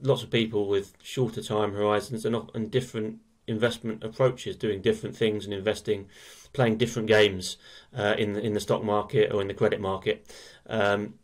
lots 0.00 0.22
of 0.22 0.30
people 0.30 0.68
with 0.68 0.94
shorter 1.02 1.42
time 1.42 1.72
horizons 1.72 2.24
and, 2.24 2.36
and 2.54 2.70
different 2.70 3.18
investment 3.46 4.02
approaches, 4.02 4.56
doing 4.56 4.80
different 4.80 5.16
things 5.16 5.44
and 5.44 5.54
investing 5.54 6.08
playing 6.52 6.76
different 6.76 7.08
games 7.08 7.56
uh, 7.96 8.14
in 8.18 8.34
the, 8.34 8.40
in 8.40 8.52
the 8.52 8.60
stock 8.60 8.82
market 8.82 9.32
or 9.32 9.40
in 9.40 9.48
the 9.48 9.54
credit 9.54 9.80
market. 9.80 10.26
Um, 10.68 11.14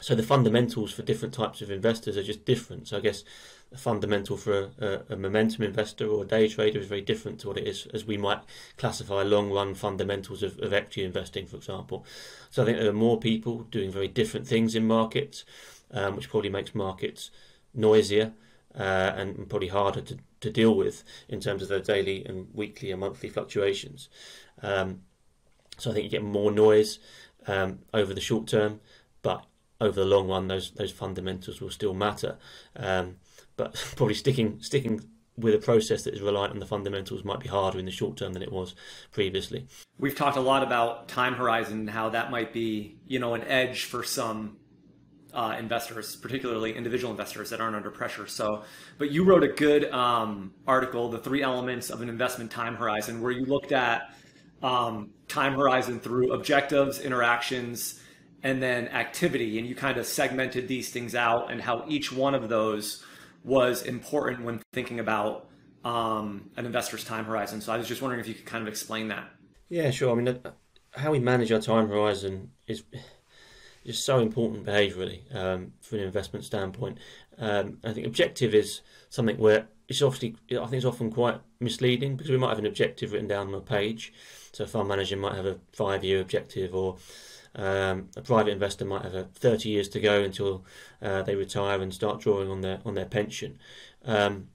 so 0.00 0.16
the 0.16 0.22
fundamentals 0.22 0.92
for 0.92 1.02
different 1.02 1.32
types 1.32 1.62
of 1.62 1.70
investors 1.70 2.16
are 2.16 2.22
just 2.24 2.44
different. 2.44 2.88
So 2.88 2.96
I 2.96 3.00
guess 3.00 3.22
a 3.72 3.78
fundamental 3.78 4.36
for 4.36 4.70
a, 4.78 5.00
a, 5.08 5.16
momentum 5.16 5.62
investor 5.62 6.06
or 6.06 6.24
a 6.24 6.26
day 6.26 6.48
trader 6.48 6.80
is 6.80 6.88
very 6.88 7.00
different 7.00 7.38
to 7.40 7.48
what 7.48 7.56
it 7.56 7.66
is 7.66 7.86
as 7.94 8.04
we 8.04 8.16
might 8.16 8.40
classify 8.76 9.22
long 9.22 9.50
run 9.50 9.74
fundamentals 9.74 10.42
of, 10.42 10.58
of 10.58 10.72
equity 10.72 11.04
investing, 11.04 11.46
for 11.46 11.56
example. 11.56 12.04
So 12.50 12.62
I 12.62 12.66
think 12.66 12.78
there 12.78 12.90
are 12.90 12.94
more 12.94 13.18
people 13.18 13.62
doing 13.70 13.90
very 13.90 14.08
different 14.08 14.46
things 14.46 14.74
in 14.74 14.86
markets, 14.86 15.44
um, 15.92 16.16
which 16.16 16.28
probably 16.28 16.50
makes 16.50 16.74
markets 16.74 17.30
noisier 17.74 18.32
uh, 18.78 19.12
and 19.16 19.48
probably 19.48 19.68
harder 19.68 20.00
to, 20.00 20.18
to 20.40 20.50
deal 20.50 20.74
with 20.74 21.04
in 21.28 21.40
terms 21.40 21.62
of 21.62 21.68
the 21.68 21.80
daily 21.80 22.24
and 22.24 22.48
weekly 22.52 22.90
and 22.90 23.00
monthly 23.00 23.28
fluctuations. 23.28 24.08
Um, 24.62 25.02
so 25.78 25.90
I 25.90 25.94
think 25.94 26.04
you 26.04 26.10
get 26.10 26.22
more 26.22 26.50
noise 26.50 26.98
um, 27.46 27.80
over 27.92 28.14
the 28.14 28.20
short 28.20 28.46
term, 28.46 28.80
but 29.22 29.44
over 29.80 29.98
the 29.98 30.06
long 30.06 30.28
run, 30.28 30.48
those 30.48 30.70
those 30.72 30.92
fundamentals 30.92 31.60
will 31.60 31.70
still 31.70 31.94
matter. 31.94 32.36
Um, 32.76 33.16
but 33.56 33.74
probably 33.96 34.14
sticking 34.14 34.62
sticking 34.62 35.00
with 35.36 35.54
a 35.54 35.58
process 35.58 36.02
that 36.04 36.14
is 36.14 36.20
reliant 36.20 36.52
on 36.52 36.58
the 36.58 36.66
fundamentals 36.66 37.24
might 37.24 37.40
be 37.40 37.48
harder 37.48 37.78
in 37.78 37.86
the 37.86 37.90
short 37.90 38.16
term 38.16 38.34
than 38.34 38.42
it 38.42 38.52
was 38.52 38.74
previously. 39.12 39.66
We've 39.98 40.14
talked 40.14 40.36
a 40.36 40.40
lot 40.40 40.62
about 40.62 41.08
time 41.08 41.34
horizon 41.34 41.80
and 41.80 41.90
how 41.90 42.10
that 42.10 42.30
might 42.30 42.52
be, 42.52 42.98
you 43.06 43.18
know, 43.18 43.34
an 43.34 43.42
edge 43.44 43.84
for 43.84 44.04
some 44.04 44.58
uh, 45.34 45.56
investors, 45.58 46.16
particularly 46.16 46.76
individual 46.76 47.10
investors 47.10 47.50
that 47.50 47.60
aren't 47.60 47.76
under 47.76 47.90
pressure. 47.90 48.26
So, 48.26 48.64
but 48.98 49.10
you 49.10 49.24
wrote 49.24 49.42
a 49.42 49.48
good 49.48 49.90
um, 49.90 50.52
article, 50.66 51.08
"The 51.08 51.18
Three 51.18 51.42
Elements 51.42 51.90
of 51.90 52.02
an 52.02 52.08
Investment 52.08 52.50
Time 52.50 52.76
Horizon," 52.76 53.20
where 53.22 53.32
you 53.32 53.44
looked 53.44 53.72
at 53.72 54.14
um, 54.62 55.10
time 55.28 55.54
horizon 55.54 56.00
through 56.00 56.32
objectives, 56.32 57.00
interactions, 57.00 58.00
and 58.42 58.62
then 58.62 58.88
activity, 58.88 59.58
and 59.58 59.66
you 59.66 59.74
kind 59.74 59.98
of 59.98 60.06
segmented 60.06 60.68
these 60.68 60.90
things 60.90 61.14
out 61.14 61.50
and 61.50 61.60
how 61.60 61.84
each 61.88 62.12
one 62.12 62.34
of 62.34 62.48
those 62.48 63.04
was 63.44 63.82
important 63.82 64.44
when 64.44 64.60
thinking 64.72 65.00
about 65.00 65.48
um, 65.84 66.50
an 66.56 66.66
investor's 66.66 67.04
time 67.04 67.24
horizon. 67.24 67.60
So, 67.60 67.72
I 67.72 67.78
was 67.78 67.88
just 67.88 68.02
wondering 68.02 68.20
if 68.20 68.28
you 68.28 68.34
could 68.34 68.46
kind 68.46 68.62
of 68.62 68.68
explain 68.68 69.08
that. 69.08 69.30
Yeah, 69.70 69.90
sure. 69.90 70.12
I 70.12 70.22
mean, 70.22 70.38
how 70.90 71.10
we 71.10 71.18
manage 71.18 71.50
our 71.50 71.60
time 71.60 71.88
horizon 71.88 72.50
is 72.66 72.82
is 73.84 74.02
so 74.02 74.18
important 74.18 74.64
behaviourally 74.66 75.34
um, 75.34 75.72
from 75.80 75.98
an 75.98 76.04
investment 76.04 76.44
standpoint. 76.44 76.98
Um, 77.38 77.78
I 77.84 77.92
think 77.92 78.06
objective 78.06 78.54
is 78.54 78.80
something 79.10 79.38
where 79.38 79.66
it's 79.88 80.02
obviously 80.02 80.36
I 80.50 80.64
think 80.64 80.74
it's 80.74 80.84
often 80.84 81.10
quite 81.10 81.40
misleading 81.60 82.16
because 82.16 82.30
we 82.30 82.38
might 82.38 82.50
have 82.50 82.58
an 82.58 82.66
objective 82.66 83.12
written 83.12 83.28
down 83.28 83.48
on 83.48 83.54
a 83.54 83.60
page. 83.60 84.12
So 84.52 84.64
a 84.64 84.66
fund 84.66 84.88
manager 84.88 85.16
might 85.16 85.34
have 85.34 85.46
a 85.46 85.58
five 85.72 86.04
year 86.04 86.20
objective, 86.20 86.74
or 86.74 86.96
um, 87.54 88.08
a 88.16 88.22
private 88.22 88.52
investor 88.52 88.84
might 88.84 89.02
have 89.02 89.14
a 89.14 89.24
30 89.24 89.68
years 89.68 89.88
to 89.90 90.00
go 90.00 90.22
until 90.22 90.64
uh, 91.00 91.22
they 91.22 91.34
retire 91.34 91.80
and 91.80 91.92
start 91.92 92.20
drawing 92.20 92.50
on 92.50 92.60
their 92.60 92.80
on 92.84 92.94
their 92.94 93.06
pension. 93.06 93.58
Um, 94.04 94.48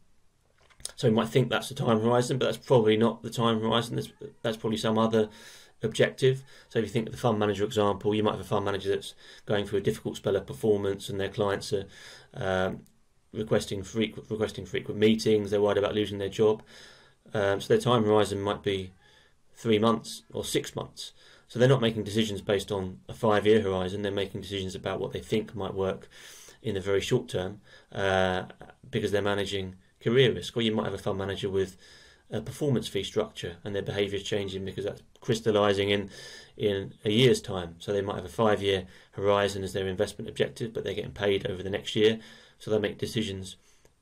so 0.96 1.08
you 1.08 1.14
might 1.14 1.30
think 1.30 1.50
that's 1.50 1.70
the 1.70 1.76
time 1.76 2.02
horizon, 2.02 2.38
but 2.38 2.46
that's 2.46 2.66
probably 2.66 2.98
not 2.98 3.22
the 3.22 3.30
time 3.30 3.62
horizon. 3.62 3.98
That's, 3.98 4.10
that's 4.42 4.58
probably 4.58 4.78
some 4.78 4.98
other 4.98 5.30
objective. 5.84 6.44
So 6.70 6.80
if 6.80 6.86
you 6.86 6.92
think 6.92 7.08
of 7.08 7.12
the 7.14 7.20
fund 7.20 7.40
manager 7.40 7.64
example, 7.64 8.16
you 8.16 8.24
might 8.24 8.32
have 8.32 8.40
a 8.40 8.44
fund 8.44 8.66
manager 8.66 8.90
that's 8.90 9.14
going 9.46 9.66
through 9.66 9.80
a 9.80 9.84
difficult 9.84 10.18
spell 10.18 10.36
of 10.36 10.48
performance, 10.48 11.10
and 11.10 11.20
their 11.20 11.30
clients 11.30 11.74
are 11.74 11.86
um, 12.34 12.82
requesting 13.34 13.84
frequent 13.84 14.30
requesting 14.30 14.66
frequent 14.66 15.00
meetings. 15.00 15.52
They're 15.52 15.62
worried 15.62 15.78
about 15.78 15.96
losing 15.96 16.18
their 16.18 16.30
job, 16.30 16.64
um, 17.34 17.62
so 17.62 17.68
their 17.68 17.82
time 17.82 18.04
horizon 18.04 18.42
might 18.42 18.64
be 18.64 18.92
three 19.56 19.80
months 19.80 20.24
or 20.32 20.44
six 20.44 20.76
months. 20.76 21.14
So 21.48 21.60
they're 21.60 21.70
not 21.70 21.82
making 21.82 22.04
decisions 22.04 22.42
based 22.42 22.72
on 22.72 23.00
a 23.08 23.14
five-year 23.14 23.62
horizon. 23.62 24.02
They're 24.02 24.12
making 24.12 24.42
decisions 24.42 24.76
about 24.76 25.00
what 25.00 25.14
they 25.14 25.22
think 25.22 25.56
might 25.56 25.74
work 25.74 26.10
in 26.62 26.74
the 26.74 26.82
very 26.82 27.00
short 27.00 27.30
term 27.30 27.62
uh, 27.92 28.44
because 28.90 29.12
they're 29.12 29.22
managing 29.22 29.76
career 30.02 30.34
risk. 30.34 30.58
Or 30.58 30.62
you 30.62 30.76
might 30.76 30.86
have 30.86 30.94
a 30.94 30.98
fund 30.98 31.18
manager 31.18 31.50
with 31.50 31.78
a 32.30 32.42
performance 32.42 32.88
fee 32.88 33.04
structure 33.04 33.56
and 33.64 33.74
their 33.74 33.82
behaviour 33.82 34.18
is 34.18 34.24
changing 34.24 34.66
because 34.66 34.86
that's 34.86 35.02
crystallising 35.22 35.90
in 35.90 36.10
in 36.58 36.94
a 37.06 37.12
year's 37.12 37.42
time. 37.42 37.76
So 37.80 37.94
they 37.94 38.02
might 38.02 38.16
have 38.16 38.26
a 38.26 38.30
five 38.30 38.62
year 38.62 38.86
horizon 39.12 39.64
as 39.64 39.74
their 39.74 39.88
investment 39.88 40.28
objective, 40.28 40.74
but 40.74 40.84
they're 40.84 40.94
getting 40.94 41.12
paid 41.12 41.46
over 41.48 41.62
the 41.62 41.70
next 41.70 41.96
year. 41.96 42.20
So 42.60 42.72
they 42.72 42.80
make 42.80 42.98
decisions 42.98 43.56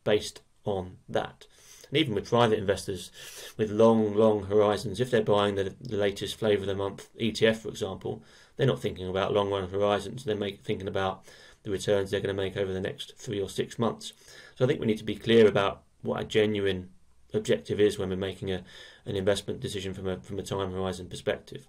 based 0.03 0.41
on 0.63 0.97
that. 1.09 1.45
And 1.89 1.97
even 1.97 2.15
with 2.15 2.29
private 2.29 2.57
investors 2.57 3.11
with 3.57 3.69
long, 3.69 4.15
long 4.15 4.45
horizons, 4.45 4.99
if 4.99 5.11
they're 5.11 5.21
buying 5.21 5.55
the, 5.55 5.75
the 5.81 5.97
latest 5.97 6.35
flavour 6.35 6.61
of 6.61 6.67
the 6.67 6.75
month 6.75 7.09
ETF, 7.19 7.57
for 7.57 7.67
example, 7.67 8.23
they're 8.55 8.65
not 8.65 8.81
thinking 8.81 9.07
about 9.07 9.33
long 9.33 9.51
run 9.51 9.69
horizons. 9.69 10.23
They're 10.23 10.35
make, 10.35 10.63
thinking 10.63 10.87
about 10.87 11.25
the 11.63 11.71
returns 11.71 12.09
they're 12.09 12.21
going 12.21 12.35
to 12.35 12.41
make 12.41 12.57
over 12.57 12.71
the 12.71 12.79
next 12.79 13.15
three 13.17 13.41
or 13.41 13.49
six 13.49 13.77
months. 13.77 14.13
So 14.55 14.65
I 14.65 14.67
think 14.67 14.79
we 14.79 14.87
need 14.87 14.97
to 14.99 15.03
be 15.03 15.15
clear 15.15 15.47
about 15.47 15.83
what 16.01 16.21
a 16.21 16.25
genuine 16.25 16.89
objective 17.35 17.79
is 17.79 17.97
when 17.97 18.09
we're 18.09 18.15
making 18.15 18.51
a, 18.51 18.63
an 19.05 19.15
investment 19.15 19.59
decision 19.59 19.93
from 19.93 20.07
a, 20.07 20.19
from 20.19 20.39
a 20.39 20.43
time 20.43 20.71
horizon 20.71 21.07
perspective. 21.07 21.67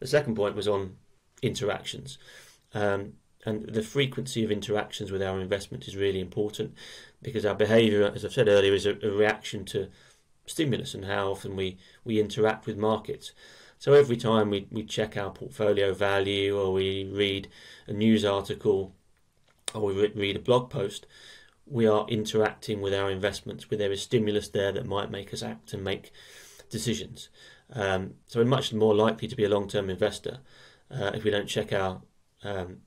The 0.00 0.06
second 0.06 0.34
point 0.34 0.56
was 0.56 0.68
on 0.68 0.96
interactions. 1.42 2.18
Um, 2.74 3.14
and 3.44 3.68
the 3.68 3.82
frequency 3.82 4.44
of 4.44 4.52
interactions 4.52 5.10
with 5.10 5.22
our 5.22 5.40
investment 5.40 5.88
is 5.88 5.96
really 5.96 6.20
important 6.20 6.74
because 7.20 7.44
our 7.44 7.54
behaviour, 7.54 8.10
as 8.14 8.24
I've 8.24 8.32
said 8.32 8.48
earlier, 8.48 8.72
is 8.72 8.86
a, 8.86 8.96
a 9.02 9.10
reaction 9.10 9.64
to 9.66 9.88
stimulus 10.46 10.94
and 10.94 11.04
how 11.04 11.30
often 11.30 11.56
we, 11.56 11.78
we 12.04 12.20
interact 12.20 12.66
with 12.66 12.76
markets. 12.76 13.32
So 13.78 13.94
every 13.94 14.16
time 14.16 14.50
we, 14.50 14.68
we 14.70 14.84
check 14.84 15.16
our 15.16 15.30
portfolio 15.30 15.92
value 15.92 16.56
or 16.56 16.72
we 16.72 17.04
read 17.04 17.48
a 17.88 17.92
news 17.92 18.24
article 18.24 18.94
or 19.74 19.82
we 19.82 20.08
read 20.08 20.36
a 20.36 20.40
blog 20.40 20.70
post, 20.70 21.06
we 21.72 21.86
are 21.86 22.06
interacting 22.08 22.82
with 22.82 22.92
our 22.92 23.10
investments, 23.10 23.70
where 23.70 23.78
there 23.78 23.90
is 23.90 24.02
stimulus 24.02 24.48
there 24.48 24.72
that 24.72 24.86
might 24.86 25.10
make 25.10 25.32
us 25.32 25.42
act 25.42 25.72
and 25.72 25.82
make 25.82 26.12
decisions. 26.68 27.30
Um, 27.72 28.14
so 28.26 28.40
we're 28.40 28.46
much 28.46 28.74
more 28.74 28.94
likely 28.94 29.26
to 29.26 29.34
be 29.34 29.44
a 29.44 29.48
long-term 29.48 29.88
investor 29.88 30.40
uh, 30.90 31.12
if 31.14 31.24
we 31.24 31.30
don't 31.30 31.46
check 31.46 31.72
our 31.72 32.02
um, 32.44 32.78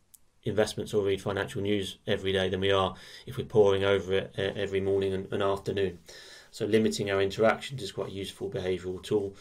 investments 0.43 0.93
or 0.93 1.03
read 1.03 1.19
financial 1.19 1.63
news 1.63 1.97
every 2.05 2.31
day 2.31 2.47
than 2.47 2.59
we 2.59 2.71
are 2.71 2.93
if 3.25 3.37
we're 3.37 3.45
poring 3.45 3.83
over 3.83 4.13
it 4.13 4.35
uh, 4.37 4.51
every 4.55 4.81
morning 4.81 5.13
and, 5.13 5.33
and, 5.33 5.41
afternoon. 5.41 5.97
So 6.51 6.67
limiting 6.67 7.09
our 7.09 7.19
interactions 7.19 7.81
is 7.81 7.91
quite 7.91 8.09
a 8.09 8.13
useful 8.13 8.51
behavioural 8.51 9.01
tool 9.01 9.35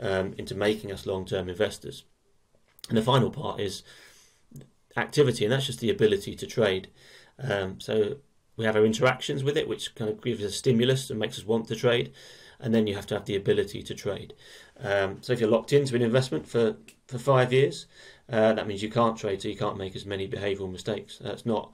um, 0.00 0.34
into 0.36 0.56
making 0.56 0.90
us 0.90 1.06
long-term 1.06 1.48
investors. 1.48 2.02
And 2.88 2.98
the 2.98 3.02
final 3.02 3.30
part 3.30 3.60
is 3.60 3.84
activity, 4.96 5.44
and 5.44 5.52
that's 5.52 5.66
just 5.66 5.78
the 5.78 5.90
ability 5.90 6.34
to 6.34 6.46
trade. 6.46 6.88
Um, 7.38 7.78
so 7.78 8.16
we 8.58 8.64
have 8.64 8.76
our 8.76 8.84
interactions 8.84 9.42
with 9.42 9.56
it, 9.56 9.68
which 9.68 9.94
kind 9.94 10.10
of 10.10 10.22
gives 10.22 10.44
us 10.44 10.50
a 10.50 10.54
stimulus 10.54 11.08
and 11.08 11.18
makes 11.18 11.38
us 11.38 11.46
want 11.46 11.68
to 11.68 11.76
trade. 11.76 12.12
And 12.60 12.74
then 12.74 12.88
you 12.88 12.96
have 12.96 13.06
to 13.06 13.14
have 13.14 13.24
the 13.24 13.36
ability 13.36 13.84
to 13.84 13.94
trade. 13.94 14.34
Um, 14.82 15.18
so 15.22 15.32
if 15.32 15.40
you're 15.40 15.48
locked 15.48 15.72
into 15.72 15.94
an 15.94 16.02
investment 16.02 16.48
for, 16.48 16.76
for 17.06 17.18
five 17.18 17.52
years, 17.52 17.86
uh, 18.30 18.52
that 18.52 18.66
means 18.66 18.82
you 18.82 18.90
can't 18.90 19.16
trade, 19.16 19.40
so 19.40 19.48
you 19.48 19.56
can't 19.56 19.78
make 19.78 19.94
as 19.94 20.04
many 20.04 20.26
behavioural 20.26 20.70
mistakes. 20.70 21.18
That's 21.18 21.46
not. 21.46 21.72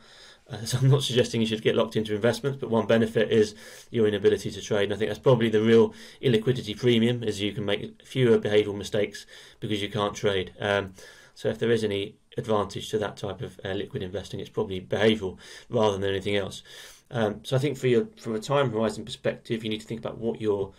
Uh, 0.49 0.59
so 0.67 0.77
I'm 0.79 0.91
not 0.91 1.03
suggesting 1.03 1.41
you 1.41 1.47
should 1.47 1.63
get 1.63 1.75
locked 1.75 1.97
into 1.97 2.15
investments, 2.15 2.59
but 2.61 2.69
one 2.69 2.87
benefit 2.87 3.33
is 3.33 3.55
your 3.91 4.07
inability 4.07 4.51
to 4.51 4.61
trade. 4.61 4.85
And 4.85 4.93
I 4.93 4.97
think 4.97 5.09
that's 5.09 5.19
probably 5.19 5.49
the 5.49 5.63
real 5.63 5.95
illiquidity 6.23 6.79
premium, 6.79 7.25
is 7.25 7.41
you 7.41 7.53
can 7.53 7.65
make 7.65 8.03
fewer 8.05 8.39
behavioural 8.39 8.77
mistakes 8.77 9.25
because 9.59 9.81
you 9.81 9.89
can't 9.89 10.15
trade. 10.15 10.53
Um, 10.61 10.93
so 11.35 11.49
if 11.49 11.59
there 11.59 11.71
is 11.71 11.83
any 11.83 12.17
advantage 12.37 12.91
to 12.91 12.99
that 12.99 13.17
type 13.17 13.43
of 13.43 13.59
uh, 13.65 13.73
liquid 13.73 14.03
investing. 14.03 14.41
It's 14.41 14.51
probably 14.51 14.81
behavioural 14.81 15.39
rather 15.69 15.99
than 15.99 16.09
anything 16.09 16.37
else. 16.37 16.63
Um, 17.11 17.41
so 17.45 17.57
I 17.57 17.59
think 17.59 17.77
for 17.77 17.87
your 17.87 18.09
from 18.21 18.35
a 18.35 18.41
time 18.41 18.71
horizon 18.71 19.05
perspective, 19.05 19.63
you 19.63 19.71
need 19.71 19.81
to 19.81 19.87
think 19.87 20.01
about 20.01 20.19
what 20.19 20.41
your 20.41 20.73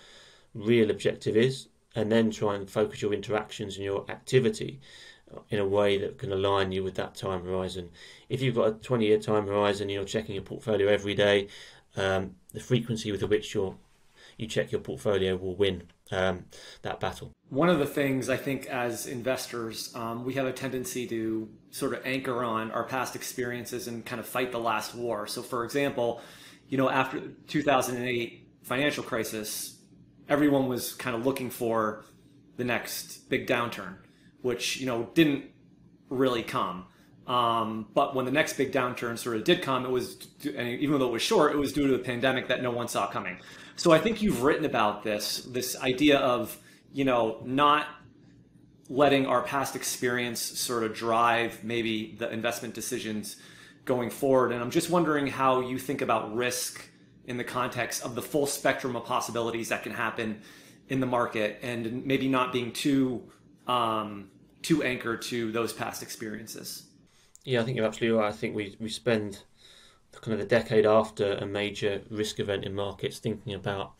real 0.53 0.89
objective 0.89 1.37
is, 1.37 1.67
and 1.95 2.11
then 2.11 2.31
try 2.31 2.55
and 2.55 2.69
focus 2.69 3.01
your 3.01 3.13
interactions 3.13 3.75
and 3.75 3.85
your 3.85 4.09
activity 4.09 4.79
in 5.49 5.59
a 5.59 5.67
way 5.67 5.97
that 5.97 6.17
can 6.17 6.31
align 6.31 6.71
you 6.71 6.83
with 6.83 6.95
that 6.95 7.15
time 7.15 7.43
horizon. 7.43 7.89
If 8.29 8.41
you've 8.41 8.55
got 8.55 8.67
a 8.67 8.71
20 8.73 9.05
year 9.05 9.19
time 9.19 9.47
horizon 9.47 9.89
you're 9.89 10.05
checking 10.05 10.35
your 10.35 10.43
portfolio 10.43 10.87
every 10.87 11.15
day, 11.15 11.47
um, 11.95 12.35
the 12.53 12.59
frequency 12.59 13.11
with 13.11 13.23
which 13.23 13.55
you 13.55 14.47
check 14.47 14.71
your 14.71 14.81
portfolio 14.81 15.35
will 15.35 15.55
win 15.55 15.83
um, 16.11 16.45
that 16.81 16.99
battle. 16.99 17.31
One 17.49 17.69
of 17.69 17.79
the 17.79 17.85
things 17.85 18.29
I 18.29 18.37
think 18.37 18.67
as 18.67 19.07
investors, 19.07 19.93
um, 19.95 20.25
we 20.25 20.33
have 20.35 20.45
a 20.45 20.53
tendency 20.53 21.07
to 21.07 21.49
sort 21.71 21.93
of 21.93 22.05
anchor 22.05 22.43
on 22.43 22.71
our 22.71 22.83
past 22.83 23.15
experiences 23.15 23.87
and 23.87 24.05
kind 24.05 24.19
of 24.19 24.27
fight 24.27 24.51
the 24.51 24.59
last 24.59 24.95
war. 24.95 25.27
So, 25.27 25.41
for 25.41 25.63
example, 25.63 26.21
you 26.67 26.77
know, 26.77 26.89
after 26.89 27.21
2008 27.47 28.47
financial 28.63 29.03
crisis, 29.03 29.79
everyone 30.27 30.67
was 30.67 30.93
kind 30.93 31.15
of 31.15 31.25
looking 31.25 31.49
for 31.49 32.05
the 32.57 32.63
next 32.63 33.29
big 33.29 33.47
downturn, 33.47 33.95
which 34.41 34.77
you 34.77 34.85
know 34.85 35.09
didn't 35.13 35.45
really 36.09 36.43
come. 36.43 36.87
Um, 37.27 37.87
but 37.93 38.15
when 38.15 38.25
the 38.25 38.31
next 38.31 38.53
big 38.53 38.71
downturn 38.71 39.17
sort 39.17 39.35
of 39.35 39.43
did 39.43 39.61
come, 39.61 39.85
it 39.85 39.91
was, 39.91 40.27
even 40.43 40.99
though 40.99 41.07
it 41.07 41.11
was 41.11 41.21
short, 41.21 41.53
it 41.53 41.57
was 41.57 41.73
due 41.73 41.87
to 41.87 41.95
a 41.95 41.99
pandemic 41.99 42.47
that 42.49 42.61
no 42.61 42.71
one 42.71 42.87
saw 42.87 43.07
coming. 43.07 43.37
So 43.75 43.91
I 43.91 43.99
think 43.99 44.21
you've 44.21 44.43
written 44.43 44.65
about 44.65 45.03
this, 45.03 45.39
this 45.39 45.75
idea 45.81 46.19
of, 46.19 46.57
you 46.93 47.03
know, 47.03 47.41
not 47.43 47.87
letting 48.89 49.25
our 49.25 49.41
past 49.41 49.75
experience 49.75 50.39
sort 50.39 50.83
of 50.83 50.93
drive 50.93 51.63
maybe 51.63 52.15
the 52.19 52.29
investment 52.29 52.75
decisions 52.75 53.37
going 53.85 54.09
forward. 54.09 54.51
And 54.51 54.61
I'm 54.61 54.71
just 54.71 54.89
wondering 54.89 55.27
how 55.27 55.61
you 55.61 55.79
think 55.79 56.01
about 56.01 56.35
risk 56.35 56.87
in 57.25 57.37
the 57.37 57.43
context 57.43 58.03
of 58.03 58.13
the 58.13 58.21
full 58.21 58.45
spectrum 58.45 58.95
of 58.95 59.05
possibilities 59.05 59.69
that 59.69 59.81
can 59.81 59.91
happen 59.91 60.41
in 60.89 60.99
the 60.99 61.07
market 61.07 61.59
and 61.63 62.05
maybe 62.05 62.27
not 62.27 62.53
being 62.53 62.71
too 62.71 63.23
um, 63.67 64.29
too 64.61 64.83
anchored 64.83 65.21
to 65.23 65.51
those 65.51 65.73
past 65.73 66.03
experiences. 66.03 66.83
Yeah, 67.45 67.61
I 67.61 67.63
think 67.63 67.77
you're 67.77 67.85
absolutely 67.85 68.17
right. 68.17 68.27
I 68.27 68.35
think 68.35 68.55
we, 68.55 68.75
we 68.79 68.89
spend 68.89 69.43
kind 70.19 70.33
of 70.33 70.39
a 70.39 70.49
decade 70.49 70.85
after 70.85 71.33
a 71.33 71.45
major 71.45 72.01
risk 72.09 72.39
event 72.39 72.65
in 72.65 72.73
markets, 72.73 73.19
thinking 73.19 73.53
about 73.53 73.93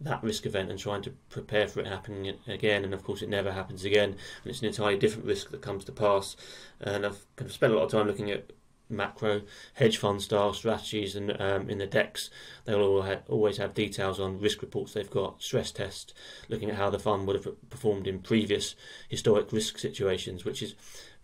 that 0.00 0.22
risk 0.22 0.46
event 0.46 0.70
and 0.70 0.78
trying 0.78 1.02
to 1.02 1.10
prepare 1.28 1.68
for 1.68 1.80
it 1.80 1.86
happening 1.86 2.34
again. 2.48 2.84
And 2.84 2.94
of 2.94 3.04
course, 3.04 3.20
it 3.20 3.28
never 3.28 3.52
happens 3.52 3.84
again, 3.84 4.10
and 4.10 4.46
it's 4.46 4.60
an 4.60 4.68
entirely 4.68 4.98
different 4.98 5.26
risk 5.26 5.50
that 5.50 5.60
comes 5.60 5.84
to 5.84 5.92
pass. 5.92 6.36
And 6.80 7.04
I've 7.04 7.26
kind 7.36 7.50
of 7.50 7.52
spent 7.52 7.72
a 7.74 7.76
lot 7.76 7.84
of 7.84 7.90
time 7.90 8.06
looking 8.06 8.30
at 8.30 8.50
macro 8.88 9.42
hedge 9.74 9.98
fund 9.98 10.22
style 10.22 10.54
strategies, 10.54 11.14
and 11.14 11.38
um, 11.40 11.68
in 11.68 11.78
the 11.78 11.86
decks 11.86 12.30
they'll 12.64 13.22
always 13.28 13.58
have 13.58 13.74
details 13.74 14.18
on 14.18 14.40
risk 14.40 14.62
reports 14.62 14.94
they've 14.94 15.10
got, 15.10 15.42
stress 15.42 15.70
tests, 15.70 16.14
looking 16.48 16.70
at 16.70 16.76
how 16.76 16.88
the 16.90 16.98
fund 16.98 17.26
would 17.26 17.36
have 17.36 17.70
performed 17.70 18.06
in 18.06 18.20
previous 18.20 18.74
historic 19.08 19.52
risk 19.52 19.78
situations, 19.78 20.44
which 20.44 20.62
is 20.62 20.74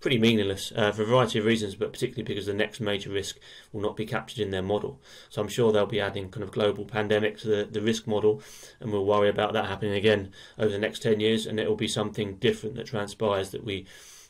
pretty 0.07 0.19
meaningless 0.21 0.73
uh, 0.77 0.93
for 0.93 1.03
a 1.03 1.05
variety 1.05 1.41
of 1.41 1.45
reasons, 1.45 1.75
but 1.75 1.93
particularly 1.93 2.23
because 2.23 2.47
the 2.47 2.55
next 2.55 2.79
major 2.79 3.11
risk 3.11 3.41
will 3.73 3.81
not 3.81 3.97
be 3.97 4.07
captured 4.07 4.39
in 4.39 4.53
their 4.53 4.63
model. 4.63 5.01
So 5.31 5.43
I'm 5.43 5.49
sure 5.49 5.73
they'll 5.73 5.85
be 5.85 6.01
adding 6.01 6.31
kind 6.31 6.45
of 6.45 6.53
global 6.53 6.85
pandemic 6.85 7.39
to 7.39 7.49
the, 7.49 7.65
the 7.65 7.81
risk 7.81 8.07
model, 8.07 8.41
and 8.79 8.93
we'll 8.93 9.05
worry 9.05 9.29
about 9.29 9.53
that 9.55 9.67
happening 9.67 9.95
again 9.95 10.31
over 10.61 10.69
the 10.69 10.79
next 10.79 11.03
10 11.03 11.19
years, 11.19 11.45
and 11.45 11.59
it 11.59 11.69
will 11.69 11.75
be 11.75 11.89
something 11.89 12.37
different 12.37 12.77
that 12.77 12.87
transpires 12.87 13.51
that 13.51 13.65
we 13.65 13.85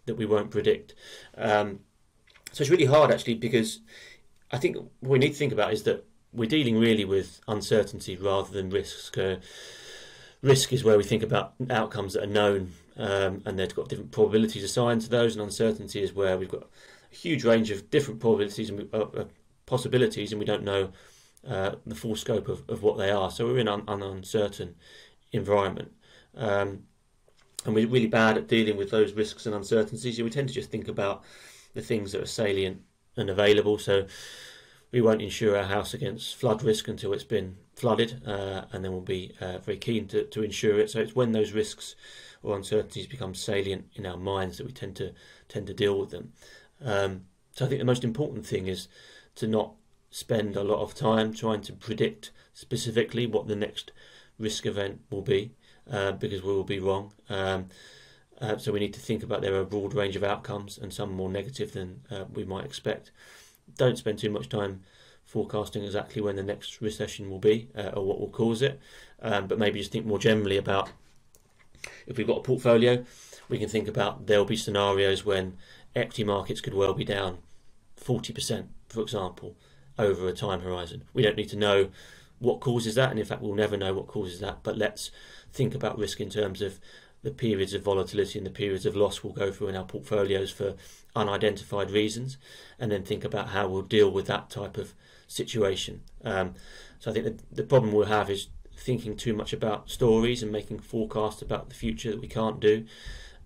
that 0.07 0.15
we 0.15 0.25
won't 0.25 0.51
predict. 0.51 0.95
Um, 1.37 1.81
so 2.53 2.63
it's 2.63 2.71
really 2.71 2.87
hard 2.87 3.11
actually 3.11 3.35
because 3.35 3.81
I 4.51 4.57
think 4.57 4.77
what 4.77 5.11
we 5.11 5.19
need 5.19 5.33
to 5.33 5.39
think 5.39 5.53
about 5.53 5.75
is 5.75 5.83
that 5.83 6.07
we're 6.33 6.49
dealing 6.49 6.79
really 6.79 7.05
with 7.05 7.43
uncertainty 7.49 8.17
rather 8.17 8.51
than 8.51 8.71
risks. 8.71 9.15
Uh, 9.15 9.41
risk 10.41 10.73
is 10.73 10.85
where 10.85 10.97
we 10.97 11.05
think 11.05 11.23
about 11.23 11.53
outcomes 11.69 12.15
that 12.15 12.23
are 12.23 12.27
known 12.27 12.73
um, 12.97 13.43
and 13.45 13.59
they've 13.59 13.75
got 13.75 13.89
different 13.89 14.13
probabilities 14.13 14.65
assigned 14.65 15.03
to 15.03 15.09
those, 15.09 15.35
and 15.35 15.43
uncertainty 15.43 16.03
is 16.03 16.13
where 16.13 16.37
we've 16.39 16.49
got 16.49 16.69
a 17.13 17.15
huge 17.15 17.45
range 17.45 17.71
of 17.71 17.91
different 17.91 18.21
probabilities 18.21 18.71
and 18.71 18.89
uh, 18.93 19.07
uh, 19.17 19.25
possibilities, 19.67 20.33
and 20.33 20.39
we 20.39 20.47
don't 20.47 20.65
know 20.65 20.93
uh, 21.49 21.73
the 21.87 21.95
full 21.95 22.17
scope 22.17 22.49
of, 22.49 22.63
of 22.69 22.83
what 22.83 22.99
they 22.99 23.11
are. 23.11 23.31
So 23.31 23.47
we're 23.47 23.59
in 23.59 23.69
an, 23.69 23.83
an 23.89 24.03
uncertain 24.03 24.75
environment. 25.33 25.93
Um, 26.37 26.85
and 27.65 27.75
we're 27.75 27.89
really 27.89 28.07
bad 28.07 28.37
at 28.37 28.47
dealing 28.49 28.77
with 28.77 28.91
those 28.91 29.13
risks 29.13 29.47
and 29.47 29.55
uncertainties. 29.55 30.21
We 30.21 30.31
tend 30.31 30.49
to 30.49 30.55
just 30.55 30.71
think 30.71 30.89
about 30.89 31.25
the 31.75 31.83
things 31.83 32.13
that 32.13 32.23
are 32.23 32.27
salient 32.27 32.83
and 33.17 33.29
available. 33.29 33.79
So 33.79 34.07
we 34.93 35.01
won't 35.01 35.23
insure 35.23 35.57
our 35.57 35.65
house 35.65 35.95
against 35.95 36.37
flood 36.37 36.63
risk 36.63 36.89
until 36.89 37.13
it's 37.13 37.25
been 37.25 37.57
flooded, 37.75 38.23
uh, 38.27 38.65
and 38.73 38.85
then 38.85 38.93
we'll 38.93 39.01
be 39.01 39.33
uh, 39.41 39.59
very 39.59 39.79
keen 39.79 40.07
to, 40.09 40.25
to 40.25 40.43
insure 40.43 40.79
it. 40.79 40.91
So 40.91 41.01
it's 41.01 41.15
when 41.15 41.33
those 41.33 41.53
risks 41.53 41.97
or 42.47 42.57
uncertainties 42.57 43.09
become 43.09 43.35
salient 43.35 43.87
in 43.97 44.07
our 44.07 44.17
minds 44.17 44.57
that 44.57 44.67
we 44.67 44.73
tend 44.73 44.95
to 44.97 45.13
tend 45.49 45.67
to 45.67 45.75
deal 45.75 45.99
with 45.99 46.11
them. 46.11 46.33
Um, 46.83 47.25
so 47.51 47.65
I 47.65 47.69
think 47.69 47.81
the 47.81 47.85
most 47.85 48.05
important 48.05 48.47
thing 48.47 48.69
is 48.69 48.87
to 49.35 49.49
not 49.49 49.73
spend 50.11 50.57
a 50.57 50.63
lot 50.63 50.81
of 50.81 50.95
time 50.95 51.35
trying 51.35 51.61
to 51.63 51.73
predict 51.73 52.31
specifically 52.55 53.27
what 53.27 53.49
the 53.49 53.57
next 53.57 53.91
risk 54.39 54.65
event 54.65 55.01
will 55.11 55.23
be, 55.23 55.53
uh, 55.91 56.13
because 56.13 56.43
we 56.43 56.53
will 56.53 56.65
be 56.65 56.79
wrong. 56.79 57.13
Um, 57.29 57.67
uh, 58.41 58.59
so 58.59 58.71
we 58.71 58.81
need 58.81 58.95
to 58.95 59.01
think 59.01 59.23
about 59.23 59.43
there 59.43 59.55
are 59.55 59.61
a 59.61 59.67
broad 59.67 59.95
range 59.95 60.15
of 60.15 60.23
outcomes 60.23 60.79
and 60.79 60.93
some 60.93 61.13
more 61.13 61.29
negative 61.29 61.73
than 61.73 62.03
uh, 62.11 62.25
we 62.33 62.45
might 62.45 62.65
expect. 62.65 63.11
Don't 63.77 63.99
spend 63.99 64.19
too 64.19 64.31
much 64.31 64.49
time 64.49 64.83
forecasting 65.25 65.83
exactly 65.83 66.23
when 66.23 66.37
the 66.37 66.43
next 66.43 66.81
recession 66.81 67.29
will 67.29 67.41
be 67.41 67.69
uh, 67.77 67.91
or 67.95 68.05
what 68.05 68.21
will 68.21 68.31
cause 68.31 68.63
it, 68.63 68.79
um, 69.23 69.49
but 69.49 69.59
maybe 69.59 69.81
just 69.81 69.91
think 69.91 70.07
more 70.07 70.21
generally 70.21 70.57
about 70.57 70.91
if 72.07 72.17
we've 72.17 72.27
got 72.27 72.39
a 72.39 72.43
portfolio, 72.43 73.05
we 73.49 73.59
can 73.59 73.69
think 73.69 73.89
about 73.89 74.27
there'll 74.27 74.45
be 74.45 74.57
scenarios 74.57 75.25
when 75.25 75.57
equity 75.95 76.25
markets 76.25 76.61
could 76.61 76.75
well 76.75 76.95
be 76.95 77.05
down 77.05 77.39
40%, 78.01 78.67
for 78.89 79.01
example, 79.01 79.57
over 79.99 80.29
a 80.29 80.33
time 80.33 80.61
horizon. 80.61 81.05
We 81.13 81.23
don't 81.23 81.37
need 81.37 81.49
to 81.51 81.57
know 81.57 81.91
what 82.39 82.61
causes 82.61 82.95
that, 82.97 83.11
and 83.11 83.19
in 83.19 83.25
fact, 83.25 83.41
we'll 83.41 83.55
never 83.55 83.77
know 83.77 83.95
what 83.95 84.09
causes 84.09 84.41
that, 84.41 84.59
but 84.63 84.77
let's 84.77 85.11
think 85.53 85.75
about 85.75 85.99
risk 85.99 86.21
in 86.21 86.29
terms 86.29 86.61
of 86.61 86.79
the 87.23 87.31
periods 87.31 87.73
of 87.73 87.83
volatility 87.83 88.39
and 88.39 88.47
the 88.47 88.51
periods 88.51 88.85
of 88.85 88.95
loss 88.95 89.25
we'll 89.25 89.33
go 89.33 89.51
through 89.51 89.69
in 89.69 89.77
our 89.77 89.85
portfolios 89.85 90.51
for 90.51 90.75
unidentified 91.15 91.91
reasons, 91.91 92.37
and 92.79 92.93
then 92.93 93.03
think 93.03 93.25
about 93.25 93.49
how 93.49 93.67
we'll 93.67 93.83
deal 93.83 94.11
with 94.11 94.27
that 94.27 94.51
type 94.51 94.77
of 94.77 94.93
situation. 95.27 96.03
Um, 96.25 96.55
so 96.99 97.11
I 97.11 97.15
think 97.15 97.25
the, 97.25 97.63
the 97.63 97.63
problem 97.63 97.93
we'll 97.93 98.07
have 98.07 98.31
is 98.31 98.49
thinking 98.77 99.17
too 99.17 99.35
much 99.35 99.53
about 99.53 99.91
stories 99.91 100.43
and 100.43 100.53
making 100.53 100.79
forecasts 100.79 101.43
about 101.43 101.69
the 101.69 101.75
future 101.75 102.11
that 102.11 102.21
we 102.21 102.29
can't 102.29 102.61
do, 102.61 102.85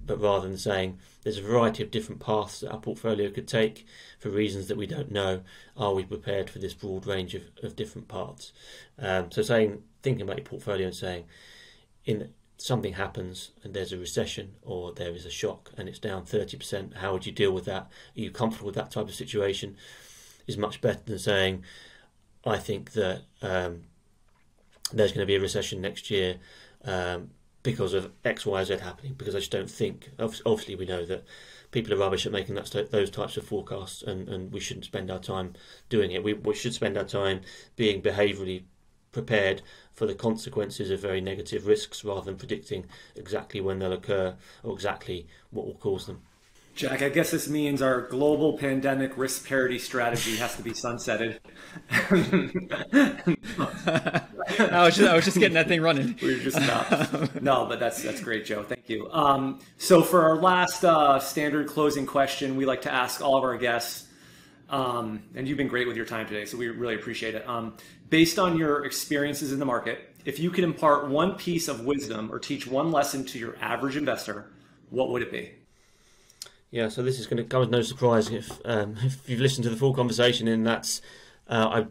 but 0.04 0.20
rather 0.20 0.48
than 0.48 0.58
saying 0.58 0.98
there's 1.22 1.38
a 1.38 1.42
variety 1.42 1.82
of 1.82 1.90
different 1.90 2.20
paths 2.20 2.60
that 2.60 2.70
our 2.70 2.80
portfolio 2.80 3.30
could 3.30 3.46
take 3.46 3.86
for 4.18 4.30
reasons 4.30 4.68
that 4.68 4.76
we 4.76 4.86
don't 4.86 5.10
know, 5.10 5.42
are 5.76 5.94
we 5.94 6.04
prepared 6.04 6.50
for 6.50 6.58
this 6.58 6.74
broad 6.74 7.06
range 7.06 7.34
of, 7.34 7.42
of 7.62 7.76
different 7.76 8.08
paths? 8.08 8.52
Um, 8.98 9.30
so 9.30 9.42
saying, 9.42 9.82
thinking 10.02 10.22
about 10.22 10.38
your 10.38 10.46
portfolio 10.46 10.86
and 10.86 10.96
saying, 10.96 11.24
in 12.04 12.30
something 12.56 12.94
happens 12.94 13.52
and 13.62 13.72
there's 13.72 13.92
a 13.92 13.98
recession 13.98 14.54
or 14.62 14.92
there 14.92 15.12
is 15.12 15.24
a 15.24 15.30
shock 15.30 15.70
and 15.76 15.88
it's 15.88 15.98
down 15.98 16.24
30%, 16.24 16.96
how 16.96 17.12
would 17.12 17.26
you 17.26 17.32
deal 17.32 17.52
with 17.52 17.64
that? 17.66 17.82
Are 17.82 18.20
you 18.20 18.30
comfortable 18.30 18.66
with 18.66 18.74
that 18.74 18.90
type 18.90 19.08
of 19.08 19.14
situation? 19.14 19.76
Is 20.46 20.56
much 20.56 20.80
better 20.80 21.00
than 21.04 21.18
saying, 21.18 21.64
I 22.44 22.56
think 22.56 22.92
that 22.92 23.22
um, 23.42 23.82
there's 24.92 25.12
going 25.12 25.22
to 25.22 25.26
be 25.26 25.36
a 25.36 25.40
recession 25.40 25.80
next 25.80 26.10
year 26.10 26.36
um, 26.84 27.30
because 27.62 27.94
of 27.94 28.10
X, 28.24 28.46
Y, 28.46 28.64
Z 28.64 28.78
happening. 28.78 29.14
Because 29.16 29.34
I 29.34 29.38
just 29.38 29.52
don't 29.52 29.70
think. 29.70 30.10
Obviously, 30.18 30.74
we 30.74 30.86
know 30.86 31.04
that 31.04 31.24
people 31.70 31.92
are 31.92 31.98
rubbish 31.98 32.26
at 32.26 32.32
making 32.32 32.54
that 32.56 32.88
those 32.90 33.10
types 33.10 33.36
of 33.36 33.44
forecasts, 33.44 34.02
and, 34.02 34.28
and 34.28 34.52
we 34.52 34.60
shouldn't 34.60 34.86
spend 34.86 35.10
our 35.10 35.18
time 35.18 35.54
doing 35.88 36.12
it. 36.12 36.22
We, 36.22 36.34
we 36.34 36.54
should 36.54 36.74
spend 36.74 36.96
our 36.96 37.04
time 37.04 37.42
being 37.76 38.02
behaviourally 38.02 38.64
prepared 39.12 39.62
for 39.92 40.06
the 40.06 40.14
consequences 40.14 40.90
of 40.90 41.00
very 41.00 41.20
negative 41.20 41.66
risks 41.66 42.04
rather 42.04 42.22
than 42.22 42.36
predicting 42.36 42.86
exactly 43.16 43.60
when 43.60 43.78
they'll 43.78 43.92
occur 43.92 44.36
or 44.62 44.72
exactly 44.72 45.26
what 45.50 45.66
will 45.66 45.74
cause 45.74 46.06
them. 46.06 46.22
Jack, 46.74 47.02
I 47.02 47.08
guess 47.08 47.32
this 47.32 47.48
means 47.48 47.82
our 47.82 48.02
global 48.02 48.56
pandemic 48.56 49.18
risk 49.18 49.46
parity 49.46 49.78
strategy 49.78 50.36
has 50.36 50.56
to 50.56 50.62
be 50.62 50.70
sunsetted. 50.70 51.38
I 54.58 54.84
was 54.84 54.96
just 54.96 55.10
I 55.10 55.14
was 55.14 55.24
just 55.24 55.38
getting 55.38 55.54
that 55.54 55.68
thing 55.68 55.80
running. 55.80 56.16
We 56.22 56.34
are 56.34 56.38
just 56.38 56.60
not. 56.60 57.42
No, 57.42 57.66
but 57.66 57.80
that's 57.80 58.02
that's 58.02 58.20
great, 58.20 58.44
Joe. 58.44 58.62
Thank 58.62 58.88
you. 58.88 59.10
Um, 59.12 59.60
so 59.78 60.02
for 60.02 60.22
our 60.22 60.36
last 60.36 60.84
uh, 60.84 61.18
standard 61.18 61.68
closing 61.68 62.06
question, 62.06 62.56
we 62.56 62.66
like 62.66 62.82
to 62.82 62.92
ask 62.92 63.22
all 63.22 63.36
of 63.36 63.44
our 63.44 63.56
guests, 63.56 64.08
um, 64.68 65.22
and 65.34 65.48
you've 65.48 65.58
been 65.58 65.68
great 65.68 65.86
with 65.86 65.96
your 65.96 66.06
time 66.06 66.26
today, 66.26 66.44
so 66.44 66.56
we 66.56 66.68
really 66.68 66.94
appreciate 66.94 67.34
it. 67.34 67.48
Um, 67.48 67.76
based 68.08 68.38
on 68.38 68.56
your 68.58 68.84
experiences 68.84 69.52
in 69.52 69.58
the 69.58 69.66
market, 69.66 70.14
if 70.24 70.38
you 70.38 70.50
could 70.50 70.64
impart 70.64 71.08
one 71.08 71.34
piece 71.36 71.68
of 71.68 71.84
wisdom 71.84 72.30
or 72.32 72.38
teach 72.38 72.66
one 72.66 72.90
lesson 72.92 73.24
to 73.26 73.38
your 73.38 73.56
average 73.60 73.96
investor, 73.96 74.50
what 74.90 75.10
would 75.10 75.22
it 75.22 75.30
be? 75.30 75.52
Yeah, 76.70 76.88
so 76.88 77.02
this 77.02 77.18
is 77.18 77.26
going 77.26 77.38
to 77.38 77.44
come 77.44 77.62
as 77.62 77.68
no 77.68 77.82
surprise 77.82 78.30
if 78.30 78.60
um, 78.64 78.96
if 79.02 79.28
you've 79.28 79.40
listened 79.40 79.64
to 79.64 79.70
the 79.70 79.76
full 79.76 79.92
conversation, 79.92 80.46
and 80.46 80.66
that's 80.66 81.00
uh, 81.48 81.82
I 81.82 81.86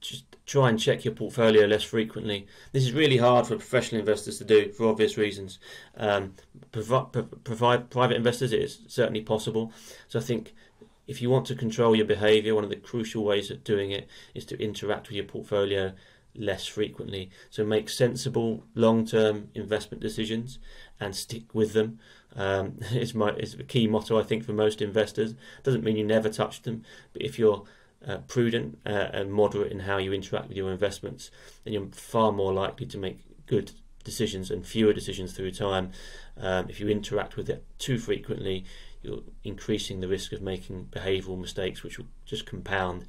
just 0.00 0.24
try 0.46 0.68
and 0.68 0.80
check 0.80 1.04
your 1.04 1.14
portfolio 1.14 1.66
less 1.66 1.84
frequently. 1.84 2.46
This 2.72 2.84
is 2.84 2.92
really 2.92 3.18
hard 3.18 3.46
for 3.46 3.56
professional 3.56 4.00
investors 4.00 4.38
to 4.38 4.44
do 4.44 4.72
for 4.72 4.88
obvious 4.88 5.16
reasons. 5.16 5.58
Um, 5.96 6.34
provide, 6.72 7.44
provide 7.44 7.90
private 7.90 8.16
investors, 8.16 8.52
it 8.52 8.60
is 8.60 8.80
certainly 8.88 9.20
possible. 9.22 9.72
So 10.08 10.18
I 10.18 10.22
think 10.22 10.54
if 11.06 11.20
you 11.22 11.30
want 11.30 11.46
to 11.46 11.54
control 11.54 11.94
your 11.94 12.06
behaviour, 12.06 12.54
one 12.54 12.64
of 12.64 12.70
the 12.70 12.76
crucial 12.76 13.24
ways 13.24 13.50
of 13.50 13.62
doing 13.62 13.90
it 13.90 14.08
is 14.34 14.44
to 14.46 14.60
interact 14.62 15.08
with 15.08 15.16
your 15.16 15.24
portfolio 15.24 15.92
less 16.34 16.66
frequently. 16.66 17.30
So 17.50 17.64
make 17.64 17.88
sensible 17.88 18.64
long-term 18.74 19.50
investment 19.54 20.00
decisions 20.00 20.58
and 20.98 21.14
stick 21.14 21.54
with 21.54 21.72
them. 21.72 21.98
Um, 22.36 22.78
it's 22.92 23.14
my 23.14 23.30
it's 23.30 23.54
a 23.54 23.64
key 23.64 23.86
motto 23.86 24.18
I 24.18 24.22
think 24.22 24.44
for 24.44 24.52
most 24.52 24.80
investors. 24.80 25.34
Doesn't 25.62 25.84
mean 25.84 25.96
you 25.96 26.04
never 26.04 26.28
touch 26.28 26.62
them, 26.62 26.84
but 27.12 27.22
if 27.22 27.38
you're 27.38 27.64
uh, 28.06 28.18
prudent 28.28 28.78
uh, 28.86 29.08
and 29.12 29.32
moderate 29.32 29.72
in 29.72 29.80
how 29.80 29.98
you 29.98 30.12
interact 30.12 30.48
with 30.48 30.56
your 30.56 30.70
investments, 30.70 31.30
then 31.64 31.72
you're 31.72 31.86
far 31.92 32.32
more 32.32 32.52
likely 32.52 32.86
to 32.86 32.98
make 32.98 33.20
good 33.46 33.72
decisions 34.04 34.50
and 34.50 34.66
fewer 34.66 34.92
decisions 34.92 35.32
through 35.32 35.50
time. 35.50 35.92
Um, 36.36 36.68
if 36.68 36.80
you 36.80 36.88
interact 36.88 37.36
with 37.36 37.50
it 37.50 37.64
too 37.78 37.98
frequently, 37.98 38.64
you're 39.02 39.22
increasing 39.44 40.00
the 40.00 40.08
risk 40.08 40.32
of 40.32 40.42
making 40.42 40.86
behavioural 40.90 41.38
mistakes, 41.38 41.82
which 41.82 41.98
will 41.98 42.06
just 42.26 42.46
compound 42.46 43.06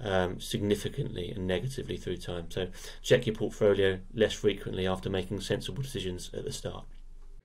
um, 0.00 0.40
significantly 0.40 1.30
and 1.30 1.46
negatively 1.46 1.96
through 1.96 2.16
time. 2.16 2.50
So 2.50 2.68
check 3.02 3.26
your 3.26 3.36
portfolio 3.36 4.00
less 4.14 4.32
frequently 4.32 4.86
after 4.86 5.08
making 5.08 5.40
sensible 5.40 5.82
decisions 5.82 6.30
at 6.34 6.44
the 6.44 6.52
start. 6.52 6.84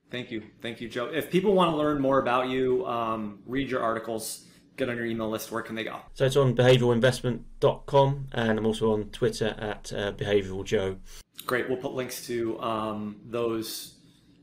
Thank 0.09 0.31
you. 0.31 0.43
Thank 0.61 0.79
you, 0.79 0.89
Joe. 0.89 1.05
If 1.05 1.31
people 1.31 1.53
want 1.53 1.71
to 1.71 1.77
learn 1.77 1.99
more 1.99 2.19
about 2.19 2.47
you, 2.47 2.85
um, 2.85 3.39
read 3.47 3.69
your 3.69 3.81
articles, 3.81 4.45
get 4.77 4.89
on 4.89 4.97
your 4.97 5.05
email 5.05 5.29
list, 5.29 5.51
where 5.51 5.61
can 5.61 5.75
they 5.75 5.83
go? 5.83 5.99
So 6.13 6.25
it's 6.25 6.35
on 6.35 6.55
behaviouralinvestment.com 6.55 8.27
and 8.31 8.57
I'm 8.57 8.65
also 8.65 8.93
on 8.93 9.05
Twitter 9.05 9.55
at 9.57 9.91
uh, 9.93 10.11
behaviouraljoe. 10.13 10.97
Great. 11.45 11.67
We'll 11.67 11.77
put 11.77 11.93
links 11.93 12.25
to 12.27 12.59
um, 12.61 13.17
those 13.25 13.95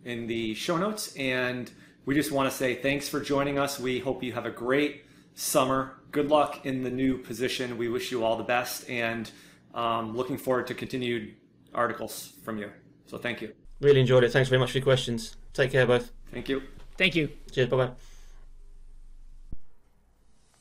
in 0.05 0.27
the 0.27 0.55
show 0.55 0.77
notes. 0.77 1.15
And 1.17 1.71
we 2.05 2.15
just 2.15 2.33
want 2.33 2.51
to 2.51 2.57
say 2.57 2.75
thanks 2.75 3.09
for 3.09 3.21
joining 3.21 3.59
us. 3.59 3.79
We 3.79 3.99
hope 3.99 4.23
you 4.23 4.33
have 4.33 4.47
a 4.47 4.51
great 4.51 5.05
summer. 5.35 5.95
Good 6.11 6.29
luck 6.29 6.67
in 6.67 6.83
the 6.83 6.91
new 6.91 7.19
position. 7.19 7.79
We 7.79 7.89
wish 7.89 8.11
you 8.11 8.25
all 8.25 8.37
the 8.37 8.45
best 8.45 8.89
and 8.91 9.31
um, 9.75 10.17
looking 10.17 10.37
forward 10.37 10.67
to 10.69 10.75
continued 10.75 11.35
articles 11.75 12.33
from 12.45 12.59
you. 12.59 12.71
So 13.07 13.19
thank 13.19 13.41
you. 13.41 13.53
Really 13.81 14.01
enjoyed 14.01 14.25
it. 14.25 14.33
Thanks 14.33 14.49
very 14.49 14.61
much 14.61 14.73
for 14.73 14.79
your 14.79 14.85
questions. 14.85 15.37
Take 15.53 15.73
care, 15.73 15.87
both. 15.87 16.13
Thank 16.33 16.49
you. 16.49 16.63
Thank 16.97 17.17
you. 17.17 17.31
Cheers. 17.51 17.69
Bye 17.69 17.77
bye. 17.77 18.10